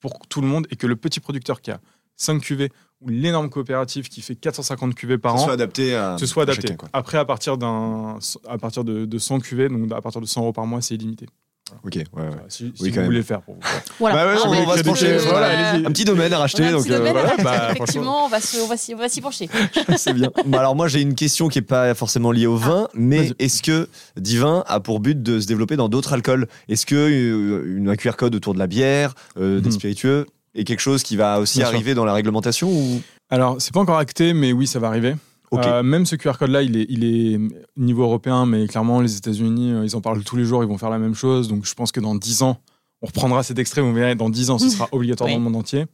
pour 0.00 0.18
tout 0.28 0.42
le 0.42 0.46
monde 0.46 0.66
et 0.70 0.76
que 0.76 0.86
le 0.86 0.96
petit 0.96 1.18
producteur 1.18 1.62
qui 1.62 1.70
a 1.70 1.80
5 2.16 2.40
cuvées 2.40 2.70
ou 3.00 3.08
l'énorme 3.08 3.50
coopérative 3.50 4.08
qui 4.08 4.22
fait 4.22 4.34
450 4.36 4.94
cuvées 4.94 5.18
par 5.18 5.34
an 5.34 5.38
soit 5.38 5.52
adapté 5.52 5.94
à, 5.94 6.16
se 6.18 6.26
soit 6.26 6.44
adapté. 6.44 6.62
chacun, 6.68 6.76
quoi. 6.76 6.88
Après, 6.92 7.18
à 7.18 7.24
partir, 7.24 7.58
d'un, 7.58 8.18
à 8.48 8.56
partir 8.58 8.84
de, 8.84 9.04
de 9.04 9.18
100 9.18 9.40
cuvées, 9.40 9.68
donc 9.68 9.90
à 9.92 10.00
partir 10.00 10.20
de 10.20 10.26
100 10.26 10.40
euros 10.42 10.52
par 10.52 10.66
mois, 10.66 10.80
c'est 10.80 10.94
illimité. 10.94 11.26
Ok, 11.82 11.94
ouais, 11.94 12.02
ouais. 12.02 12.06
Voilà, 12.12 12.42
si 12.48 12.72
si 12.76 12.82
Oui, 12.82 12.90
vous 12.90 13.02
voulez 13.04 13.16
le 13.18 13.22
faire 13.24 13.40
pour 13.40 13.54
vous. 13.54 13.60
Voilà. 13.98 14.16
Bah 14.16 14.26
ouais, 14.34 14.38
Ah, 14.38 14.46
on 14.46 14.50
mais 14.52 14.64
va 14.66 14.76
se 14.76 14.82
pencher. 14.82 15.06
euh, 15.14 15.18
Voilà. 15.26 15.72
Un 15.72 15.82
petit 15.92 16.04
domaine 16.04 16.32
à 16.32 16.38
racheter. 16.38 16.62
un 16.66 16.72
donc, 16.72 16.82
petit 16.82 16.92
euh, 16.92 16.98
domaine 16.98 17.16
à 17.16 17.20
voilà. 17.20 17.28
racheter, 17.30 17.42
Bah, 17.42 17.68
effectivement, 17.74 18.24
on 18.26 18.28
va 18.28 18.40
se- 18.40 18.58
on 18.60 18.66
va 18.68 18.76
s'y 18.76 18.94
on 18.94 18.98
va 18.98 19.08
s'y 19.08 19.20
pencher. 19.22 19.48
C'est 19.96 20.12
bien. 20.12 20.30
Bah 20.46 20.60
alors 20.60 20.76
moi 20.76 20.88
j'ai 20.88 21.00
une 21.00 21.14
question 21.14 21.48
qui 21.48 21.58
est 21.58 21.62
pas 21.62 21.94
forcément 21.94 22.32
liée 22.32 22.46
au 22.46 22.56
vin, 22.56 22.88
mais 22.94 23.18
Vas-y. 23.28 23.34
est-ce 23.38 23.62
que 23.62 23.88
Divin 24.18 24.62
a 24.66 24.78
pour 24.80 25.00
but 25.00 25.20
de 25.22 25.40
se 25.40 25.46
développer 25.46 25.76
dans 25.76 25.88
d'autres 25.88 26.12
alcools? 26.12 26.46
Est-ce 26.68 26.84
que 26.84 26.94
euh, 26.94 27.76
une 27.78 27.88
un 27.88 27.96
QR 27.96 28.12
code 28.16 28.34
autour 28.34 28.52
de 28.54 28.58
la 28.58 28.66
bière, 28.66 29.14
euh, 29.38 29.60
des 29.60 29.68
Mhm. 29.70 29.72
spiritueux, 29.72 30.26
est 30.54 30.64
quelque 30.64 30.80
chose 30.80 31.02
qui 31.02 31.16
va 31.16 31.40
aussi 31.40 31.58
Bien 31.58 31.66
sûr. 31.66 31.74
arriver 31.74 31.94
dans 31.94 32.04
la 32.04 32.12
réglementation 32.14 32.68
ou? 32.70 33.00
Alors, 33.30 33.56
c'est 33.60 33.72
pas 33.72 33.80
encore 33.80 33.98
acté, 33.98 34.32
mais 34.34 34.52
oui, 34.52 34.66
ça 34.66 34.78
va 34.78 34.88
arriver. 34.88 35.16
Ok. 35.50 35.64
Euh, 35.66 35.82
même 35.82 36.06
ce 36.06 36.16
QR 36.16 36.32
code-là, 36.38 36.62
il 36.62 36.76
est, 36.76 36.86
il 36.88 37.04
est 37.04 37.38
niveau 37.76 38.02
européen, 38.02 38.46
mais 38.46 38.66
clairement, 38.66 39.00
les 39.00 39.16
États-Unis, 39.16 39.72
euh, 39.72 39.84
ils 39.84 39.94
en 39.96 40.00
parlent 40.00 40.22
tous 40.24 40.36
les 40.36 40.44
jours, 40.44 40.62
ils 40.64 40.68
vont 40.68 40.78
faire 40.78 40.90
la 40.90 40.98
même 40.98 41.14
chose. 41.14 41.48
Donc, 41.48 41.64
je 41.64 41.74
pense 41.74 41.92
que 41.92 42.00
dans 42.00 42.14
10 42.14 42.42
ans, 42.42 42.58
on 43.02 43.06
reprendra 43.06 43.42
cet 43.42 43.58
extrait, 43.58 43.80
vous 43.82 43.92
verrez, 43.92 44.14
dans 44.14 44.30
10 44.30 44.50
ans, 44.50 44.58
ce 44.58 44.68
sera 44.68 44.88
obligatoire 44.92 45.28
Oui. 45.28 45.34
dans 45.34 45.38
le 45.40 45.44
monde 45.44 45.56
entier. 45.56 45.86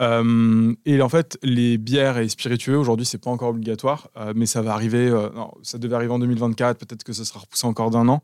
Euh, 0.00 0.72
et 0.86 1.02
en 1.02 1.08
fait, 1.08 1.38
les 1.42 1.76
bières 1.76 2.18
et 2.18 2.28
spiritueux, 2.28 2.76
aujourd'hui, 2.78 3.04
c'est 3.06 3.18
pas 3.18 3.30
encore 3.30 3.48
obligatoire, 3.50 4.08
euh, 4.16 4.32
mais 4.36 4.46
ça 4.46 4.62
va 4.62 4.72
arriver. 4.72 5.08
euh, 5.08 5.28
non, 5.34 5.50
ça 5.62 5.78
devait 5.78 5.96
arriver 5.96 6.12
en 6.12 6.18
2024, 6.20 6.78
peut-être 6.78 7.02
que 7.02 7.12
ça 7.12 7.24
sera 7.24 7.40
repoussé 7.40 7.66
encore 7.66 7.90
d'un 7.90 8.08
an. 8.08 8.22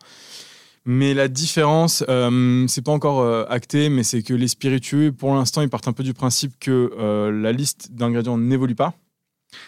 Mais 0.86 1.14
la 1.14 1.28
différence, 1.28 2.04
euh, 2.10 2.66
c'est 2.68 2.82
pas 2.82 2.92
encore 2.92 3.20
euh, 3.20 3.44
acté, 3.48 3.88
mais 3.88 4.02
c'est 4.02 4.22
que 4.22 4.34
les 4.34 4.48
spiritueux, 4.48 5.12
pour 5.12 5.34
l'instant, 5.34 5.62
ils 5.62 5.70
partent 5.70 5.88
un 5.88 5.92
peu 5.94 6.02
du 6.02 6.12
principe 6.12 6.58
que 6.60 6.92
euh, 6.98 7.32
la 7.32 7.52
liste 7.52 7.92
d'ingrédients 7.92 8.36
n'évolue 8.36 8.74
pas. 8.74 8.92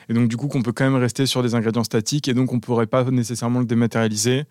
Et 0.08 0.14
donc, 0.14 0.28
du 0.28 0.36
coup, 0.36 0.48
qu'on 0.48 0.62
peut 0.62 0.72
quand 0.72 0.84
même 0.84 1.00
rester 1.00 1.24
sur 1.26 1.42
des 1.42 1.54
ingrédients 1.54 1.84
statiques 1.84 2.28
et 2.28 2.34
donc 2.34 2.52
on 2.52 2.60
pourrait 2.60 2.86
pas 2.88 3.04
nécessairement 3.04 3.60
le 3.60 3.66
dématérialiser. 3.66 4.44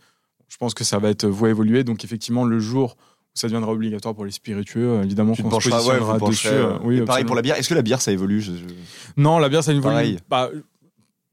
Je 0.47 0.57
pense 0.57 0.73
que 0.73 0.83
ça 0.83 0.97
va 0.97 1.09
être 1.09 1.27
voie 1.27 1.49
évoluer. 1.49 1.83
Donc, 1.83 2.03
effectivement, 2.03 2.45
le 2.45 2.59
jour 2.59 2.95
où 2.97 3.37
ça 3.37 3.47
deviendra 3.47 3.71
obligatoire 3.71 4.15
pour 4.15 4.25
les 4.25 4.31
spiritueux, 4.31 4.87
euh, 4.89 5.03
évidemment 5.03 5.35
qu'on 5.35 5.49
se 5.59 5.67
ouais, 5.69 5.71
positionnera 5.71 6.17
vous 6.17 6.29
dessus. 6.29 6.47
oui, 6.83 7.01
pareil 7.01 7.25
pour 7.25 7.35
la 7.35 7.41
bière. 7.43 7.57
Est-ce 7.57 7.69
que 7.69 7.73
la 7.75 7.81
bière 7.83 8.01
ça 8.01 8.11
évolue? 8.11 8.41
Je- 8.41 8.53
je- 8.53 8.63
Non, 9.17 9.37
la 9.37 9.49
bière, 9.49 9.63
ça 9.63 9.71
évolue. 9.71 9.83
Pareil. 9.83 10.19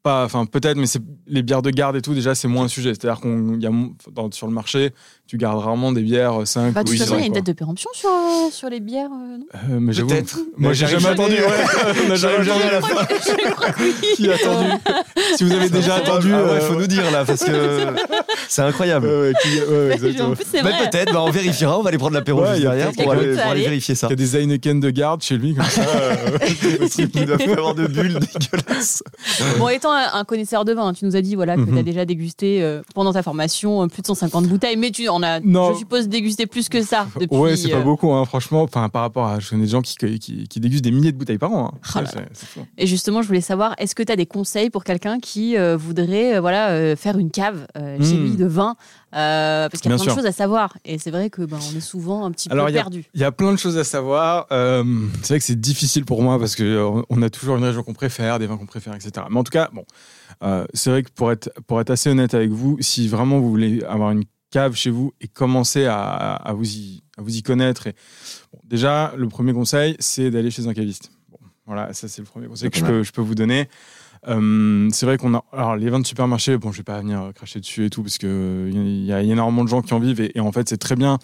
Pas, 0.03 0.25
enfin, 0.25 0.47
peut-être, 0.47 0.77
mais 0.79 0.87
c'est 0.88 1.01
les 1.29 1.45
bières 1.45 1.62
de 1.62 1.71
garde 1.71 1.95
et 1.95 2.03
tout, 2.03 2.12
déjà, 2.12 2.35
c'est 2.35 2.49
moins 2.49 2.64
un 2.64 2.68
sujet. 2.68 2.92
C'est-à-dire 2.92 3.21
qu'on 3.21 3.61
y 3.61 3.66
a, 3.66 3.71
dans- 4.11 4.33
sur 4.33 4.49
le 4.49 4.53
marché, 4.53 4.90
tu 5.33 5.38
gardes 5.38 5.61
rarement 5.61 5.92
des 5.92 6.03
bières 6.03 6.47
5 6.47 6.75
Bah, 6.75 6.83
de 6.83 6.90
ou 6.90 6.92
toute 6.92 7.01
façon, 7.01 7.14
il 7.14 7.16
y 7.16 7.21
a 7.21 7.23
6 7.23 7.27
une 7.29 7.33
date 7.33 7.47
de 7.47 7.53
péremption 7.55 7.88
sur, 7.95 8.11
sur 8.51 8.68
les 8.68 8.81
bières, 8.81 9.09
euh, 9.11 9.38
non 9.38 9.47
Euh, 9.55 9.79
mais 9.81 9.95
j'avoue, 9.95 10.11
Peut-être. 10.11 10.38
Moi, 10.59 10.75
j'ai 10.75 10.87
jamais 10.87 11.07
attendu. 11.09 11.37
jamais. 11.37 11.47
ouais. 11.47 12.03
On 12.07 12.11
a 12.11 12.14
jamais 12.16 12.45
J'arrive 12.45 12.45
jamais 12.45 12.64
à 12.64 12.71
la 12.73 12.77
attendu. 12.77 12.92
fin. 12.92 13.07
Je 13.47 13.51
crois 13.51 13.71
que 13.71 13.83
oui. 13.83 13.95
Qui 14.14 14.31
a 14.31 14.35
attendu 14.35 14.68
Si 15.38 15.45
vous 15.45 15.53
avez 15.55 15.71
déjà 15.71 15.95
attendu. 15.95 16.31
Ah 16.35 16.42
ouais, 16.45 16.51
euh, 16.51 16.61
faut 16.61 16.75
nous 16.75 16.87
dire 16.87 17.11
là 17.11 17.25
parce 17.25 17.42
que 17.45 17.51
c'est 18.47 18.61
incroyable. 18.61 19.07
Ouais, 19.07 19.21
ouais, 19.29 19.33
qui- 19.42 19.59
ouais, 19.61 19.66
ouais, 19.87 19.92
exactement. 19.95 20.29
En 20.29 20.35
plus, 20.35 20.45
c'est 20.53 20.62
Mais 20.62 20.71
peut-être, 20.90 21.14
bah, 21.14 21.23
on 21.23 21.31
vérifiera, 21.31 21.79
on 21.79 21.83
va 21.83 21.88
aller 21.88 21.97
prendre 21.99 22.12
l'apéro 22.14 22.42
Ouais, 22.42 22.49
juste 22.49 22.59
il 22.59 22.62
derrière 22.64 22.92
pour 22.92 23.11
aller, 23.12 23.35
pour 23.35 23.53
vérifier 23.55 23.95
ça. 23.95 24.09
Il 24.09 24.11
y 24.11 24.12
a 24.12 24.16
des 24.16 24.37
Heineken 24.37 24.81
de 24.81 24.90
garde 24.90 25.23
chez 25.23 25.38
lui, 25.38 25.55
comme 25.55 25.64
ça. 25.64 25.81
euh. 25.83 26.38
Il 27.14 27.25
doit 27.25 27.38
plus 27.38 27.53
avoir 27.53 27.75
de 27.75 27.87
bulles 27.87 28.18
dégueulasses. 28.18 29.03
Bon, 29.59 29.71
étant 29.71 29.92
un, 29.92 30.25
connaisseur 30.25 30.66
de 30.66 30.75
vin, 30.75 30.92
tu 30.92 31.07
nous 31.07 31.16
as 31.16 31.23
dit 31.23 31.37
voilà, 31.37 31.57
que 31.57 31.61
Mhm. 31.62 31.73
tu 31.73 31.79
as 31.79 31.83
déjà 31.83 32.05
dégusté 32.05 32.62
euh, 32.62 32.83
pendant 32.95 33.14
ta 33.14 33.23
formation 33.23 33.83
euh, 33.83 33.87
plus 33.87 34.03
de 34.03 34.07
150 34.07 34.47
bouteilles, 34.47 34.77
mais 34.77 34.90
tu 34.90 35.09
en 35.09 35.21
as, 35.22 35.40
Non. 35.40 35.72
je 35.72 35.78
suppose, 35.78 36.08
dégusté 36.08 36.46
plus 36.46 36.68
que 36.68 36.82
ça 36.82 37.06
depuis. 37.18 37.37
ouais, 37.37 37.56
c'est 37.56 37.70
pas 37.70 37.78
euh, 37.78 37.82
beaucoup, 37.82 38.12
hein, 38.12 38.24
franchement. 38.24 38.62
Enfin, 38.62 38.88
par 38.88 39.02
rapport 39.02 39.26
à. 39.26 39.40
Je 39.40 39.48
connais 39.50 39.64
des 39.64 39.70
gens 39.70 39.80
qui, 39.82 39.96
qui, 39.96 40.46
qui 40.48 40.61
dégustent 40.61 40.85
des 40.85 40.90
milliers 40.90 41.12
de 41.12 41.16
bouteilles 41.18 41.38
par 41.38 41.52
an. 41.52 41.72
hein. 41.74 41.78
Oh 41.96 41.98
Ouais. 42.58 42.64
Et 42.78 42.87
justement, 42.87 43.22
je 43.22 43.26
voulais 43.28 43.40
savoir, 43.40 43.74
est-ce 43.78 43.94
que 43.94 44.02
tu 44.02 44.12
as 44.12 44.16
des 44.16 44.26
conseils 44.26 44.70
pour 44.70 44.85
quelqu'un 44.85 45.20
qui 45.20 45.56
euh, 45.56 45.76
voudrait 45.76 46.37
euh, 46.37 46.40
voilà, 46.40 46.70
euh, 46.70 46.96
faire 46.96 47.18
une 47.18 47.30
cave 47.30 47.66
euh, 47.76 47.96
chez 48.02 48.14
Hmm. 48.14 48.22
lui 48.24 48.37
de 48.37 48.46
vin 48.46 48.76
Parce 49.12 49.70
qu'il 49.80 49.90
y 49.90 49.92
a 49.92 49.96
Bien 49.96 50.04
plein 50.04 50.04
sûr. 50.04 50.12
de 50.14 50.18
choses 50.20 50.26
à 50.26 50.32
savoir. 50.32 50.76
Et 50.85 50.98
c'est 50.98 51.11
vrai 51.11 51.30
que 51.30 51.42
ben, 51.42 51.58
on 51.72 51.76
est 51.76 51.80
souvent 51.80 52.24
un 52.24 52.30
petit 52.32 52.48
Alors, 52.50 52.66
peu 52.66 52.72
perdu. 52.72 53.04
Il 53.14 53.20
y 53.20 53.24
a 53.24 53.32
plein 53.32 53.52
de 53.52 53.56
choses 53.58 53.76
à 53.78 53.85
savoir. 53.85 54.46
C'est 54.50 55.28
vrai 55.28 55.38
que 55.38 55.44
c'est 55.44 55.61
difficile 55.61 56.04
pour 56.04 56.22
moi 56.22 56.38
parce 56.38 56.56
qu'on 56.56 57.04
on 57.08 57.22
a 57.22 57.30
toujours 57.30 57.56
une 57.56 57.64
région 57.64 57.82
qu'on 57.82 57.94
préfère, 57.94 58.38
des 58.38 58.46
vins 58.46 58.56
qu'on 58.56 58.66
préfère, 58.66 58.94
etc. 58.94 59.12
Mais 59.30 59.38
en 59.38 59.44
tout 59.44 59.50
cas, 59.52 59.70
bon, 59.72 59.85
euh, 60.42 60.64
c'est 60.74 60.90
vrai 60.90 61.02
que 61.02 61.11
pour 61.14 61.30
être, 61.30 61.50
pour 61.66 61.80
être 61.80 61.90
assez 61.90 62.11
honnête 62.11 62.35
avec 62.35 62.50
vous, 62.50 62.76
si 62.80 63.06
vraiment 63.08 63.38
vous 63.38 63.50
voulez 63.50 63.82
avoir 63.85 64.11
une 64.11 64.24
cave 64.52 64.76
chez 64.76 64.90
vous 64.90 65.12
et 65.20 65.26
commencer 65.26 65.86
à, 65.86 65.98
à 66.34 66.52
vous, 66.52 66.68
y, 66.76 67.02
à 67.18 67.22
vous 67.22 67.36
y 67.36 67.42
connaître, 67.42 67.88
et, 67.88 67.94
bon, 68.52 68.60
déjà, 68.62 69.12
le 69.16 69.26
premier 69.28 69.52
conseil, 69.52 69.96
c'est 69.98 70.30
d'aller 70.30 70.52
chez 70.52 70.68
un 70.68 70.74
caviste. 70.74 71.10
Bon, 71.28 71.38
voilà, 71.66 71.92
ça 71.92 72.06
c'est 72.06 72.22
le 72.22 72.26
premier 72.26 72.46
conseil 72.46 72.70
que 72.70 72.78
je 72.78 72.84
peux, 72.84 73.02
je 73.02 73.10
peux 73.10 73.22
vous 73.22 73.34
donner. 73.34 73.68
Euh, 74.28 74.88
c'est 74.92 75.04
vrai 75.04 75.18
qu'on 75.18 75.34
a 75.34 75.44
alors 75.50 75.74
les 75.74 75.90
vins 75.90 75.98
de 75.98 76.06
supermarché 76.06 76.56
bon 76.56 76.70
je 76.70 76.76
vais 76.76 76.84
pas 76.84 77.00
venir 77.00 77.32
cracher 77.34 77.58
dessus 77.58 77.86
et 77.86 77.90
tout 77.90 78.04
parce 78.04 78.18
que 78.18 78.70
il 78.72 79.02
y, 79.02 79.06
y 79.06 79.12
a 79.12 79.20
énormément 79.20 79.64
de 79.64 79.68
gens 79.68 79.82
qui 79.82 79.92
en 79.94 79.98
vivent 79.98 80.20
et, 80.20 80.30
et 80.38 80.40
en 80.40 80.52
fait 80.52 80.68
c'est 80.68 80.76
très 80.76 80.94
bien 80.94 81.18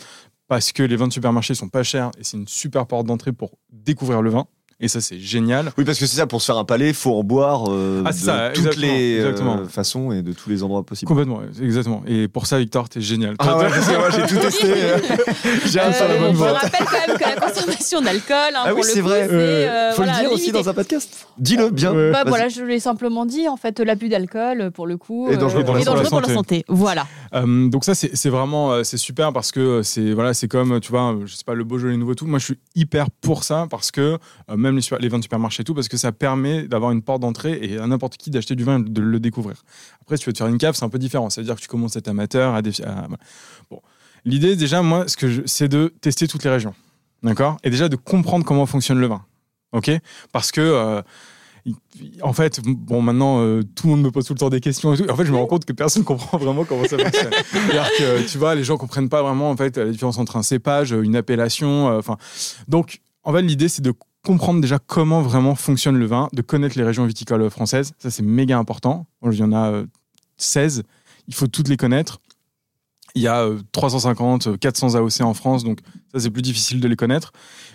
parce 0.48 0.72
que 0.72 0.82
les 0.82 0.96
vins 0.96 1.06
de 1.06 1.12
supermarché 1.12 1.54
sont 1.54 1.68
pas 1.68 1.84
chers 1.84 2.10
et 2.18 2.24
c'est 2.24 2.36
une 2.36 2.48
super 2.48 2.88
porte 2.88 3.06
d'entrée 3.06 3.32
pour 3.32 3.52
découvrir 3.70 4.20
le 4.20 4.30
vin. 4.30 4.48
Et 4.80 4.86
ça, 4.86 5.00
c'est 5.00 5.18
génial. 5.18 5.72
Oui, 5.76 5.84
parce 5.84 5.98
que 5.98 6.06
c'est 6.06 6.16
ça, 6.18 6.28
pour 6.28 6.40
se 6.40 6.46
faire 6.46 6.56
un 6.56 6.64
palais, 6.64 6.92
faut 6.92 7.12
en 7.18 7.24
boire 7.24 7.64
euh, 7.68 8.04
Ah, 8.06 8.12
de 8.12 8.16
ça, 8.16 8.50
toutes 8.54 8.66
exactement, 8.66 8.86
les 8.92 9.14
euh, 9.18 9.30
exactement. 9.30 9.64
façons 9.66 10.12
et 10.12 10.22
de 10.22 10.32
tous 10.32 10.48
les 10.50 10.62
endroits 10.62 10.84
possibles. 10.84 11.08
Complètement, 11.08 11.40
exactement. 11.60 12.02
Et 12.06 12.28
pour 12.28 12.46
ça, 12.46 12.58
Victor, 12.60 12.88
t'es 12.88 13.00
génial. 13.00 13.34
Ah 13.40 13.58
ouais, 13.58 13.68
parce 13.68 13.88
que 13.88 13.96
moi 13.96 14.10
j'ai 14.10 14.22
tout 14.32 14.36
testé. 14.40 14.72
j'ai 15.66 15.80
un 15.80 15.88
Euh, 15.88 15.92
sur 15.92 16.06
la 16.06 16.16
bonne 16.18 16.30
je 16.32 16.36
voie. 16.36 16.52
rappelle 16.52 16.86
quand 16.86 17.08
même 17.08 17.18
que 17.18 17.24
la 17.24 17.48
consommation 17.48 18.00
d'alcool, 18.00 18.36
hein, 18.54 18.62
Ah 18.66 18.74
oui, 18.74 18.82
c'est 18.84 19.00
vrai. 19.00 19.26
Euh, 19.28 19.32
euh, 19.32 19.90
Faut 19.90 19.96
voilà, 20.04 20.12
le 20.12 20.20
dire 20.20 20.32
aussi 20.32 20.52
dans 20.52 20.68
un 20.68 20.74
podcast. 20.74 21.26
Dis-le 21.38 21.70
bien. 21.70 21.92
Ouais. 21.92 22.12
Bah, 22.12 22.22
voilà, 22.24 22.48
je 22.48 22.62
l'ai 22.62 22.78
simplement 22.78 23.26
dit, 23.26 23.48
en 23.48 23.56
fait, 23.56 23.80
l'abus 23.80 24.08
d'alcool, 24.08 24.70
pour 24.72 24.86
le 24.86 24.96
coup, 24.96 25.28
Et 25.28 25.36
dangereux 25.36 25.64
pour 25.64 25.74
la- 25.74 25.80
et 25.80 25.84
pour 25.84 25.94
la 25.96 26.02
dangereux 26.02 26.20
pour 26.20 26.28
la 26.28 26.34
santé. 26.34 26.64
Voilà. 26.68 27.04
Euh, 27.34 27.68
donc 27.68 27.84
ça, 27.84 27.96
c'est 27.96 28.28
vraiment, 28.30 28.70
euh, 28.72 28.84
c'est 28.84 28.96
super 28.96 29.32
parce 29.32 29.50
que 29.50 29.58
euh, 29.60 29.82
c'est 29.82 30.12
voilà, 30.12 30.34
c'est 30.34 30.46
comme, 30.46 30.78
tu 30.78 30.92
vois, 30.92 31.14
euh, 31.14 31.26
je 31.26 31.34
sais 31.34 31.42
pas, 31.44 31.54
le 31.54 31.64
Beaujolais 31.64 31.96
nouveau 31.96 32.14
tout. 32.14 32.26
Moi, 32.26 32.38
je 32.38 32.44
suis 32.44 32.58
hyper 32.76 33.10
pour 33.10 33.42
ça 33.42 33.66
parce 33.68 33.90
que 33.90 34.00
euh, 34.00 34.18
même 34.70 34.80
les, 35.00 35.08
vins 35.08 35.18
de 35.18 35.22
supermarché 35.22 35.62
et 35.62 35.64
tout, 35.64 35.74
parce 35.74 35.88
que 35.88 35.96
ça 35.96 36.12
permet 36.12 36.68
d'avoir 36.68 36.90
une 36.92 37.02
porte 37.02 37.20
d'entrée 37.20 37.58
et 37.62 37.78
à 37.78 37.86
n'importe 37.86 38.16
qui 38.16 38.30
d'acheter 38.30 38.54
du 38.54 38.64
vin 38.64 38.80
et 38.80 38.88
de 38.88 39.00
le 39.00 39.20
découvrir. 39.20 39.62
Après, 40.02 40.16
si 40.16 40.22
tu 40.22 40.28
veux 40.28 40.32
te 40.32 40.38
faire 40.38 40.46
une 40.46 40.58
cave, 40.58 40.74
c'est 40.74 40.84
un 40.84 40.88
peu 40.88 40.98
différent. 40.98 41.30
Ça 41.30 41.40
veut 41.40 41.44
dire 41.44 41.56
que 41.56 41.60
tu 41.60 41.68
commences 41.68 41.96
à 41.96 42.00
être 42.00 42.08
amateur, 42.08 42.54
à, 42.54 42.62
défi-. 42.62 42.82
Bon, 43.70 43.80
l'idée 44.24 44.56
déjà, 44.56 44.82
moi, 44.82 45.06
c'est 45.46 45.68
de 45.68 45.92
tester 46.00 46.28
toutes 46.28 46.44
les 46.44 46.50
régions, 46.50 46.74
d'accord, 47.22 47.56
et 47.64 47.70
déjà 47.70 47.88
de 47.88 47.96
comprendre 47.96 48.44
comment 48.44 48.66
fonctionne 48.66 48.98
le 48.98 49.06
vin, 49.06 49.24
ok, 49.72 49.90
parce 50.32 50.52
que 50.52 50.60
euh, 50.60 51.02
en 52.22 52.32
fait, 52.32 52.60
bon, 52.64 53.02
maintenant, 53.02 53.40
euh, 53.40 53.62
tout 53.74 53.86
le 53.86 53.94
monde 53.94 54.02
me 54.02 54.10
pose 54.10 54.26
tout 54.26 54.32
le 54.32 54.38
temps 54.38 54.50
des 54.50 54.60
questions 54.60 54.94
et 54.94 54.96
tout. 54.96 55.10
En 55.10 55.16
fait, 55.16 55.24
je 55.24 55.32
me 55.32 55.36
rends 55.36 55.46
compte 55.46 55.64
que 55.64 55.72
personne 55.72 56.04
comprend 56.04 56.38
vraiment 56.38 56.64
comment 56.64 56.84
ça 56.84 56.98
fonctionne. 56.98 57.32
C'est-à-dire 57.50 57.88
que, 57.98 58.28
tu 58.28 58.38
vois, 58.38 58.54
les 58.54 58.64
gens 58.64 58.76
comprennent 58.76 59.08
pas 59.08 59.22
vraiment, 59.22 59.50
en 59.50 59.56
fait, 59.56 59.76
la 59.76 59.90
différence 59.90 60.18
entre 60.18 60.36
un 60.36 60.42
cépage, 60.42 60.92
une 60.92 61.16
appellation, 61.16 61.88
euh, 61.88 61.98
enfin. 61.98 62.16
donc, 62.66 63.00
en 63.24 63.32
fait, 63.32 63.42
l'idée, 63.42 63.68
c'est 63.68 63.82
de 63.82 63.92
comprendre 64.24 64.60
déjà 64.60 64.78
comment 64.78 65.22
vraiment 65.22 65.54
fonctionne 65.54 65.96
le 65.96 66.06
vin, 66.06 66.28
de 66.32 66.42
connaître 66.42 66.76
les 66.78 66.84
régions 66.84 67.06
viticoles 67.06 67.48
françaises. 67.50 67.92
Ça, 67.98 68.10
c'est 68.10 68.22
méga 68.22 68.58
important. 68.58 69.06
Il 69.24 69.34
y 69.34 69.42
en 69.42 69.52
a 69.52 69.70
euh, 69.70 69.86
16. 70.36 70.82
Il 71.28 71.34
faut 71.34 71.46
toutes 71.46 71.68
les 71.68 71.76
connaître. 71.76 72.18
Il 73.14 73.22
y 73.22 73.26
a 73.28 73.42
euh, 73.44 73.58
350, 73.72 74.46
euh, 74.48 74.56
400 74.58 74.94
AOC 74.96 75.20
en 75.22 75.34
France, 75.34 75.64
donc 75.64 75.80
ça, 76.12 76.20
c'est 76.20 76.30
plus 76.30 76.42
difficile 76.42 76.80
de 76.80 76.86
les 76.88 76.96
connaître. 76.96 77.32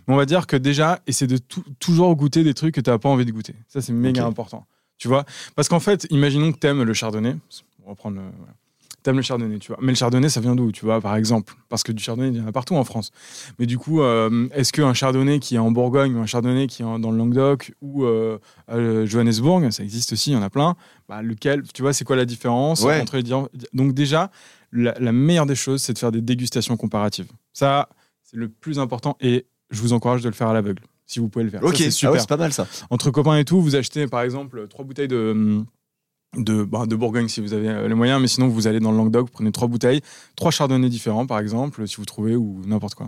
Mais 0.07 0.13
on 0.13 0.17
va 0.17 0.25
dire 0.25 0.45
que 0.47 0.55
déjà, 0.55 0.99
essaie 1.07 1.27
de 1.27 1.37
tou- 1.37 1.63
toujours 1.79 2.15
goûter 2.15 2.43
des 2.43 2.53
trucs 2.53 2.75
que 2.75 2.81
tu 2.81 2.89
n'as 2.89 2.99
pas 2.99 3.09
envie 3.09 3.25
de 3.25 3.31
goûter. 3.31 3.55
Ça, 3.67 3.81
c'est 3.81 3.93
méga 3.93 4.21
important. 4.25 4.65
Tu 4.99 5.07
vois? 5.07 5.25
Parce 5.55 5.67
qu'en 5.69 5.79
fait, 5.79 6.05
imaginons 6.11 6.51
que 6.51 6.59
tu 6.59 6.67
aimes 6.67 6.83
le 6.83 6.93
chardonnay. 6.93 7.35
On 7.85 7.89
va 7.89 7.95
prendre 7.95 8.17
le. 8.17 8.23
T'aimes 9.03 9.17
le 9.17 9.21
chardonnay, 9.21 9.59
tu 9.59 9.67
vois. 9.67 9.77
Mais 9.81 9.91
le 9.91 9.95
chardonnay, 9.95 10.29
ça 10.29 10.39
vient 10.39 10.55
d'où, 10.55 10.71
tu 10.71 10.85
vois, 10.85 11.01
par 11.01 11.15
exemple? 11.17 11.53
Parce 11.69 11.83
que 11.83 11.91
du 11.91 12.01
chardonnay, 12.01 12.29
il 12.29 12.37
y 12.37 12.41
en 12.41 12.47
a 12.47 12.51
partout 12.53 12.75
en 12.75 12.83
France. 12.85 13.11
Mais 13.59 13.65
du 13.65 13.77
coup, 13.77 14.01
euh, 14.01 14.47
est-ce 14.53 14.71
qu'un 14.71 14.93
chardonnay 14.93 15.39
qui 15.39 15.55
est 15.55 15.59
en 15.59 15.71
Bourgogne 15.71 16.15
ou 16.15 16.19
un 16.19 16.25
chardonnay 16.25 16.67
qui 16.67 16.83
est 16.83 16.85
en- 16.85 16.99
dans 16.99 17.11
le 17.11 17.17
Languedoc 17.17 17.73
ou 17.81 18.05
euh, 18.05 18.39
à 18.67 18.75
euh, 18.77 19.05
Johannesburg, 19.05 19.69
ça 19.71 19.83
existe 19.83 20.13
aussi, 20.13 20.31
il 20.31 20.33
y 20.33 20.37
en 20.37 20.41
a 20.41 20.49
plein. 20.49 20.75
Bah, 21.09 21.21
lequel, 21.21 21.63
tu 21.73 21.81
vois, 21.81 21.91
c'est 21.93 22.05
quoi 22.05 22.15
la 22.15 22.25
différence 22.25 22.81
Ouais. 22.83 23.01
entre 23.01 23.17
les 23.17 23.23
Donc 23.73 23.93
déjà, 23.93 24.31
la, 24.71 24.95
la 24.99 25.11
meilleure 25.11 25.45
des 25.45 25.55
choses, 25.55 25.81
c'est 25.81 25.93
de 25.93 25.99
faire 25.99 26.11
des 26.11 26.21
dégustations 26.21 26.77
comparatives. 26.77 27.27
Ça, 27.51 27.89
c'est 28.23 28.37
le 28.37 28.47
plus 28.47 28.79
important 28.79 29.17
et 29.19 29.45
je 29.69 29.81
vous 29.81 29.91
encourage 29.93 30.21
de 30.21 30.29
le 30.29 30.33
faire 30.35 30.47
à 30.47 30.53
l'aveugle, 30.53 30.83
si 31.05 31.19
vous 31.19 31.27
pouvez 31.27 31.43
le 31.43 31.51
faire. 31.51 31.63
Ok, 31.63 31.75
c'est 31.77 32.07
ah 32.07 32.11
ouais, 32.11 32.19
c'est 32.19 32.29
pas 32.29 32.37
mal 32.37 32.53
ça. 32.53 32.67
entre 32.89 33.11
copains 33.11 33.37
et 33.37 33.43
tout, 33.43 33.61
vous 33.61 33.75
achetez 33.75 34.07
par 34.07 34.21
exemple 34.21 34.67
trois 34.69 34.85
bouteilles 34.85 35.07
de, 35.09 35.31
hum, 35.31 35.65
de, 36.35 36.63
bah, 36.63 36.85
de 36.85 36.95
Bourgogne 36.95 37.27
si 37.27 37.41
vous 37.41 37.53
avez 37.53 37.69
euh, 37.69 37.87
les 37.87 37.95
moyens, 37.95 38.21
mais 38.21 38.27
sinon 38.27 38.47
vous 38.47 38.67
allez 38.67 38.79
dans 38.79 38.91
le 38.91 38.97
Languedoc, 38.97 39.27
vous 39.27 39.31
prenez 39.33 39.51
trois 39.51 39.67
bouteilles, 39.67 40.01
trois 40.35 40.51
chardonnays 40.51 40.89
différents 40.89 41.25
par 41.25 41.39
exemple, 41.39 41.87
si 41.87 41.97
vous 41.97 42.05
trouvez, 42.05 42.35
ou 42.35 42.61
n'importe 42.65 42.95
quoi. 42.95 43.07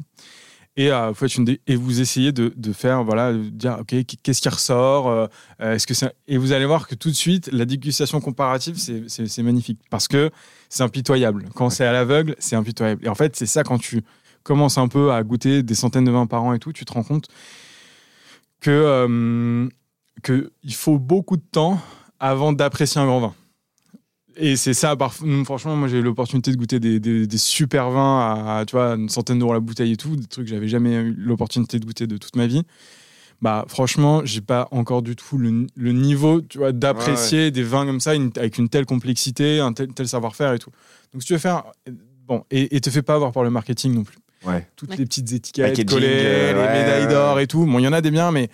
Et, 0.77 0.91
euh, 0.91 1.11
vous 1.11 1.27
et 1.67 1.75
vous 1.77 2.01
essayez 2.01 2.33
de, 2.33 2.73
faire, 2.73 3.03
voilà, 3.03 3.31
de 3.31 3.39
dire, 3.39 3.77
OK, 3.79 3.95
qu'est-ce 4.21 4.41
qui 4.41 4.49
ressort 4.49 5.07
euh, 5.07 5.27
est-ce 5.59 5.87
que. 5.87 5.93
Et 6.27 6.37
vous 6.37 6.51
allez 6.51 6.65
voir 6.65 6.87
que 6.87 6.95
tout 6.95 7.09
de 7.09 7.15
suite, 7.15 7.49
la 7.53 7.63
dégustation 7.63 8.19
comparative, 8.19 8.77
c'est, 8.77 9.07
c'est, 9.07 9.43
magnifique. 9.43 9.79
Parce 9.89 10.09
que 10.09 10.31
c'est 10.67 10.83
impitoyable. 10.83 11.45
Quand 11.55 11.69
c'est 11.69 11.85
à 11.85 11.93
l'aveugle, 11.93 12.35
c'est 12.39 12.57
impitoyable. 12.57 13.05
Et 13.05 13.07
en 13.07 13.15
fait, 13.15 13.37
c'est 13.37 13.45
ça 13.45 13.63
quand 13.63 13.77
tu 13.77 14.03
commences 14.43 14.77
un 14.77 14.89
peu 14.89 15.13
à 15.13 15.23
goûter 15.23 15.63
des 15.63 15.75
centaines 15.75 16.03
de 16.03 16.11
vins 16.11 16.27
par 16.27 16.43
an 16.43 16.53
et 16.53 16.59
tout, 16.59 16.73
tu 16.73 16.83
te 16.83 16.91
rends 16.91 17.03
compte 17.03 17.29
que, 18.59 18.69
euh, 18.71 19.69
que 20.23 20.51
il 20.63 20.73
faut 20.73 20.99
beaucoup 20.99 21.37
de 21.37 21.43
temps 21.51 21.79
avant 22.19 22.53
d'apprécier 22.53 22.99
un 23.01 23.05
grand 23.05 23.19
vin. 23.19 23.33
Et 24.37 24.57
c'est 24.57 24.73
ça, 24.73 24.95
mm, 25.21 25.43
franchement, 25.45 25.75
moi 25.77 25.87
j'ai 25.87 25.99
eu 25.99 26.01
l'opportunité 26.01 26.51
de 26.51 26.57
goûter 26.57 26.79
des, 26.79 26.99
des- 26.99 27.25
des 27.25 27.37
super 27.37 27.89
vins 27.89 28.19
à, 28.19 28.57
à, 28.59 28.65
tu 28.65 28.75
vois, 28.75 28.95
une 28.95 29.07
centaine 29.07 29.39
d'euros 29.39 29.53
la 29.53 29.61
bouteille 29.61 29.93
et 29.93 29.97
tout, 29.97 30.15
des 30.17 30.25
trucs 30.25 30.45
que 30.47 30.51
j'avais 30.53 30.67
jamais 30.67 30.93
eu 30.95 31.13
l'opportunité 31.17 31.79
de 31.79 31.85
goûter 31.85 32.05
de 32.05 32.17
toute 32.17 32.35
ma 32.35 32.45
vie. 32.45 32.63
Bah, 33.41 33.65
franchement, 33.67 34.21
j'ai 34.25 34.41
pas 34.41 34.67
encore 34.71 35.01
du 35.01 35.15
tout 35.15 35.37
le, 35.37 35.67
le 35.75 35.91
niveau, 35.93 36.41
tu 36.41 36.57
vois, 36.57 36.71
d'apprécier 36.73 37.51
des 37.51 37.63
vins 37.63 37.85
comme 37.85 37.99
ça, 38.01 38.13
une- 38.15 38.31
avec 38.37 38.57
une 38.57 38.67
telle 38.69 38.85
complexité, 38.85 39.59
un 39.61 39.71
tel, 39.73 39.93
tel 39.93 40.07
savoir-faire 40.07 40.53
et 40.53 40.59
tout. 40.59 40.71
Donc, 41.13 41.21
si 41.21 41.27
tu 41.27 41.33
veux 41.33 41.39
faire, 41.39 41.63
bon, 42.27 42.43
et, 42.51 42.75
et 42.75 42.81
te 42.81 42.89
fais 42.89 43.01
pas 43.03 43.15
avoir 43.15 43.31
par 43.31 43.43
le 43.43 43.49
marketing 43.49 43.93
non 43.93 44.03
plus. 44.03 44.17
Ouais. 44.45 44.67
Toutes 44.75 44.91
Ouais. 44.91 44.97
les 44.97 45.05
petites 45.05 45.31
étiquettes 45.31 45.65
Packaging, 45.69 45.85
collées, 45.89 46.07
euh, 46.09 46.53
les 46.53 46.59
ouais, 46.59 46.81
médailles 46.83 47.07
d'or 47.07 47.39
et 47.39 47.47
tout. 47.47 47.65
Bon, 47.65 47.79
il 47.79 47.83
y 47.83 47.87
en 47.87 47.93
a 47.93 48.01
des 48.01 48.11
biens, 48.11 48.31
mais 48.31 48.49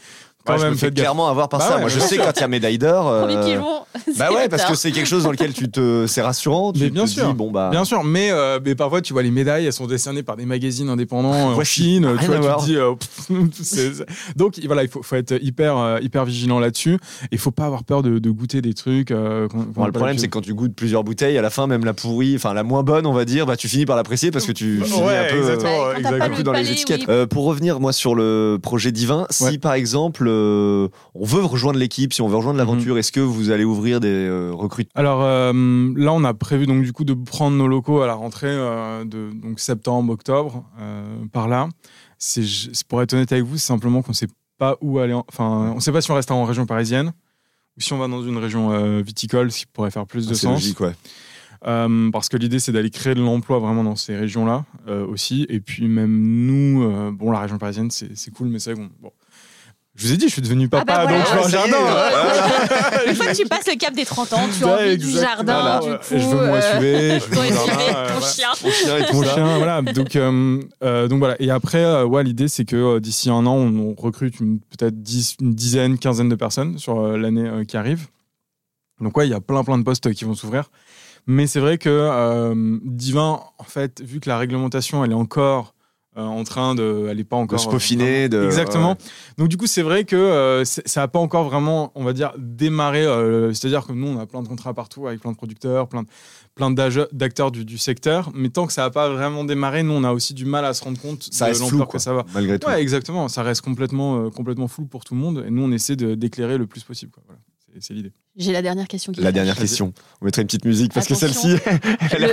quand 0.45 0.53
Ouais, 0.53 0.59
je 0.59 0.63
même, 0.65 0.73
me 0.73 0.77
fais 0.77 0.87
gaffe. 0.87 0.95
clairement 0.95 1.27
avoir 1.29 1.49
par 1.49 1.59
Bah 1.59 1.65
ça. 1.67 1.73
ouais, 1.75 1.81
Moi, 1.81 1.89
je 1.89 1.99
sais 1.99 2.15
sûr. 2.15 2.23
quand 2.25 2.31
il 2.35 2.41
y 2.41 2.43
a 2.43 2.47
médaille 2.47 2.77
d'or. 2.77 3.07
euh. 3.09 3.27
Bah 4.17 4.31
ouais, 4.31 4.49
parce 4.49 4.65
que 4.65 4.75
c'est 4.75 4.91
quelque 4.91 5.07
chose 5.07 5.23
dans 5.23 5.31
lequel 5.31 5.53
tu 5.53 5.69
te, 5.69 6.05
c'est 6.07 6.21
rassurant. 6.21 6.71
Tu 6.73 6.79
Mais 6.81 6.89
te 6.89 6.93
bien 6.93 7.03
dis, 7.05 7.13
sûr. 7.13 7.33
bon 7.33 7.51
bah. 7.51 7.69
Bien 7.71 7.85
sûr, 7.85 8.03
mais, 8.03 8.29
euh, 8.31 8.59
mais 8.63 8.73
parfois 8.75 9.01
tu 9.01 9.13
vois 9.13 9.21
les 9.23 9.31
médailles, 9.31 9.65
elles 9.65 9.73
sont 9.73 9.87
décernées 9.87 10.23
par 10.23 10.37
des 10.37 10.45
magazines 10.45 10.89
indépendants 10.89 11.33
euh, 11.33 11.51
en 11.51 11.53
Voici, 11.53 11.71
Chine. 11.83 12.07
Tu 12.19 12.25
vois, 12.25 12.37
tu 12.37 12.61
te 12.61 12.65
dis, 12.65 12.75
euh, 12.77 12.93
pff, 12.95 14.05
donc 14.35 14.59
voilà, 14.65 14.83
il 14.83 14.89
faut, 14.89 15.03
faut 15.03 15.15
être 15.15 15.33
hyper 15.41 15.77
euh, 15.77 15.99
hyper 16.01 16.25
vigilant 16.25 16.59
là-dessus. 16.59 16.97
Il 17.31 17.37
faut 17.37 17.51
pas 17.51 17.65
avoir 17.65 17.83
peur 17.83 18.01
de, 18.01 18.19
de 18.19 18.29
goûter 18.31 18.61
des 18.61 18.73
trucs. 18.73 19.11
euh, 19.11 19.47
le 19.85 19.91
problème, 19.91 20.17
c'est 20.17 20.27
que 20.27 20.31
quand 20.31 20.41
tu 20.41 20.53
goûtes 20.53 20.75
plusieurs 20.75 21.03
bouteilles, 21.03 21.37
à 21.37 21.41
la 21.41 21.49
fin, 21.49 21.67
même 21.67 21.85
la 21.85 21.93
pourrie, 21.93 22.35
enfin 22.35 22.53
la 22.53 22.63
moins 22.63 22.83
bonne, 22.83 23.05
on 23.05 23.13
va 23.13 23.25
dire, 23.25 23.45
bah, 23.45 23.57
tu 23.57 23.67
finis 23.67 23.85
par 23.85 23.95
l'apprécier 23.95 24.31
parce 24.31 24.45
que 24.45 24.51
tu 24.51 24.81
finis 24.83 25.01
Ouais, 25.01 25.17
un 25.17 26.29
peu 26.29 26.43
dans 26.43 26.51
les 26.53 26.59
palais, 26.63 26.71
étiquettes. 26.71 27.25
pour 27.27 27.45
revenir, 27.45 27.79
moi, 27.79 27.93
sur 27.93 28.15
le 28.15 28.57
projet 28.61 28.91
divin, 28.91 29.27
si 29.29 29.57
par 29.57 29.73
exemple, 29.73 30.30
euh, 30.31 30.87
on 31.15 31.25
veut 31.25 31.43
rejoindre 31.43 31.77
l'équipe, 31.79 32.13
si 32.13 32.21
on 32.21 32.27
veut 32.27 32.35
rejoindre 32.37 32.59
Mhm. 32.59 32.67
l'aventure, 32.67 32.97
est-ce 32.97 33.11
que 33.11 33.19
vous 33.19 33.49
allez 33.51 33.63
ouvrir 33.63 33.99
des 33.99 34.07
euh, 34.09 34.51
recrutements? 34.53 34.91
Alors 34.95 35.21
euh, 35.21 35.51
là, 35.95 36.13
on 36.13 36.23
a 36.23 36.33
prévu 36.33 36.65
donc 36.65 36.83
du 36.83 36.93
coup 36.93 37.03
de 37.03 37.13
prendre 37.13 37.55
nos 37.57 37.67
locaux 37.67 38.01
à 38.01 38.07
la 38.07 38.13
rentrée 38.13 38.47
euh, 38.49 39.03
de 39.05 39.31
donc 39.33 39.59
septembre, 39.59 40.13
octobre, 40.13 40.63
euh, 40.79 41.03
par 41.31 41.47
là. 41.47 41.69
C'est 42.17 42.43
pour 42.87 43.01
être 43.01 43.13
honnête 43.13 43.31
avec 43.31 43.43
vous, 43.43 43.57
c'est 43.57 43.67
simplement 43.67 44.01
qu'on 44.01 44.13
sait 44.13 44.27
pas 44.57 44.77
où 44.81 44.99
aller. 44.99 45.13
en- 45.13 45.25
Enfin, 45.27 45.73
on 45.75 45.79
sait 45.79 45.91
pas 45.91 46.01
si 46.01 46.11
on 46.11 46.15
reste 46.15 46.31
en 46.31 46.43
région 46.45 46.65
parisienne 46.65 47.13
ou 47.77 47.81
si 47.81 47.93
on 47.93 47.97
va 47.97 48.07
dans 48.07 48.21
une 48.23 48.37
région 48.37 49.01
viticole, 49.01 49.51
ce 49.51 49.59
qui 49.61 49.65
pourrait 49.65 49.91
faire 49.91 50.05
plus 50.05 50.27
de 50.27 50.33
Ah, 50.33 50.37
sens. 50.37 50.51
logique, 50.53 50.79
ouais. 50.81 50.93
Euh, 51.67 52.09
parce 52.11 52.27
que 52.27 52.37
l'idée, 52.37 52.59
c'est 52.59 52.71
d'aller 52.71 52.89
créer 52.89 53.13
de 53.15 53.21
l'emploi 53.21 53.59
vraiment 53.59 53.83
dans 53.83 53.95
ces 53.95 54.15
régions-là 54.17 54.65
euh, 54.87 55.05
aussi. 55.05 55.45
Et 55.49 55.59
puis 55.59 55.87
même 55.87 56.11
nous, 56.47 56.83
euh, 56.83 57.11
bon, 57.11 57.31
la 57.31 57.39
région 57.39 57.57
parisienne, 57.59 57.89
c'est 57.91 58.31
cool, 58.33 58.47
mais 58.49 58.59
c'est 58.59 58.73
bon. 58.73 58.89
Je 59.95 60.07
vous 60.07 60.13
ai 60.13 60.17
dit, 60.17 60.27
je 60.27 60.31
suis 60.33 60.41
devenu 60.41 60.69
papa, 60.69 60.85
bah 60.85 61.03
voilà, 61.03 61.17
donc 61.17 61.27
je 61.27 61.33
veux 61.37 61.45
un 61.45 61.49
jardin. 61.49 61.77
Une 63.07 63.15
fois 63.15 63.25
que 63.27 63.35
tu 63.35 63.45
passes 63.45 63.67
le 63.67 63.77
cap 63.77 63.93
des 63.93 64.05
30 64.05 64.33
ans, 64.33 64.47
tu 64.57 64.63
as 64.63 64.67
Ouais, 64.67 64.73
envie 64.85 64.97
du 64.97 65.11
jardin, 65.11 65.61
Voilà, 65.61 65.79
du 65.81 65.89
ouais. 65.89 65.97
coup. 65.97 66.03
Je 66.11 66.15
veux 66.15 66.47
mon 66.47 66.53
euh, 66.55 66.61
SUV, 66.61 67.19
je 67.19 67.25
veux 67.29 67.35
ton 67.35 67.65
voilà. 67.65 68.21
chien. 68.21 68.47
Mon 68.63 68.71
chien 68.71 68.97
et 68.97 69.05
tout 69.05 69.13
Mon 69.15 69.23
ça. 69.23 69.33
chien, 69.33 69.57
voilà. 69.57 69.81
Donc, 69.93 70.15
euh, 70.15 70.61
euh, 70.83 71.07
donc 71.09 71.19
voilà. 71.19 71.35
Et 71.39 71.51
après, 71.51 71.83
euh, 71.83 72.05
ouais, 72.05 72.23
l'idée, 72.23 72.47
c'est 72.47 72.63
que 72.63 72.99
d'ici 72.99 73.29
un 73.29 73.45
an, 73.45 73.55
on, 73.55 73.89
on 73.91 73.93
recrute 74.01 74.37
peut-être 74.39 75.01
dix- 75.01 75.35
une 75.41 75.53
dizaine, 75.53 75.97
quinzaine 75.97 76.29
de 76.29 76.35
personnes 76.35 76.77
sur 76.77 77.01
l'année 77.17 77.65
qui 77.67 77.75
arrive. 77.75 78.07
Donc, 79.01 79.17
ouais, 79.17 79.27
il 79.27 79.31
y 79.31 79.35
a 79.35 79.41
plein, 79.41 79.63
plein 79.65 79.77
de 79.77 79.83
postes 79.83 80.13
qui 80.13 80.23
vont 80.23 80.35
s'ouvrir. 80.35 80.71
Mais 81.27 81.47
c'est 81.47 81.59
vrai 81.59 81.77
que 81.77 82.53
Divin, 82.85 83.41
en 83.57 83.63
fait, 83.65 84.01
vu 84.01 84.21
que 84.21 84.29
la 84.29 84.37
réglementation, 84.37 85.03
elle 85.03 85.11
est 85.11 85.15
encore 85.15 85.73
euh, 86.17 86.21
en 86.23 86.43
train 86.43 86.75
de. 86.75 87.07
Elle 87.09 87.17
n'est 87.17 87.23
pas 87.23 87.37
encore. 87.37 87.59
se 87.59 87.67
peaufiner, 87.69 88.25
euh, 88.25 88.27
de- 88.27 88.43
Exactement. 88.45 88.97
Donc, 89.37 89.47
du 89.47 89.57
coup, 89.57 89.67
c'est 89.67 89.81
vrai 89.81 90.03
que 90.03 90.15
euh, 90.15 90.65
ça 90.65 91.01
n'a 91.01 91.07
pas 91.07 91.19
encore 91.19 91.45
vraiment, 91.45 91.91
on 91.95 92.03
va 92.03 92.13
dire, 92.13 92.33
démarré. 92.37 93.05
euh, 93.05 93.53
C'est-à-dire 93.53 93.85
que 93.87 93.93
nous, 93.93 94.07
on 94.07 94.19
a 94.19 94.25
plein 94.25 94.41
de 94.41 94.47
contrats 94.47 94.73
partout 94.73 95.07
avec 95.07 95.21
plein 95.21 95.31
de 95.31 95.37
producteurs, 95.37 95.87
plein 95.87 96.03
de 96.03 96.07
plein 96.53 96.69
d'acteurs 96.69 97.49
du, 97.49 97.63
du 97.63 97.77
secteur, 97.77 98.29
mais 98.35 98.49
tant 98.49 98.67
que 98.67 98.73
ça 98.73 98.81
n'a 98.81 98.89
pas 98.89 99.07
vraiment 99.09 99.45
démarré, 99.45 99.83
nous 99.83 99.93
on 99.93 100.03
a 100.03 100.11
aussi 100.11 100.33
du 100.33 100.43
mal 100.43 100.65
à 100.65 100.73
se 100.73 100.83
rendre 100.83 100.99
compte 100.99 101.23
Ça 101.31 101.49
de 101.49 101.57
l'ampleur 101.57 101.87
que 101.87 101.97
ça 101.97 102.11
va. 102.13 102.25
malgré 102.33 102.59
tout. 102.59 102.67
Ouais, 102.67 102.81
exactement. 102.81 103.29
Ça 103.29 103.41
reste 103.41 103.61
complètement, 103.61 104.29
complètement 104.29 104.67
flou 104.67 104.85
pour 104.85 105.05
tout 105.05 105.13
le 105.15 105.21
monde, 105.21 105.45
et 105.47 105.49
nous 105.49 105.63
on 105.63 105.71
essaie 105.71 105.95
de- 105.95 106.13
d'éclairer 106.13 106.57
le 106.57 106.67
plus 106.67 106.83
possible. 106.83 107.13
quoi. 107.13 107.23
Voilà. 107.25 107.39
C'est- 107.73 107.81
C'est 107.81 107.93
l'idée. 107.93 108.11
J'ai 108.37 108.51
la 108.53 108.61
dernière 108.61 108.87
question 108.87 109.11
qui 109.11 109.21
La 109.21 109.31
dernière 109.31 109.55
question. 109.57 109.93
On 110.21 110.25
mettrait 110.25 110.41
une 110.41 110.47
petite 110.47 110.65
musique 110.65 110.93
parce 110.93 111.05
Attention. 111.11 111.27
que 111.27 111.33
celle-ci, 111.33 111.61
elle 112.11 112.23
a 112.25 112.27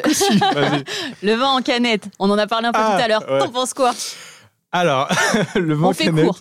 Le- 1.22 1.34
vin 1.36 1.48
en 1.48 1.62
canette, 1.62 2.08
on 2.18 2.30
en 2.30 2.38
a 2.38 2.46
parlé 2.46 2.68
un 2.68 2.72
peu 2.72 2.78
Ah, 2.82 2.96
tout 2.96 3.02
à 3.04 3.08
l'heure. 3.08 3.30
ouais. 3.30 3.38
T'en 3.38 3.48
penses 3.50 3.74
quoi? 3.74 3.92
Alors, 4.70 5.08
le 5.56 5.74
vin 5.74 5.92
fait 5.94 6.04
canette. 6.06 6.26
court. 6.26 6.40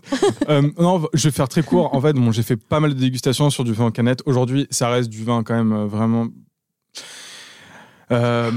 Euh, 0.49 0.69
non, 0.77 1.07
je 1.13 1.27
vais 1.29 1.31
faire 1.31 1.47
très 1.47 1.63
court. 1.63 1.93
En 1.95 2.01
fait, 2.01 2.13
bon, 2.13 2.31
j'ai 2.31 2.43
fait 2.43 2.57
pas 2.57 2.79
mal 2.79 2.93
de 2.93 2.99
dégustations 2.99 3.49
sur 3.49 3.63
du 3.63 3.71
vin 3.73 3.85
en 3.85 3.91
canette. 3.91 4.21
Aujourd'hui, 4.25 4.67
ça 4.69 4.89
reste 4.89 5.09
du 5.09 5.23
vin 5.23 5.43
quand 5.43 5.55
même 5.55 5.71
euh, 5.73 5.85
vraiment. 5.85 6.27
Euh, 8.11 8.51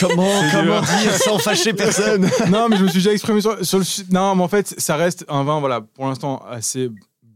Comment, 0.00 0.30
comment 0.52 0.80
dire 0.80 1.12
sans 1.14 1.38
fâcher 1.38 1.74
personne? 1.74 2.28
Non, 2.48 2.68
mais 2.70 2.76
je 2.78 2.82
me 2.84 2.88
suis 2.88 2.98
déjà 3.00 3.12
exprimé 3.12 3.40
sur, 3.42 3.62
sur 3.64 3.78
le. 3.78 3.84
Non, 4.10 4.34
mais 4.34 4.42
en 4.42 4.48
fait, 4.48 4.74
ça 4.78 4.96
reste 4.96 5.24
un 5.28 5.44
vin, 5.44 5.60
voilà, 5.60 5.82
pour 5.82 6.06
l'instant, 6.06 6.42
assez 6.48 6.88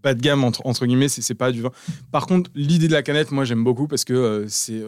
bas 0.04 0.14
de 0.14 0.20
gamme, 0.20 0.44
entre, 0.44 0.64
entre 0.64 0.86
guillemets, 0.86 1.08
c'est 1.08 1.34
pas 1.34 1.50
du 1.50 1.62
vin. 1.62 1.70
Par 2.12 2.26
contre, 2.26 2.50
l'idée 2.54 2.86
de 2.86 2.92
la 2.92 3.02
canette, 3.02 3.32
moi, 3.32 3.44
j'aime 3.44 3.64
beaucoup 3.64 3.88
parce 3.88 4.04
que 4.04 4.12
euh, 4.12 4.44
c'est. 4.48 4.82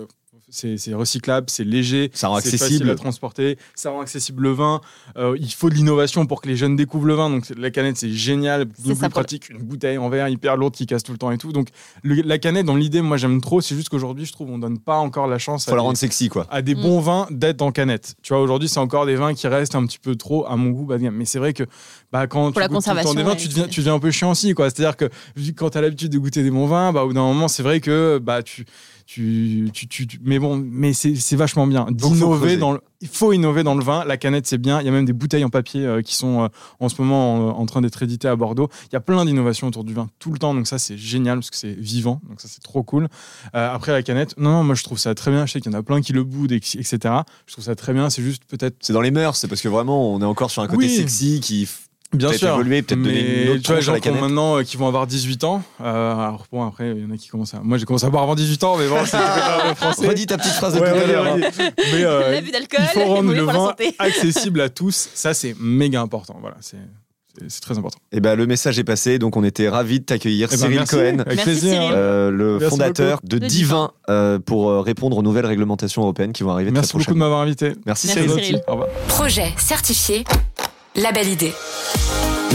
C'est 0.49 0.95
recyclable, 0.95 1.49
c'est 1.51 1.65
léger, 1.65 2.11
Ça 2.15 2.29
rend 2.29 2.35
c'est 2.41 2.49
accessible. 2.49 2.69
facile 2.71 2.91
à 2.91 2.95
transporter, 2.95 3.59
ça 3.75 3.91
rend 3.91 4.01
accessible 4.01 4.45
le 4.45 4.53
vin. 4.53 4.81
Euh, 5.17 5.37
il 5.41 5.53
faut 5.53 5.71
de 5.71 5.75
l'innovation 5.75 6.25
pour 6.27 6.41
que 6.41 6.49
les 6.49 6.57
jeunes 6.57 6.77
découvrent 6.77 7.07
le 7.07 7.15
vin. 7.15 7.29
Donc 7.31 7.45
la 7.57 7.71
canette, 7.71 7.97
c'est 7.97 8.11
génial, 8.13 8.67
double 8.85 9.09
pratique, 9.09 9.49
une 9.51 9.59
bouteille 9.59 9.99
en 9.99 10.09
verre 10.09 10.29
hyper 10.29 10.57
lourde 10.57 10.75
qui 10.75 10.87
casse 10.87 11.03
tout 11.03 11.13
le 11.13 11.19
temps 11.19 11.31
et 11.33 11.39
tout. 11.39 11.53
Donc 11.53 11.69
le- 12.03 12.23
la 12.23 12.39
canette, 12.39 12.65
dans 12.67 12.77
l'idée, 12.77 13.01
moi 13.03 13.17
j'aime 13.17 13.41
trop. 13.41 13.61
C'est 13.61 13.75
juste 13.75 13.89
qu'aujourd'hui, 13.89 14.25
je 14.25 14.33
trouve, 14.33 14.51
on 14.51 14.59
donne 14.59 14.79
pas 14.79 14.97
encore 14.99 15.27
la 15.27 15.39
chance 15.39 15.65
Faut 15.65 15.73
à 15.73 15.75
la 15.75 15.81
des- 15.81 15.87
rendre 15.87 15.99
sexy, 15.99 16.29
quoi. 16.29 16.47
à 16.51 16.63
des 16.63 16.75
Mm. 16.77 16.83
bons 16.83 17.01
vins 17.01 17.27
d'être 17.31 17.63
en 17.63 17.73
canette. 17.73 18.15
Tu 18.23 18.33
vois, 18.33 18.41
aujourd'hui, 18.43 18.69
c'est 18.69 18.79
encore 18.81 19.05
des 19.07 19.17
vins 19.17 19.35
qui 19.35 19.49
restent 19.49 19.75
un 19.75 19.85
petit 19.85 19.99
peu 19.99 20.15
trop, 20.15 20.47
à 20.47 20.55
mon 20.57 20.71
goût, 20.71 20.85
bas 20.85 20.99
de 20.99 21.03
gamme. 21.03 21.17
Mais 21.17 21.25
c'est 21.25 21.39
vrai 21.41 21.53
que 21.55 21.65
bah, 22.13 22.29
quand 22.29 22.53
tu 22.53 22.61
la 22.61 22.69
goûtes 22.69 22.77
tout 22.85 22.91
le 22.91 22.95
temps 22.95 22.95
conservation, 22.95 23.15
des 23.15 23.23
vins, 23.25 23.31
ouais, 23.31 23.37
tu, 23.37 23.49
deviens, 23.49 23.65
c'est- 23.65 23.71
tu 23.71 23.81
deviens 23.81 23.95
un 23.95 23.99
peu 23.99 24.11
chiant 24.13 24.31
aussi. 24.31 24.55
quoi. 24.55 24.71
C'est-à-dire 24.71 24.97
que 24.97 25.07
vu 25.35 25.53
que 25.53 25.59
quand 25.59 25.71
tu 25.71 25.79
as 25.79 25.81
l'habitude 25.81 26.13
de 26.13 26.19
goûter 26.19 26.43
des 26.45 26.51
bons 26.53 26.67
vins, 26.67 26.93
bah, 26.93 27.03
au 27.03 27.09
bout 27.09 27.15
d'un 27.15 27.23
moment, 27.23 27.49
c'est 27.49 27.65
vrai 27.65 27.81
que 27.81 28.19
bah, 28.23 28.43
tu. 28.45 28.65
Tu, 29.07 29.71
tu, 29.73 29.87
tu, 29.87 30.07
tu- 30.09 30.21
mais 30.25 30.41
bon, 30.41 30.57
mais 30.57 30.93
c'est 30.93 31.37
vachement 31.37 31.69
bien 31.69 31.87
d'innover 31.93 32.57
dans 32.57 32.73
le, 32.73 32.81
il 33.01 33.07
faut 33.07 33.33
innover 33.33 33.63
dans 33.63 33.77
le 33.77 33.85
vin. 33.85 34.05
La 34.05 34.17
canette, 34.17 34.49
c'est 34.49 34.59
bien. 34.59 34.81
Il 34.81 34.85
y 34.87 34.89
a 34.89 34.91
même 34.93 35.05
des 35.05 35.13
bouteilles 35.13 35.45
en 35.45 35.49
papier 35.49 35.87
euh, 35.87 36.03
qui 36.03 36.17
sont 36.17 36.43
euh, 36.43 36.49
en 36.81 36.89
ce 36.89 37.01
moment 37.01 37.57
en, 37.57 37.61
en 37.63 37.67
train 37.67 37.81
d'être 37.83 38.03
éditées 38.03 38.27
à 38.27 38.35
Bordeaux. 38.35 38.69
Il 38.91 38.95
y 38.95 38.97
a 38.97 39.01
plein 39.01 39.25
d'innovations 39.25 39.69
autour 39.69 39.85
du 39.85 39.95
vin 39.95 40.09
tout 40.19 40.33
le 40.33 40.39
temps. 40.39 40.55
Donc 40.55 40.67
ça, 40.67 40.79
c'est 40.79 40.97
génial 40.99 41.39
parce 41.39 41.51
que 41.51 41.57
c'est 41.57 41.73
vivant. 41.73 42.21
Donc 42.29 42.41
ça, 42.41 42.49
c'est 42.51 42.63
trop 42.63 42.83
cool. 42.83 43.05
Euh, 43.55 43.73
après 43.73 43.93
la 43.93 44.03
canette, 44.03 44.35
non, 44.39 44.51
non, 44.51 44.65
moi 44.65 44.75
je 44.75 44.83
trouve 44.83 44.99
ça 44.99 45.15
très 45.15 45.31
bien. 45.31 45.47
Je 45.47 45.53
sais 45.53 45.61
qu'il 45.61 45.71
y 45.71 45.75
en 45.77 45.79
a 45.79 45.85
plein 45.85 46.01
qui 46.01 46.13
le 46.13 46.25
boudent, 46.25 46.53
et- 46.55 46.57
etc. 46.57 46.99
Je 47.47 47.53
trouve 47.53 47.65
ça 47.65 47.77
très 47.77 47.93
bien. 47.93 48.11
C'est 48.11 48.23
juste 48.23 48.43
peut-être 48.49 48.75
C'est 48.81 48.93
dans 48.93 49.01
les 49.03 49.13
mœurs, 49.13 49.37
c'est 49.37 49.47
parce 49.47 49.61
que 49.61 49.69
vraiment, 49.69 50.13
on 50.13 50.21
est 50.21 50.25
encore 50.25 50.51
sur 50.51 50.63
un 50.63 50.67
côté 50.67 50.79
Oui. 50.87 50.89
sexy 50.97 51.39
qui. 51.41 51.69
Bien 52.13 52.29
Peut-être 52.29 52.39
sûr 52.39 52.49
évoluer, 52.55 52.83
peut-être 52.83 53.03
donner 53.03 53.13
mais 53.23 53.43
une 53.45 53.49
autre 53.51 53.63
tu 53.63 53.73
vois, 53.73 53.81
gens 53.81 53.99
qui 53.99 54.09
ont 54.11 54.15
maintenant 54.21 54.59
euh, 54.59 54.63
qui 54.63 54.77
vont 54.77 54.87
avoir 54.89 55.07
18 55.07 55.45
ans. 55.45 55.63
euh, 55.81 56.13
alors 56.13 56.47
bon, 56.53 56.65
après 56.67 56.91
il 56.93 57.03
y 57.03 57.05
en 57.05 57.11
a 57.11 57.17
qui 57.17 57.29
commencent 57.29 57.55
à. 57.55 57.61
Moi 57.63 57.79
j'ai 57.79 57.85
commencé 57.85 58.07
à 58.07 58.11
boire 58.11 58.23
avant 58.23 58.35
18 58.35 58.65
ans, 58.65 58.77
mais 58.79 58.87
bon, 58.89 58.97
c'est 59.05 59.13
pas 59.13 59.75
français. 59.77 60.07
Redis 60.09 60.27
ta 60.27 60.39
petite 60.39 60.53
phrase 60.53 60.75
de 60.75 60.81
Ouais, 60.81 60.91
tout 60.93 60.99
à 60.99 61.07
l'heure. 61.07 61.27
hein. 61.27 61.37
Mais 61.93 62.05
euh, 62.05 62.31
L'abus 62.33 62.51
d'alcool, 62.51 62.81
il 62.83 63.01
faut 63.01 63.05
rendre 63.07 63.33
le 63.33 63.43
vin 63.43 63.53
santé. 63.55 63.95
accessible 63.99 64.61
à 64.61 64.69
tous. 64.69 65.09
Ça 65.15 65.35
c'est 65.35 65.55
méga 65.59 66.01
important. 66.01 66.37
Voilà, 66.41 66.57
c'est 66.61 66.77
c'est- 67.49 67.61
très 67.61 67.77
important. 67.77 67.99
Et 68.13 68.21
ben 68.21 68.35
le 68.35 68.47
message 68.47 68.79
est 68.79 68.85
passé, 68.85 69.19
donc 69.19 69.37
on 69.37 69.45
était 69.45 69.69
ravis 69.69 70.01
de 70.01 70.05
t'accueillir, 70.07 70.49
Eh 70.51 70.55
ben, 70.55 70.61
Cyril 70.63 70.77
merci. 70.77 70.95
Cohen. 70.97 71.19
Avec 71.19 71.27
Merci, 71.27 71.43
plaisir. 71.45 71.71
Cyril. 71.73 71.91
euh, 71.95 72.31
le 72.31 72.57
Merci 72.59 72.71
fondateur 72.71 73.21
de 73.25 73.37
De 73.39 73.47
Divin 73.47 73.91
euh, 74.09 74.39
pour 74.39 74.71
euh, 74.71 74.81
répondre 74.81 75.19
aux 75.19 75.23
nouvelles 75.23 75.45
réglementations 75.45 76.01
européennes 76.03 76.33
qui 76.33 76.45
vont 76.45 76.51
arriver 76.53 76.71
Merci 76.71 76.91
très 76.93 76.99
beaucoup 77.01 77.13
de 77.13 77.19
m'avoir 77.19 77.41
invité. 77.41 77.73
Merci, 77.85 78.07
Merci, 78.07 78.23
Cyril. 78.23 78.31
Cyril. 78.45 78.63
Au 78.69 78.73
revoir. 78.73 78.89
Projet 79.09 79.53
certifié. 79.59 80.25
La 80.97 81.13
belle 81.13 81.29
idée. 81.29 81.53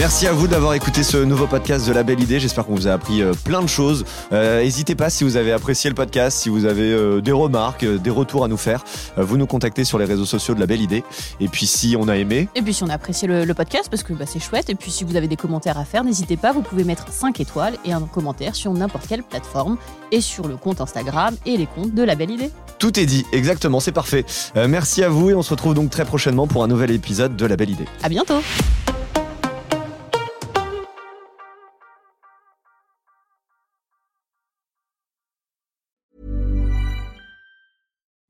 Merci 0.02 0.26
à 0.26 0.32
vous 0.32 0.48
d'avoir 0.48 0.74
écouté 0.74 1.04
ce 1.04 1.16
nouveau 1.18 1.46
podcast 1.46 1.86
de 1.86 1.92
La 1.92 2.02
Belle 2.02 2.18
Idée. 2.20 2.40
J'espère 2.40 2.66
qu'on 2.66 2.74
vous 2.74 2.88
a 2.88 2.92
appris 2.92 3.22
euh, 3.22 3.34
plein 3.44 3.62
de 3.62 3.68
choses. 3.68 4.04
Euh, 4.32 4.60
N'hésitez 4.60 4.96
pas 4.96 5.10
si 5.10 5.22
vous 5.22 5.36
avez 5.36 5.52
apprécié 5.52 5.88
le 5.88 5.94
podcast, 5.94 6.36
si 6.40 6.48
vous 6.48 6.64
avez 6.64 6.90
euh, 6.90 7.20
des 7.20 7.30
remarques, 7.30 7.84
euh, 7.84 7.98
des 7.98 8.10
retours 8.10 8.42
à 8.42 8.48
nous 8.48 8.56
faire, 8.56 8.82
vous 9.16 9.36
nous 9.36 9.46
contactez 9.46 9.84
sur 9.84 10.00
les 10.00 10.04
réseaux 10.04 10.24
sociaux 10.24 10.56
de 10.56 10.60
La 10.60 10.66
Belle 10.66 10.80
Idée. 10.80 11.04
Et 11.38 11.46
puis 11.46 11.68
si 11.68 11.94
on 11.96 12.08
a 12.08 12.16
aimé, 12.16 12.48
Et 12.56 12.62
puis 12.62 12.74
si 12.74 12.82
on 12.82 12.88
a 12.88 12.94
apprécié 12.94 13.28
le, 13.28 13.44
le 13.44 13.54
podcast, 13.54 13.86
parce 13.90 14.02
que 14.02 14.12
bah, 14.12 14.24
c'est 14.26 14.40
chouette, 14.40 14.70
et 14.70 14.74
puis 14.74 14.90
si 14.90 15.04
vous 15.04 15.14
avez 15.14 15.28
des 15.28 15.36
commentaires 15.36 15.78
à 15.78 15.84
faire, 15.84 16.02
n'hésitez 16.02 16.36
pas, 16.36 16.50
vous 16.50 16.62
pouvez 16.62 16.82
mettre 16.82 17.12
5 17.12 17.38
étoiles 17.38 17.76
et 17.84 17.92
un 17.92 18.00
commentaire 18.00 18.56
sur 18.56 18.72
n'importe 18.72 19.06
quelle 19.06 19.22
plateforme, 19.22 19.76
et 20.10 20.20
sur 20.20 20.48
le 20.48 20.56
compte 20.56 20.80
Instagram 20.80 21.36
et 21.46 21.56
les 21.56 21.66
comptes 21.66 21.94
de 21.94 22.02
La 22.02 22.16
Belle 22.16 22.32
Idée. 22.32 22.50
tout 22.80 22.98
est 22.98 23.06
dit. 23.06 23.24
Exactement, 23.32 23.78
c'est 23.78 23.92
parfait. 23.92 24.24
Merci 24.56 25.04
à 25.04 25.08
vous 25.08 25.30
et 25.30 25.34
on 25.34 25.42
se 25.42 25.50
retrouve 25.50 25.74
donc 25.74 25.90
très 25.90 26.04
prochainement 26.04 26.48
pour 26.48 26.64
un 26.64 26.66
nouvel 26.68 26.90
épisode 26.90 27.36
de 27.36 27.46
La 27.46 27.56
Belle 27.56 27.70
Idée. 27.70 27.86
À 28.02 28.08
bientôt 28.08 28.40